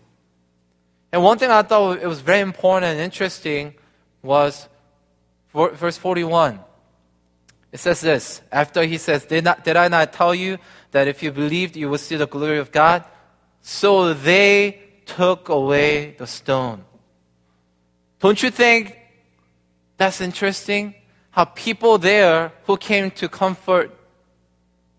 And 1.13 1.23
one 1.23 1.39
thing 1.39 1.51
I 1.51 1.63
thought 1.63 2.01
it 2.01 2.07
was 2.07 2.21
very 2.21 2.41
important 2.41 2.93
and 2.93 3.01
interesting 3.01 3.75
was 4.23 4.67
verse 5.53 5.99
41. 5.99 6.59
It 7.71 7.81
says 7.81 8.01
this 8.01 8.41
after 8.51 8.85
he 8.85 8.97
says, 8.97 9.27
did, 9.27 9.45
not, 9.45 9.65
did 9.65 9.77
I 9.77 9.89
not 9.89 10.13
tell 10.13 10.35
you 10.35 10.59
that 10.93 11.09
if 11.09 11.23
you 11.23 11.33
believed, 11.33 11.77
you 11.77 11.91
would 11.91 12.01
see 12.01 12.17
the 12.17 12.27
glory 12.27 12.59
of 12.59 12.73
God? 12.73 13.05
So 13.61 14.15
they 14.15 14.81
took 15.05 15.49
away 15.49 16.15
the 16.19 16.27
stone. 16.27 16.85
Don't 18.21 18.43
you 18.43 18.51
think 18.51 18.97
that's 19.97 20.21
interesting? 20.21 20.95
How 21.31 21.45
people 21.45 21.99
there 21.99 22.53
who 22.67 22.77
came 22.77 23.11
to 23.13 23.29
comfort 23.29 23.91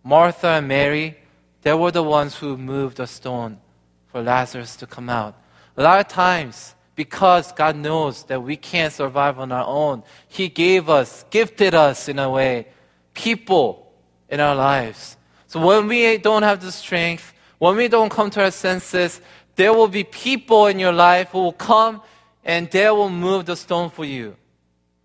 Martha 0.03 0.47
and 0.47 0.67
Mary, 0.67 1.17
they 1.61 1.73
were 1.73 1.91
the 1.91 2.03
ones 2.03 2.35
who 2.35 2.57
moved 2.57 2.97
the 2.97 3.07
stone 3.07 3.59
for 4.07 4.21
Lazarus 4.21 4.75
to 4.77 4.87
come 4.87 5.09
out. 5.09 5.35
A 5.77 5.83
lot 5.83 5.99
of 5.99 6.07
times, 6.07 6.75
because 6.95 7.51
God 7.51 7.75
knows 7.75 8.23
that 8.25 8.43
we 8.43 8.55
can't 8.55 8.93
survive 8.93 9.39
on 9.39 9.51
our 9.51 9.65
own, 9.65 10.03
He 10.27 10.49
gave 10.49 10.89
us, 10.89 11.25
gifted 11.29 11.73
us 11.73 12.09
in 12.09 12.19
a 12.19 12.29
way, 12.29 12.67
people 13.13 13.91
in 14.29 14.39
our 14.39 14.55
lives. 14.55 15.17
So 15.47 15.65
when 15.65 15.87
we 15.87 16.17
don't 16.17 16.43
have 16.43 16.61
the 16.61 16.71
strength, 16.71 17.33
when 17.59 17.75
we 17.75 17.87
don't 17.87 18.09
come 18.09 18.29
to 18.31 18.43
our 18.43 18.51
senses, 18.51 19.21
there 19.55 19.73
will 19.73 19.87
be 19.87 20.03
people 20.03 20.67
in 20.67 20.79
your 20.79 20.91
life 20.91 21.29
who 21.29 21.39
will 21.39 21.53
come 21.53 22.01
and 22.43 22.69
they 22.69 22.89
will 22.89 23.09
move 23.09 23.45
the 23.45 23.55
stone 23.55 23.89
for 23.89 24.03
you. 24.03 24.35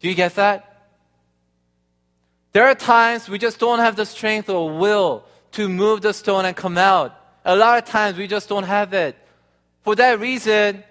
Do 0.00 0.08
you 0.08 0.14
get 0.14 0.34
that? 0.36 0.64
There 2.52 2.66
are 2.66 2.74
times 2.74 3.28
we 3.28 3.38
just 3.38 3.58
don't 3.58 3.78
have 3.78 3.96
the 3.96 4.06
strength 4.06 4.48
or 4.48 4.78
will 4.78 5.24
to 5.52 5.68
move 5.68 6.00
the 6.00 6.12
stone 6.12 6.44
and 6.44 6.56
come 6.56 6.78
out. 6.78 7.14
A 7.44 7.56
lot 7.56 7.78
of 7.78 7.84
times 7.88 8.16
we 8.18 8.26
just 8.26 8.48
don't 8.48 8.64
have 8.64 8.92
it. 8.92 9.16
For 9.82 9.94
that 9.96 10.20
reason, 10.20 10.84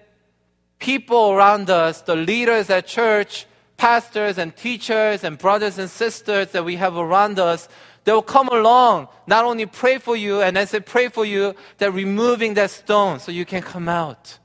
people 0.78 1.32
around 1.32 1.70
us, 1.70 2.02
the 2.02 2.16
leaders 2.16 2.70
at 2.70 2.86
church, 2.86 3.46
pastors 3.76 4.38
and 4.38 4.54
teachers 4.56 5.24
and 5.24 5.38
brothers 5.38 5.78
and 5.78 5.88
sisters 5.88 6.48
that 6.48 6.64
we 6.64 6.76
have 6.76 6.96
around 6.96 7.38
us, 7.38 7.68
they 8.04 8.12
will 8.12 8.22
come 8.22 8.48
along, 8.48 9.08
not 9.26 9.44
only 9.44 9.66
pray 9.66 9.98
for 9.98 10.16
you, 10.16 10.40
and 10.40 10.56
as 10.56 10.70
they 10.70 10.80
pray 10.80 11.08
for 11.08 11.24
you, 11.24 11.54
they're 11.76 11.92
removing 11.92 12.54
that 12.54 12.70
stone 12.70 13.20
so 13.20 13.30
you 13.30 13.44
can 13.44 13.62
come 13.62 13.88
out. 13.88 14.38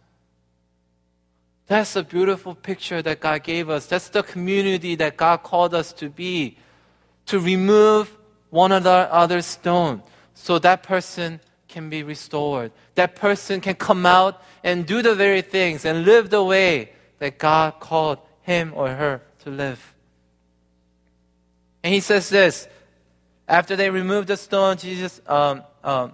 That's 1.67 1.95
a 1.95 2.03
beautiful 2.03 2.55
picture 2.55 3.01
that 3.01 3.19
God 3.19 3.43
gave 3.43 3.69
us. 3.69 3.85
That's 3.85 4.09
the 4.09 4.23
community 4.23 4.95
that 4.95 5.17
God 5.17 5.43
called 5.43 5.73
us 5.73 5.93
to 5.93 6.09
be. 6.09 6.57
To 7.27 7.39
remove 7.39 8.15
one 8.49 8.71
another's 8.71 9.45
stone 9.45 10.03
so 10.33 10.59
that 10.59 10.83
person 10.83 11.39
can 11.67 11.89
be 11.89 12.03
restored. 12.03 12.71
That 12.95 13.15
person 13.15 13.61
can 13.61 13.75
come 13.75 14.05
out 14.05 14.41
and 14.63 14.85
do 14.85 15.01
the 15.01 15.15
very 15.15 15.41
things 15.41 15.85
and 15.85 16.05
live 16.05 16.29
the 16.29 16.43
way 16.43 16.91
that 17.19 17.39
God 17.39 17.79
called 17.79 18.19
him 18.41 18.73
or 18.75 18.89
her 18.89 19.21
to 19.39 19.49
live. 19.49 19.93
And 21.81 21.93
he 21.93 21.99
says 21.99 22.29
this 22.29 22.67
after 23.47 23.75
they 23.75 23.89
removed 23.89 24.27
the 24.27 24.37
stone, 24.37 24.77
Jesus, 24.77 25.21
um, 25.27 25.63
um, 25.83 26.13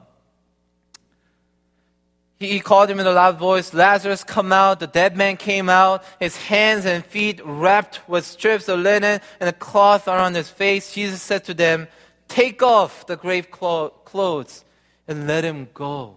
he, 2.40 2.62
called 2.62 2.90
him 2.90 3.02
in 3.02 3.06
a 3.06 3.12
loud 3.12 3.38
voice, 3.38 3.74
Lazarus, 3.74 4.24
come 4.24 4.54
out. 4.54 4.80
The 4.80 4.88
dead 4.88 5.18
man 5.18 5.36
came 5.36 5.68
out, 5.68 6.06
his 6.20 6.38
hands 6.38 6.86
and 6.86 7.06
feet 7.06 7.42
wrapped 7.44 8.08
with 8.08 8.26
strips 8.26 8.70
of 8.70 8.80
linen 8.80 9.20
and 9.42 9.50
a 9.50 9.54
cloth 9.54 10.08
around 10.08 10.36
his 10.36 10.50
face. 10.50 10.94
Jesus 10.94 11.22
said 11.22 11.44
to 11.46 11.54
them, 11.54 11.88
Take 12.30 12.64
off 12.64 13.08
the 13.08 13.18
grave 13.18 13.52
clothes 13.52 14.64
and 15.08 15.28
let 15.28 15.44
him 15.44 15.68
go. 15.74 16.16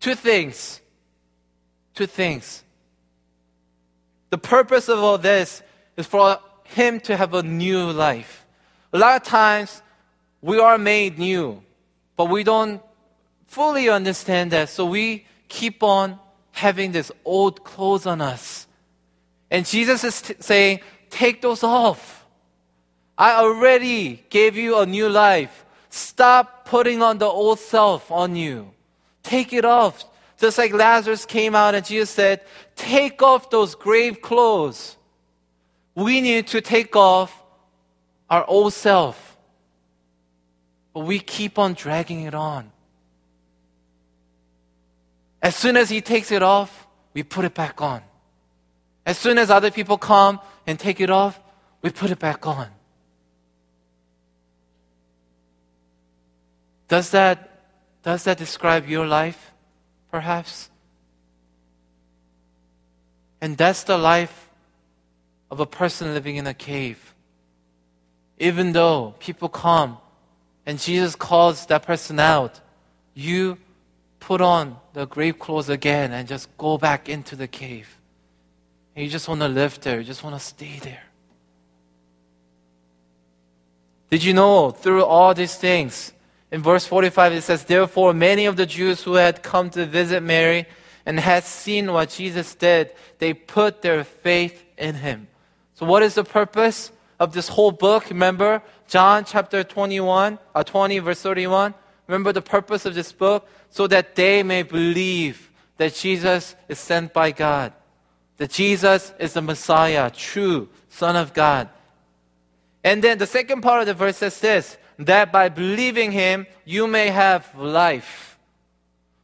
Two 0.00 0.14
things. 0.14 0.82
Two 1.94 2.06
things. 2.06 2.62
The 4.30 4.38
purpose 4.38 4.88
of 4.88 4.98
all 4.98 5.16
this 5.16 5.62
is 5.96 6.06
for 6.06 6.38
him 6.64 7.00
to 7.00 7.16
have 7.16 7.32
a 7.32 7.42
new 7.42 7.90
life. 7.90 8.46
A 8.92 8.98
lot 8.98 9.16
of 9.16 9.26
times, 9.26 9.82
we 10.42 10.58
are 10.58 10.76
made 10.76 11.18
new, 11.18 11.62
but 12.16 12.26
we 12.26 12.44
don't 12.44 12.82
fully 13.46 13.88
understand 13.88 14.50
that. 14.52 14.68
So 14.68 14.84
we 14.84 15.24
keep 15.48 15.82
on 15.82 16.18
having 16.52 16.92
this 16.92 17.10
old 17.24 17.64
clothes 17.64 18.06
on 18.06 18.20
us. 18.20 18.66
And 19.50 19.64
Jesus 19.64 20.04
is 20.04 20.22
t- 20.22 20.34
saying, 20.40 20.80
take 21.10 21.40
those 21.40 21.62
off. 21.62 22.26
I 23.16 23.34
already 23.34 24.24
gave 24.30 24.56
you 24.56 24.78
a 24.78 24.86
new 24.86 25.08
life. 25.08 25.64
Stop 25.90 26.64
putting 26.66 27.02
on 27.02 27.18
the 27.18 27.26
old 27.26 27.58
self 27.58 28.10
on 28.10 28.36
you. 28.36 28.70
Take 29.22 29.52
it 29.52 29.64
off. 29.64 30.04
Just 30.38 30.58
like 30.58 30.72
Lazarus 30.72 31.26
came 31.26 31.54
out 31.54 31.74
and 31.74 31.84
Jesus 31.84 32.10
said, 32.10 32.42
Take 32.76 33.22
off 33.22 33.50
those 33.50 33.74
grave 33.74 34.22
clothes. 34.22 34.96
We 35.96 36.20
need 36.20 36.46
to 36.48 36.60
take 36.60 36.94
off 36.94 37.42
our 38.30 38.44
old 38.46 38.72
self. 38.72 39.36
But 40.94 41.00
we 41.00 41.18
keep 41.18 41.58
on 41.58 41.74
dragging 41.74 42.22
it 42.22 42.34
on. 42.34 42.70
As 45.48 45.56
soon 45.56 45.78
as 45.78 45.88
he 45.88 46.02
takes 46.02 46.30
it 46.30 46.42
off, 46.42 46.86
we 47.14 47.22
put 47.22 47.46
it 47.46 47.54
back 47.54 47.80
on. 47.80 48.02
As 49.06 49.16
soon 49.16 49.38
as 49.38 49.48
other 49.48 49.70
people 49.70 49.96
come 49.96 50.40
and 50.66 50.78
take 50.78 51.00
it 51.00 51.08
off, 51.08 51.40
we 51.80 51.88
put 51.88 52.10
it 52.10 52.18
back 52.18 52.46
on. 52.46 52.68
Does 56.86 57.08
that, 57.12 57.38
does 58.02 58.24
that 58.24 58.36
describe 58.36 58.90
your 58.90 59.06
life, 59.06 59.54
perhaps? 60.10 60.68
And 63.40 63.56
that's 63.56 63.84
the 63.84 63.96
life 63.96 64.50
of 65.50 65.60
a 65.60 65.66
person 65.66 66.12
living 66.12 66.36
in 66.36 66.46
a 66.46 66.52
cave. 66.52 67.14
Even 68.38 68.72
though 68.72 69.14
people 69.18 69.48
come 69.48 69.96
and 70.66 70.78
Jesus 70.78 71.16
calls 71.16 71.64
that 71.72 71.84
person 71.84 72.20
out, 72.20 72.60
you 73.14 73.56
put 74.20 74.40
on 74.40 74.76
the 74.92 75.06
grave 75.06 75.38
clothes 75.38 75.68
again 75.68 76.12
and 76.12 76.28
just 76.28 76.54
go 76.56 76.78
back 76.78 77.08
into 77.08 77.36
the 77.36 77.48
cave. 77.48 77.98
And 78.94 79.04
you 79.04 79.10
just 79.10 79.28
want 79.28 79.40
to 79.40 79.48
live 79.48 79.80
there, 79.80 79.98
you 79.98 80.04
just 80.04 80.24
want 80.24 80.36
to 80.36 80.40
stay 80.44 80.78
there. 80.82 81.02
Did 84.10 84.24
you 84.24 84.32
know 84.32 84.70
through 84.70 85.04
all 85.04 85.34
these 85.34 85.54
things, 85.54 86.12
in 86.50 86.62
verse 86.62 86.86
45 86.86 87.32
it 87.34 87.42
says, 87.42 87.64
Therefore 87.64 88.14
many 88.14 88.46
of 88.46 88.56
the 88.56 88.66
Jews 88.66 89.02
who 89.02 89.14
had 89.14 89.42
come 89.42 89.70
to 89.70 89.84
visit 89.84 90.22
Mary 90.22 90.66
and 91.04 91.20
had 91.20 91.44
seen 91.44 91.92
what 91.92 92.10
Jesus 92.10 92.54
did, 92.54 92.90
they 93.18 93.34
put 93.34 93.82
their 93.82 94.04
faith 94.04 94.64
in 94.76 94.94
him. 94.94 95.28
So 95.74 95.86
what 95.86 96.02
is 96.02 96.14
the 96.14 96.24
purpose 96.24 96.90
of 97.20 97.32
this 97.32 97.48
whole 97.48 97.70
book? 97.70 98.08
Remember 98.08 98.62
John 98.88 99.24
chapter 99.24 99.62
21, 99.62 100.38
uh, 100.54 100.64
20 100.64 100.98
verse 101.00 101.20
31? 101.20 101.74
Remember 102.08 102.32
the 102.32 102.42
purpose 102.42 102.84
of 102.84 102.94
this 102.94 103.12
book? 103.12 103.48
So 103.70 103.86
that 103.86 104.16
they 104.16 104.42
may 104.42 104.64
believe 104.64 105.50
that 105.76 105.94
Jesus 105.94 106.56
is 106.68 106.78
sent 106.78 107.12
by 107.12 107.30
God. 107.30 107.72
That 108.38 108.50
Jesus 108.50 109.12
is 109.20 109.34
the 109.34 109.42
Messiah, 109.42 110.10
true 110.10 110.68
Son 110.88 111.14
of 111.14 111.32
God. 111.34 111.68
And 112.82 113.04
then 113.04 113.18
the 113.18 113.26
second 113.26 113.60
part 113.60 113.80
of 113.80 113.86
the 113.86 113.94
verse 113.94 114.16
says 114.16 114.40
this, 114.40 114.78
that 114.98 115.30
by 115.30 115.48
believing 115.48 116.10
Him, 116.10 116.46
you 116.64 116.86
may 116.86 117.08
have 117.10 117.54
life. 117.56 118.38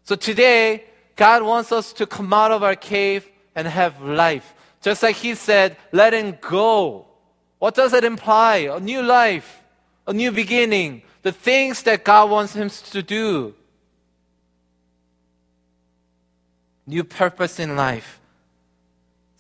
So 0.05 0.14
today, 0.14 0.85
God 1.16 1.43
wants 1.43 1.72
us 1.72 1.93
to 1.95 2.07
come 2.07 2.32
out 2.32 2.53
of 2.53 2.62
our 2.62 2.76
cave 2.76 3.28
and 3.55 3.66
have 3.66 4.03
life. 4.03 4.55
Just 4.82 5.03
like 5.03 5.16
He 5.16 5.35
said, 5.35 5.76
letting 5.93 6.39
go. 6.41 7.07
What 7.59 7.74
does 7.74 7.93
it 7.93 8.05
imply? 8.05 8.68
A 8.70 8.78
new 8.78 9.03
life, 9.03 9.62
a 10.07 10.12
new 10.12 10.30
beginning, 10.30 11.03
the 11.24 11.32
things 11.32 11.82
that 11.84 12.04
God 12.04 12.30
wants 12.30 12.54
him 12.54 12.68
to 12.68 13.02
do. 13.02 13.54
New 16.86 17.02
purpose 17.02 17.58
in 17.58 17.76
life. 17.76 18.20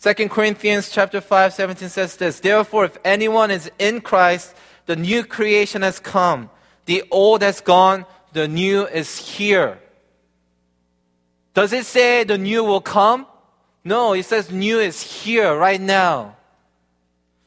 2 0.00 0.28
Corinthians 0.30 0.90
chapter 0.90 1.20
5, 1.20 1.52
17 1.52 1.88
says 1.90 2.16
this, 2.16 2.40
Therefore, 2.40 2.86
if 2.86 2.96
anyone 3.04 3.50
is 3.50 3.70
in 3.78 4.00
Christ, 4.00 4.56
the 4.86 4.96
new 4.96 5.24
creation 5.24 5.82
has 5.82 6.00
come. 6.00 6.48
The 6.86 7.04
old 7.10 7.42
has 7.42 7.60
gone, 7.60 8.06
the 8.32 8.48
new 8.48 8.86
is 8.86 9.18
here. 9.18 9.78
Does 11.52 11.74
it 11.74 11.84
say 11.84 12.24
the 12.24 12.38
new 12.38 12.64
will 12.64 12.80
come? 12.80 13.26
No, 13.84 14.14
it 14.14 14.24
says 14.24 14.50
new 14.50 14.78
is 14.80 15.02
here 15.02 15.54
right 15.54 15.80
now. 15.80 16.36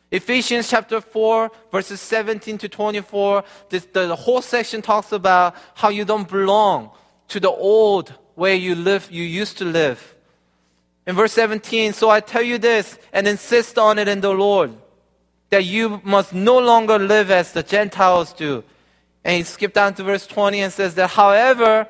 Ephesians 0.10 0.70
chapter 0.70 1.01
4, 1.01 1.51
verses 1.72 1.99
17 1.99 2.58
to 2.60 2.70
24, 2.70 3.43
this, 3.70 3.86
the, 3.86 4.08
the 4.08 4.16
whole 4.16 4.41
section 4.41 4.82
talks 4.82 5.12
about 5.12 5.55
how 5.76 5.89
you 5.89 6.05
don't 6.05 6.30
belong 6.30 6.91
to 7.28 7.39
the 7.41 7.49
old 7.49 8.14
way 8.36 8.55
you 8.55 8.74
live, 8.74 9.10
you 9.12 9.24
used 9.24 9.58
to 9.58 9.66
live. 9.66 10.16
In 11.05 11.16
verse 11.16 11.34
17, 11.34 11.91
so 11.93 12.10
I 12.10 12.22
tell 12.22 12.41
you 12.41 12.58
this 12.58 12.97
and 13.12 13.28
insist 13.28 13.78
on 13.78 13.99
it 13.99 14.08
in 14.08 14.22
the 14.22 14.32
Lord, 14.32 14.74
that 15.49 15.66
you 15.66 16.01
must 16.03 16.34
no 16.34 16.58
longer 16.58 16.97
live 16.99 17.30
as 17.30 17.51
the 17.51 17.64
Gentiles 17.64 18.32
do. 18.32 18.64
And 19.26 19.36
he 19.36 19.43
skipped 19.43 19.76
down 19.76 19.93
to 19.95 20.03
verse 20.03 20.26
20 20.26 20.62
and 20.62 20.72
says 20.72 20.95
that 20.95 21.10
however, 21.10 21.88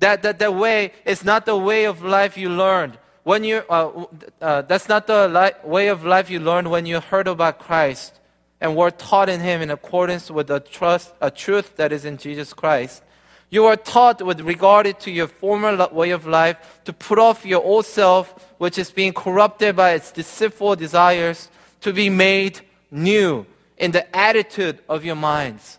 that, 0.00 0.22
that, 0.22 0.40
that 0.40 0.54
way 0.54 0.92
is 1.04 1.24
not 1.24 1.46
the 1.46 1.56
way 1.56 1.84
of 1.84 2.02
life 2.02 2.36
you 2.36 2.48
learned 2.48 2.98
when 3.24 3.44
you, 3.44 3.62
uh, 3.68 4.04
uh, 4.40 4.62
that's 4.62 4.88
not 4.88 5.06
the 5.06 5.28
li- 5.28 5.68
way 5.68 5.88
of 5.88 6.04
life 6.04 6.28
you 6.28 6.40
learned 6.40 6.70
when 6.70 6.86
you 6.86 7.00
heard 7.00 7.28
about 7.28 7.58
Christ 7.58 8.18
and 8.60 8.76
were 8.76 8.90
taught 8.90 9.28
in 9.28 9.40
Him 9.40 9.62
in 9.62 9.70
accordance 9.70 10.30
with 10.30 10.48
the 10.48 10.60
trust, 10.60 11.12
a 11.20 11.30
truth 11.30 11.76
that 11.76 11.92
is 11.92 12.04
in 12.04 12.16
Jesus 12.16 12.52
Christ. 12.52 13.02
You 13.50 13.66
are 13.66 13.76
taught 13.76 14.22
with 14.22 14.40
regard 14.40 14.98
to 15.00 15.10
your 15.10 15.28
former 15.28 15.88
way 15.92 16.10
of 16.10 16.26
life 16.26 16.80
to 16.84 16.92
put 16.92 17.18
off 17.18 17.44
your 17.44 17.62
old 17.62 17.86
self, 17.86 18.54
which 18.58 18.78
is 18.78 18.90
being 18.90 19.12
corrupted 19.12 19.76
by 19.76 19.90
its 19.90 20.10
deceitful 20.10 20.76
desires, 20.76 21.48
to 21.82 21.92
be 21.92 22.08
made 22.08 22.60
new 22.90 23.44
in 23.76 23.90
the 23.90 24.16
attitude 24.16 24.78
of 24.88 25.04
your 25.04 25.16
minds. 25.16 25.78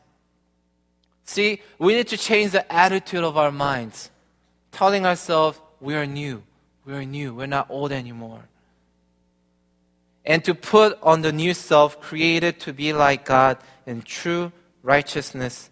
See, 1.26 1.62
we 1.80 1.96
need 1.96 2.10
to 2.10 2.18
change 2.18 2.52
the 2.52 2.72
attitude 2.72 3.24
of 3.24 3.38
our 3.38 3.52
minds, 3.52 4.12
telling 4.72 5.06
ourselves 5.06 5.60
we 5.80 5.96
are 5.96 6.06
new. 6.06 6.44
We're 6.86 7.04
new. 7.04 7.34
We're 7.34 7.48
not 7.48 7.68
old 7.70 7.92
anymore. 7.92 8.44
And 10.26 10.44
to 10.46 10.56
put 10.56 10.98
on 11.02 11.22
the 11.22 11.32
new 11.32 11.54
self 11.54 12.00
created 12.00 12.60
to 12.62 12.74
be 12.74 12.94
like 12.94 13.26
God 13.26 13.58
in 13.86 14.02
true 14.02 14.52
righteousness 14.82 15.70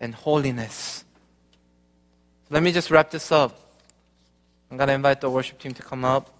and 0.00 0.14
holiness. 0.14 1.04
Let 2.50 2.62
me 2.62 2.72
just 2.72 2.90
wrap 2.90 3.10
this 3.10 3.32
up. 3.32 3.58
I'm 4.70 4.76
going 4.76 4.88
to 4.88 4.94
invite 4.94 5.20
the 5.20 5.30
worship 5.30 5.58
team 5.58 5.72
to 5.74 5.82
come 5.82 6.04
up. 6.04 6.30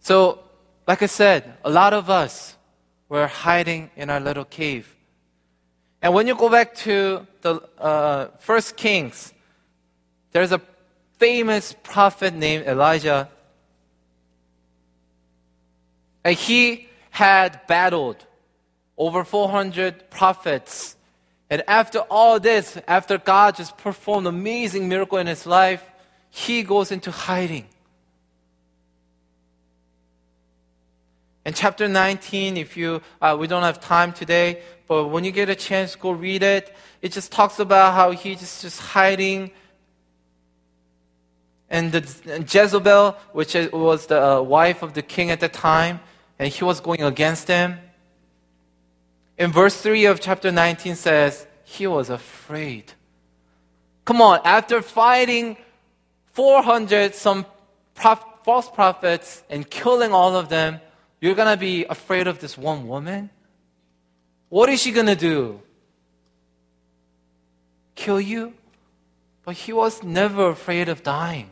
So, 0.00 0.38
like 0.86 1.02
I 1.02 1.06
said, 1.06 1.54
a 1.64 1.70
lot 1.70 1.92
of 1.92 2.08
us 2.08 2.56
were 3.08 3.26
hiding 3.26 3.90
in 3.96 4.08
our 4.08 4.20
little 4.20 4.44
cave. 4.44 4.94
And 6.00 6.14
when 6.14 6.26
you 6.26 6.34
go 6.34 6.48
back 6.48 6.74
to 6.76 7.26
the 7.42 7.60
uh, 7.78 8.28
First 8.38 8.76
Kings, 8.76 9.32
there's 10.32 10.52
a 10.52 10.60
famous 11.18 11.74
prophet 11.82 12.34
named 12.34 12.66
Elijah. 12.66 13.28
And 16.24 16.36
he 16.36 16.88
had 17.10 17.60
battled 17.66 18.24
over 18.98 19.24
400 19.24 20.10
prophets. 20.10 20.96
And 21.48 21.62
after 21.68 22.00
all 22.00 22.40
this, 22.40 22.78
after 22.88 23.18
God 23.18 23.56
just 23.56 23.76
performed 23.78 24.26
amazing 24.26 24.88
miracle 24.88 25.18
in 25.18 25.26
his 25.26 25.46
life, 25.46 25.84
he 26.30 26.62
goes 26.62 26.90
into 26.90 27.10
hiding. 27.10 27.66
In 31.44 31.54
chapter 31.54 31.86
19, 31.86 32.56
if 32.56 32.76
you, 32.76 33.00
uh, 33.22 33.36
we 33.38 33.46
don't 33.46 33.62
have 33.62 33.80
time 33.80 34.12
today, 34.12 34.62
but 34.88 35.06
when 35.06 35.22
you 35.22 35.30
get 35.30 35.48
a 35.48 35.54
chance, 35.54 35.94
go 35.94 36.10
read 36.10 36.42
it. 36.42 36.74
It 37.00 37.12
just 37.12 37.30
talks 37.30 37.60
about 37.60 37.94
how 37.94 38.10
he 38.10 38.34
just 38.34 38.62
just 38.62 38.80
hiding 38.80 39.52
and, 41.68 41.92
the, 41.92 42.32
and 42.32 42.52
Jezebel, 42.52 43.16
which 43.32 43.54
was 43.72 44.06
the 44.06 44.22
uh, 44.22 44.42
wife 44.42 44.82
of 44.82 44.94
the 44.94 45.02
king 45.02 45.30
at 45.30 45.40
the 45.40 45.48
time, 45.48 46.00
and 46.38 46.52
he 46.52 46.64
was 46.64 46.80
going 46.80 47.02
against 47.02 47.48
him. 47.48 47.78
In 49.38 49.52
verse 49.52 49.76
3 49.80 50.06
of 50.06 50.20
chapter 50.20 50.50
19 50.52 50.94
says, 50.94 51.46
he 51.64 51.86
was 51.86 52.10
afraid. 52.10 52.92
Come 54.04 54.22
on, 54.22 54.40
after 54.44 54.80
fighting 54.80 55.56
400 56.32 57.14
some 57.14 57.44
prof- 57.94 58.24
false 58.44 58.70
prophets 58.70 59.42
and 59.50 59.68
killing 59.68 60.12
all 60.12 60.36
of 60.36 60.48
them, 60.48 60.80
you're 61.20 61.34
going 61.34 61.52
to 61.52 61.56
be 61.56 61.84
afraid 61.84 62.28
of 62.28 62.38
this 62.38 62.56
one 62.56 62.86
woman? 62.86 63.30
What 64.48 64.68
is 64.68 64.80
she 64.80 64.92
going 64.92 65.06
to 65.06 65.16
do? 65.16 65.60
Kill 67.96 68.20
you? 68.20 68.54
But 69.44 69.56
he 69.56 69.72
was 69.72 70.02
never 70.02 70.48
afraid 70.48 70.88
of 70.88 71.02
dying. 71.02 71.50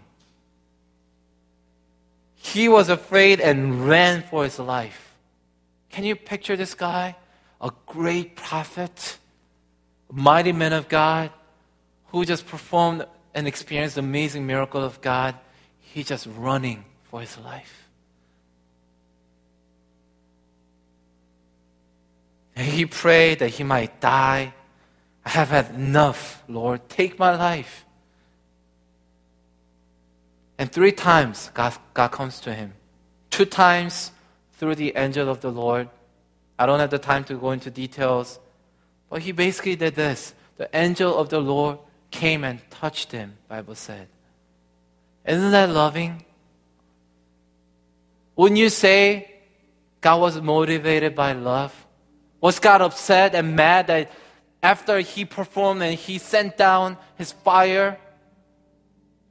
He 2.45 2.69
was 2.69 2.91
afraid 2.91 3.41
and 3.41 3.89
ran 3.89 4.23
for 4.23 4.45
his 4.45 4.59
life. 4.59 5.15
Can 5.91 6.05
you 6.05 6.15
picture 6.15 6.57
this 6.57 6.75
guy? 6.75 7.17
A 7.59 7.73
great 7.87 8.37
prophet, 8.37 9.17
mighty 10.13 10.53
man 10.53 10.75
of 10.75 10.91
God, 10.91 11.31
who 12.09 12.23
just 12.27 12.47
performed 12.47 13.07
and 13.33 13.49
experienced 13.49 13.95
the 13.95 14.01
amazing 14.01 14.47
miracle 14.47 14.85
of 14.85 15.01
God. 15.01 15.35
He 15.81 16.05
just 16.05 16.29
running 16.37 16.85
for 17.05 17.23
his 17.23 17.39
life. 17.39 17.89
And 22.55 22.67
he 22.67 22.85
prayed 22.85 23.39
that 23.39 23.49
he 23.49 23.65
might 23.65 24.03
die. 24.03 24.53
I 25.25 25.29
have 25.31 25.49
had 25.49 25.71
enough, 25.75 26.43
Lord. 26.47 26.91
Take 26.91 27.19
my 27.19 27.35
life. 27.35 27.84
And 30.59 30.71
three 30.71 30.93
times 30.93 31.51
God, 31.55 31.75
God 31.93 32.09
comes 32.09 32.41
to 32.41 32.55
him. 32.55 32.75
Two 33.31 33.45
times 33.45 34.13
through 34.53 34.77
the 34.77 34.93
angel 34.97 35.29
of 35.29 35.41
the 35.41 35.51
Lord. 35.51 35.89
I 36.59 36.67
don't 36.67 36.79
have 36.79 36.91
the 36.91 36.99
time 36.99 37.25
to 37.25 37.35
go 37.35 37.51
into 37.51 37.71
details, 37.71 38.39
But 39.11 39.23
he 39.23 39.33
basically 39.33 39.77
did 39.77 39.95
this. 39.95 40.35
The 40.57 40.69
angel 40.73 41.17
of 41.17 41.29
the 41.29 41.41
Lord 41.41 41.79
came 42.11 42.45
and 42.45 42.61
touched 42.71 43.11
him, 43.11 43.37
Bible 43.49 43.75
said. 43.75 44.07
Isn't 45.27 45.51
that 45.51 45.71
loving? 45.71 46.25
Wouldn't 48.37 48.59
you 48.59 48.69
say 48.69 49.31
God 50.01 50.21
was 50.21 50.41
motivated 50.41 51.15
by 51.15 51.33
love? 51.33 51.75
Was 52.41 52.59
God 52.59 52.83
upset 52.83 53.35
and 53.35 53.57
mad 53.57 53.87
that 53.89 54.13
after 54.63 55.01
he 55.01 55.25
performed 55.25 55.83
and 55.83 55.95
he 55.95 56.19
sent 56.19 56.57
down 56.57 56.97
his 57.17 57.33
fire 57.33 57.99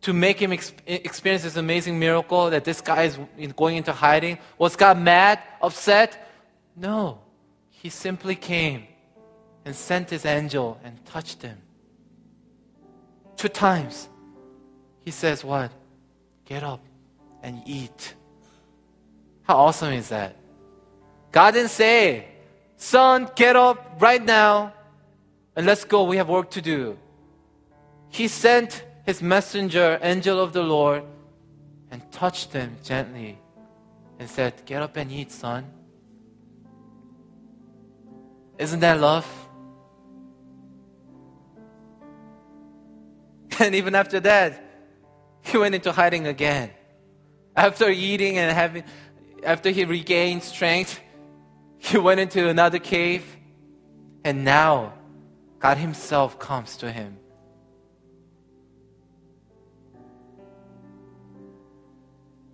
to 0.03 0.13
make 0.13 0.37
him 0.39 0.51
ex- 0.51 0.73
experience 0.85 1.43
this 1.43 1.55
amazing 1.55 1.97
miracle 1.97 2.49
that 2.49 2.63
this 2.65 2.81
guy 2.81 3.03
is 3.03 3.17
going 3.55 3.77
into 3.77 3.91
hiding? 3.91 4.37
Was 4.57 4.75
God 4.75 4.97
mad, 4.97 5.39
upset? 5.61 6.29
No. 6.75 7.19
He 7.69 7.89
simply 7.89 8.35
came 8.35 8.87
and 9.65 9.75
sent 9.75 10.09
his 10.09 10.25
angel 10.25 10.79
and 10.83 11.03
touched 11.05 11.41
him. 11.41 11.57
Two 13.37 13.47
times. 13.49 14.09
He 14.99 15.11
says, 15.11 15.43
What? 15.43 15.71
Get 16.45 16.63
up 16.63 16.81
and 17.41 17.61
eat. 17.65 18.13
How 19.43 19.57
awesome 19.57 19.93
is 19.93 20.09
that? 20.09 20.35
God 21.31 21.51
didn't 21.51 21.71
say, 21.71 22.27
Son, 22.75 23.29
get 23.35 23.55
up 23.55 23.97
right 23.99 24.23
now 24.23 24.73
and 25.55 25.65
let's 25.65 25.85
go. 25.85 26.03
We 26.03 26.17
have 26.17 26.27
work 26.27 26.51
to 26.51 26.61
do. 26.61 26.97
He 28.09 28.27
sent 28.27 28.83
his 29.03 29.21
messenger, 29.21 29.99
angel 30.01 30.39
of 30.39 30.53
the 30.53 30.63
Lord, 30.63 31.03
and 31.91 32.01
touched 32.11 32.53
him 32.53 32.77
gently 32.83 33.37
and 34.19 34.29
said, 34.29 34.53
Get 34.65 34.81
up 34.81 34.95
and 34.97 35.11
eat, 35.11 35.31
son. 35.31 35.65
Isn't 38.57 38.79
that 38.79 38.99
love? 38.99 39.27
And 43.59 43.75
even 43.75 43.93
after 43.93 44.19
that, 44.21 44.63
he 45.43 45.57
went 45.57 45.75
into 45.75 45.91
hiding 45.91 46.25
again. 46.25 46.71
After 47.55 47.87
eating 47.89 48.39
and 48.39 48.51
having, 48.51 48.83
after 49.43 49.69
he 49.69 49.85
regained 49.85 50.41
strength, 50.41 50.99
he 51.77 51.99
went 51.99 52.19
into 52.19 52.49
another 52.49 52.79
cave. 52.79 53.23
And 54.23 54.43
now, 54.43 54.93
God 55.59 55.77
Himself 55.77 56.39
comes 56.39 56.77
to 56.77 56.91
him. 56.91 57.17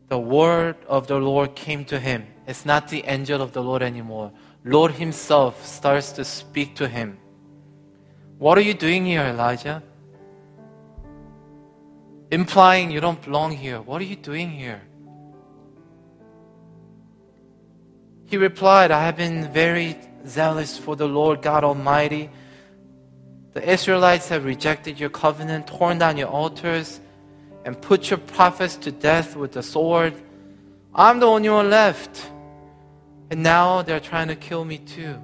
The 0.10 0.20
word 0.20 0.76
of 0.88 1.07
the 1.07 1.18
Lord 1.18 1.55
came 1.55 1.86
to 1.86 1.99
him. 1.99 2.26
It's 2.47 2.66
not 2.66 2.88
the 2.89 3.03
angel 3.05 3.41
of 3.41 3.53
the 3.53 3.62
Lord 3.62 3.84
anymore. 3.84 4.32
Lord 4.66 4.93
Himself 4.93 5.66
starts 5.66 6.12
to 6.14 6.26
speak 6.26 6.76
to 6.76 6.88
him. 6.88 7.20
What 8.39 8.57
are 8.57 8.62
you 8.62 8.74
doing 8.74 9.05
here, 9.05 9.22
Elijah? 9.22 9.84
Implying 12.32 12.89
you 12.89 12.99
don't 12.99 13.22
belong 13.22 13.51
here. 13.51 13.82
What 13.82 14.01
are 14.01 14.05
you 14.05 14.16
doing 14.16 14.49
here? 14.49 14.82
He 18.26 18.38
replied, 18.38 18.91
I 18.91 19.03
have 19.05 19.18
been 19.18 19.51
very 19.51 19.97
zealous 20.28 20.78
for 20.78 20.95
the 20.95 21.07
Lord 21.07 21.41
God 21.41 21.64
Almighty. 21.64 22.30
The 23.53 23.68
Israelites 23.68 24.30
have 24.30 24.45
rejected 24.45 24.99
your 24.99 25.10
covenant, 25.10 25.68
torn 25.68 25.97
down 25.97 26.18
your 26.18 26.30
altars, 26.30 26.99
and 27.66 27.80
put 27.82 28.10
your 28.10 28.20
prophets 28.20 28.76
to 28.78 28.91
death 28.91 29.36
with 29.36 29.51
the 29.51 29.64
sword. 29.64 30.14
I'm 30.93 31.20
the 31.20 31.28
only 31.28 31.49
one 31.49 31.70
left. 31.70 32.30
And 33.30 33.43
now 33.43 33.82
they're 33.82 33.99
trying 33.99 34.30
to 34.30 34.36
kill 34.36 34.66
me 34.66 34.80
too. 34.80 35.22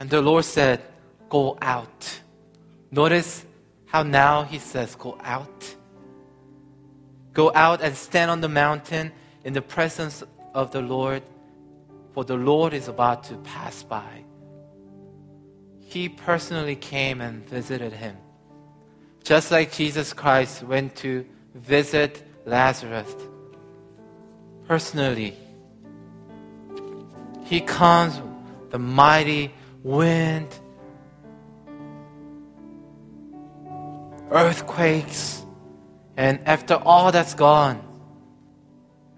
And 0.00 0.10
the 0.10 0.20
Lord 0.20 0.44
said, 0.44 0.82
Go 1.28 1.58
out. 1.60 2.20
Notice 2.90 3.44
how 3.86 4.02
now 4.02 4.44
he 4.44 4.58
says, 4.58 4.94
Go 4.94 5.18
out. 5.22 5.74
Go 7.32 7.52
out 7.54 7.82
and 7.82 7.96
stand 7.96 8.30
on 8.30 8.40
the 8.40 8.48
mountain 8.48 9.12
in 9.44 9.52
the 9.52 9.62
presence 9.62 10.22
of 10.54 10.72
the 10.72 10.82
Lord, 10.82 11.22
for 12.12 12.24
the 12.24 12.36
Lord 12.36 12.74
is 12.74 12.88
about 12.88 13.24
to 13.24 13.36
pass 13.38 13.82
by. 13.82 14.24
He 15.80 16.08
personally 16.08 16.76
came 16.76 17.20
and 17.20 17.48
visited 17.48 17.92
him. 17.92 18.16
Just 19.28 19.50
like 19.50 19.72
Jesus 19.72 20.14
Christ 20.14 20.62
went 20.62 20.96
to 21.04 21.26
visit 21.54 22.22
Lazarus 22.46 23.14
personally. 24.66 25.36
He 27.44 27.60
comes, 27.60 28.18
the 28.70 28.78
mighty 28.78 29.52
wind, 29.82 30.48
earthquakes, 34.30 35.44
and 36.16 36.40
after 36.46 36.76
all 36.76 37.12
that's 37.12 37.34
gone, 37.34 37.82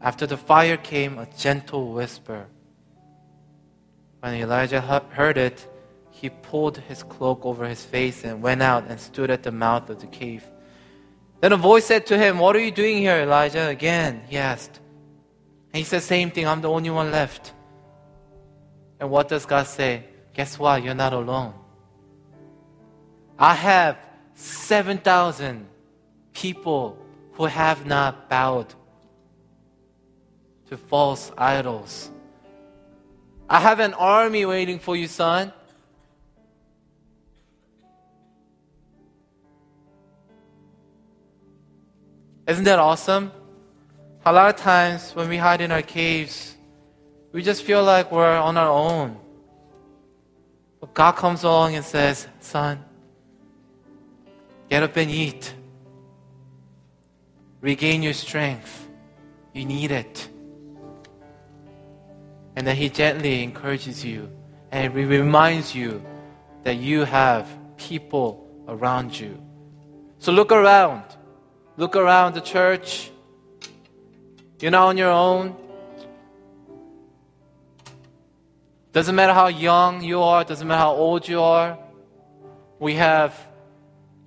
after 0.03 0.27
the 0.27 0.37
fire 0.37 0.77
came 0.77 1.21
a 1.21 1.27
gentle 1.39 1.93
whisper. 1.93 2.49
When 4.19 4.35
Elijah 4.35 4.81
heard 4.81 5.39
it, 5.39 5.65
he 6.21 6.29
pulled 6.29 6.77
his 6.77 7.03
cloak 7.03 7.47
over 7.47 7.67
his 7.67 7.83
face 7.83 8.25
and 8.25 8.43
went 8.43 8.61
out 8.61 8.85
and 8.89 9.01
stood 9.01 9.31
at 9.31 9.43
the 9.43 9.51
mouth 9.51 9.89
of 9.89 10.03
the 10.03 10.07
cave. 10.07 10.45
Then 11.41 11.53
a 11.53 11.57
voice 11.57 11.87
said 11.87 12.05
to 12.09 12.19
him, 12.19 12.39
What 12.39 12.55
are 12.57 12.61
you 12.61 12.71
doing 12.71 12.99
here, 12.99 13.17
Elijah? 13.17 13.69
Again, 13.69 14.21
he 14.29 14.37
asked. 14.37 14.81
And 15.73 15.79
he 15.79 15.85
said, 15.85 16.03
Same 16.03 16.31
thing, 16.31 16.47
I'm 16.47 16.61
the 16.61 16.69
only 16.69 16.91
one 16.91 17.11
left. 17.11 17.55
And 19.01 19.09
what 19.11 19.29
does 19.29 19.47
God 19.47 19.67
say? 19.67 20.05
Guess 20.35 20.59
what? 20.59 20.85
You're 20.85 20.93
not 20.93 21.15
alone. 21.15 21.55
I 23.39 23.55
have 23.55 23.97
7,000 24.35 25.67
people 26.35 26.99
who 27.33 27.47
have 27.47 27.87
not 27.87 28.29
bowed 28.29 28.75
to 30.69 30.77
false 30.77 31.33
idols. 31.39 32.11
I 33.49 33.59
have 33.61 33.81
an 33.81 33.95
army 33.95 34.45
waiting 34.45 34.79
for 34.79 34.95
you, 34.95 35.09
son. 35.09 35.55
Isn't 42.51 42.65
that 42.65 42.81
awesome? 42.81 43.31
A 44.27 44.33
lot 44.33 44.53
of 44.53 44.61
times 44.61 45.13
when 45.15 45.29
we 45.29 45.37
hide 45.37 45.61
in 45.61 45.71
our 45.71 45.83
caves, 45.83 46.57
we 47.31 47.45
just 47.45 47.63
feel 47.63 47.85
like 47.85 48.11
we're 48.11 48.27
on 48.27 48.57
our 48.57 48.69
own. 48.69 49.17
But 50.81 50.93
God 50.93 51.13
comes 51.13 51.45
along 51.45 51.77
and 51.77 51.85
says, 51.85 52.27
Son, 52.41 52.85
get 54.69 54.83
up 54.83 54.97
and 54.97 55.09
eat. 55.09 55.55
Regain 57.61 58.03
your 58.03 58.15
strength. 58.15 58.89
You 59.53 59.65
need 59.65 59.93
it. 59.93 60.29
And 62.57 62.67
then 62.67 62.75
He 62.75 62.89
gently 62.89 63.45
encourages 63.45 64.05
you 64.05 64.29
and 64.73 64.93
He 64.93 65.05
reminds 65.05 65.73
you 65.73 66.03
that 66.65 66.79
you 66.79 67.05
have 67.05 67.49
people 67.77 68.45
around 68.67 69.17
you. 69.17 69.41
So 70.19 70.33
look 70.33 70.51
around. 70.51 71.05
Look 71.81 71.97
around 71.97 72.35
the 72.35 72.43
church. 72.43 73.11
You're 74.61 74.71
not 74.71 74.89
on 74.89 74.99
your 74.99 75.11
own. 75.11 75.57
Doesn't 78.93 79.15
matter 79.15 79.33
how 79.33 79.47
young 79.47 80.05
you 80.05 80.21
are, 80.21 80.45
doesn't 80.45 80.69
matter 80.69 80.79
how 80.79 80.93
old 80.93 81.27
you 81.27 81.41
are. 81.41 81.79
We 82.81 82.97
have 82.97 83.35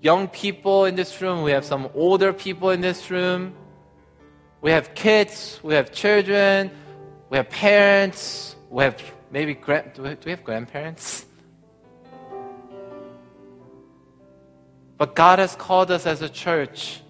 young 0.01 0.29
people 0.29 0.85
in 0.85 0.95
this 0.95 1.21
room, 1.21 1.43
we 1.43 1.51
have 1.51 1.63
some 1.63 1.89
older 1.93 2.33
people 2.33 2.71
in 2.71 2.81
this 2.81 3.11
room. 3.11 3.53
We 4.61 4.71
have 4.71 4.95
kids, 4.95 5.59
we 5.61 5.75
have 5.75 5.91
children, 5.91 6.71
we 7.29 7.37
have 7.37 7.51
parents, 7.51 8.55
we 8.71 8.83
have 8.83 8.99
maybe 9.29 9.53
grand, 9.53 9.93
do, 9.93 10.01
we, 10.01 10.31
have 10.31 10.43
grandparents? 10.43 11.27
But 14.97 15.13
God 15.13 15.37
has 15.37 15.55
called 15.55 15.91
us 15.91 16.07
as 16.07 16.23
a 16.23 16.29
church. 16.29 17.02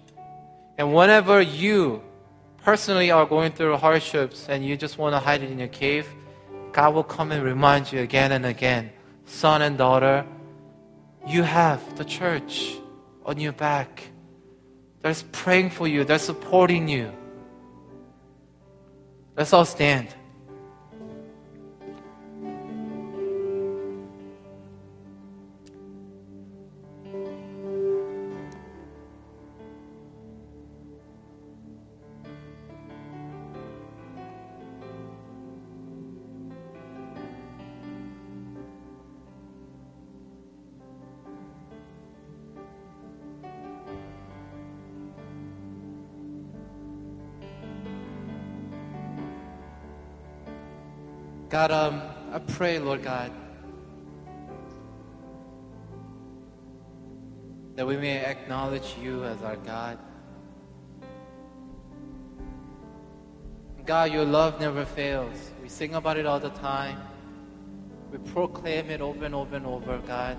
And 0.76 0.94
whenever 0.94 1.40
you 1.40 2.02
personally 2.62 3.10
are 3.10 3.26
going 3.26 3.52
through 3.52 3.76
hardships 3.76 4.48
and 4.48 4.64
you 4.64 4.76
just 4.76 4.98
want 4.98 5.14
to 5.14 5.20
hide 5.20 5.42
it 5.42 5.50
in 5.50 5.58
your 5.58 5.68
cave, 5.68 6.08
God 6.72 6.94
will 6.94 7.04
come 7.04 7.30
and 7.30 7.44
remind 7.44 7.92
you 7.92 8.00
again 8.00 8.32
and 8.32 8.44
again, 8.44 8.90
son 9.26 9.62
and 9.62 9.78
daughter, 9.78 10.26
you 11.26 11.42
have 11.42 11.96
the 11.96 12.04
church 12.04 12.76
on 13.24 13.38
your 13.38 13.52
back. 13.52 14.02
They're 15.02 15.14
praying 15.32 15.70
for 15.70 15.86
you, 15.86 16.04
they're 16.04 16.18
supporting 16.18 16.88
you. 16.88 17.12
Let's 19.36 19.52
all 19.52 19.64
stand. 19.64 20.08
God, 51.54 51.70
um, 51.70 52.02
I 52.32 52.40
pray, 52.40 52.80
Lord 52.80 53.04
God, 53.04 53.30
that 57.76 57.86
we 57.86 57.96
may 57.96 58.24
acknowledge 58.24 58.96
you 59.00 59.22
as 59.22 59.40
our 59.40 59.54
God. 59.54 59.96
God, 63.86 64.10
your 64.10 64.24
love 64.24 64.58
never 64.58 64.84
fails. 64.84 65.52
We 65.62 65.68
sing 65.68 65.94
about 65.94 66.16
it 66.16 66.26
all 66.26 66.40
the 66.40 66.50
time. 66.50 67.00
We 68.10 68.18
proclaim 68.18 68.90
it 68.90 69.00
over 69.00 69.24
and 69.24 69.34
over 69.36 69.54
and 69.54 69.64
over, 69.64 69.98
God. 70.08 70.36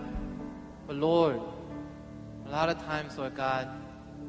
But 0.86 0.98
Lord, 0.98 1.40
a 2.46 2.50
lot 2.50 2.68
of 2.68 2.78
times, 2.84 3.18
Lord 3.18 3.38
God, 3.38 3.70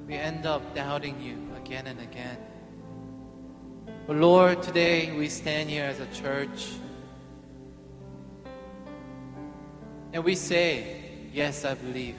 we 0.07 0.14
end 0.14 0.47
up 0.47 0.72
doubting 0.72 1.20
you 1.20 1.37
again 1.57 1.89
and 1.89 2.01
again. 2.01 2.39
But 4.07 4.19
Lord, 4.19 4.63
today 4.63 5.11
we 5.17 5.29
stand 5.29 5.69
here 5.69 5.85
as 5.85 5.99
a 5.99 6.07
church 6.07 6.69
and 10.13 10.23
we 10.23 10.37
say, 10.37 11.03
Yes, 11.33 11.65
I 11.65 11.75
believe. 11.75 12.15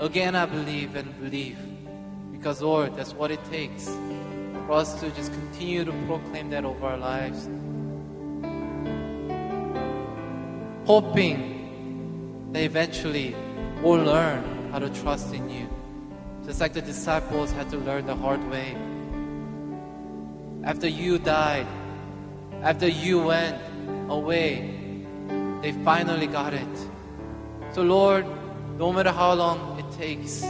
Again, 0.00 0.34
I 0.34 0.46
believe 0.46 0.96
and 0.96 1.16
believe. 1.20 1.58
Because, 2.32 2.60
Lord, 2.60 2.96
that's 2.96 3.14
what 3.14 3.30
it 3.30 3.38
takes 3.44 3.86
for 4.66 4.72
us 4.72 4.98
to 5.00 5.10
just 5.10 5.32
continue 5.32 5.84
to 5.84 5.92
proclaim 6.06 6.50
that 6.50 6.64
over 6.64 6.84
our 6.84 6.96
lives. 6.96 7.48
Hoping 10.86 12.50
that 12.52 12.62
eventually 12.62 13.36
we'll 13.80 14.02
learn 14.02 14.70
how 14.72 14.80
to 14.80 14.90
trust 14.90 15.32
in 15.32 15.48
you. 15.48 15.68
Just 16.44 16.60
like 16.60 16.72
the 16.72 16.82
disciples 16.82 17.52
had 17.52 17.70
to 17.70 17.78
learn 17.78 18.06
the 18.06 18.16
hard 18.16 18.42
way. 18.50 18.76
After 20.62 20.86
you 20.86 21.18
died, 21.18 21.66
after 22.62 22.86
you 22.86 23.22
went 23.22 23.56
away, 24.10 24.76
they 25.62 25.72
finally 25.84 26.26
got 26.26 26.52
it. 26.52 26.76
So, 27.72 27.82
Lord, 27.82 28.26
no 28.78 28.92
matter 28.92 29.10
how 29.10 29.32
long 29.32 29.78
it 29.78 29.90
takes, 29.96 30.42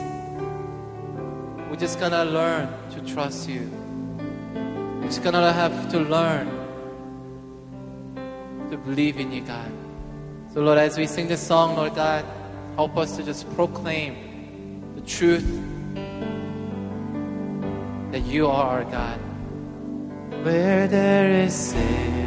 we're 1.68 1.76
just 1.78 2.00
gonna 2.00 2.24
learn 2.24 2.68
to 2.90 3.00
trust 3.02 3.48
you. 3.48 3.70
We're 4.54 5.06
just 5.06 5.22
gonna 5.22 5.52
have 5.52 5.90
to 5.92 6.00
learn 6.00 6.48
to 8.70 8.76
believe 8.76 9.18
in 9.18 9.30
you, 9.30 9.42
God. 9.42 9.70
So, 10.52 10.61
Lord, 10.61 10.78
as 10.78 10.98
we 10.98 11.06
sing 11.06 11.28
this 11.28 11.40
song, 11.40 11.76
Lord 11.76 11.94
God, 11.94 12.24
help 12.74 12.96
us 12.96 13.16
to 13.16 13.22
just 13.22 13.48
proclaim 13.54 14.92
the 14.96 15.02
truth 15.02 15.46
that 18.11 18.22
you 18.22 18.48
are 18.48 18.78
our 18.78 18.84
God 18.84 19.30
where 20.43 20.88
there 20.88 21.30
is 21.30 21.55
sin. 21.55 22.20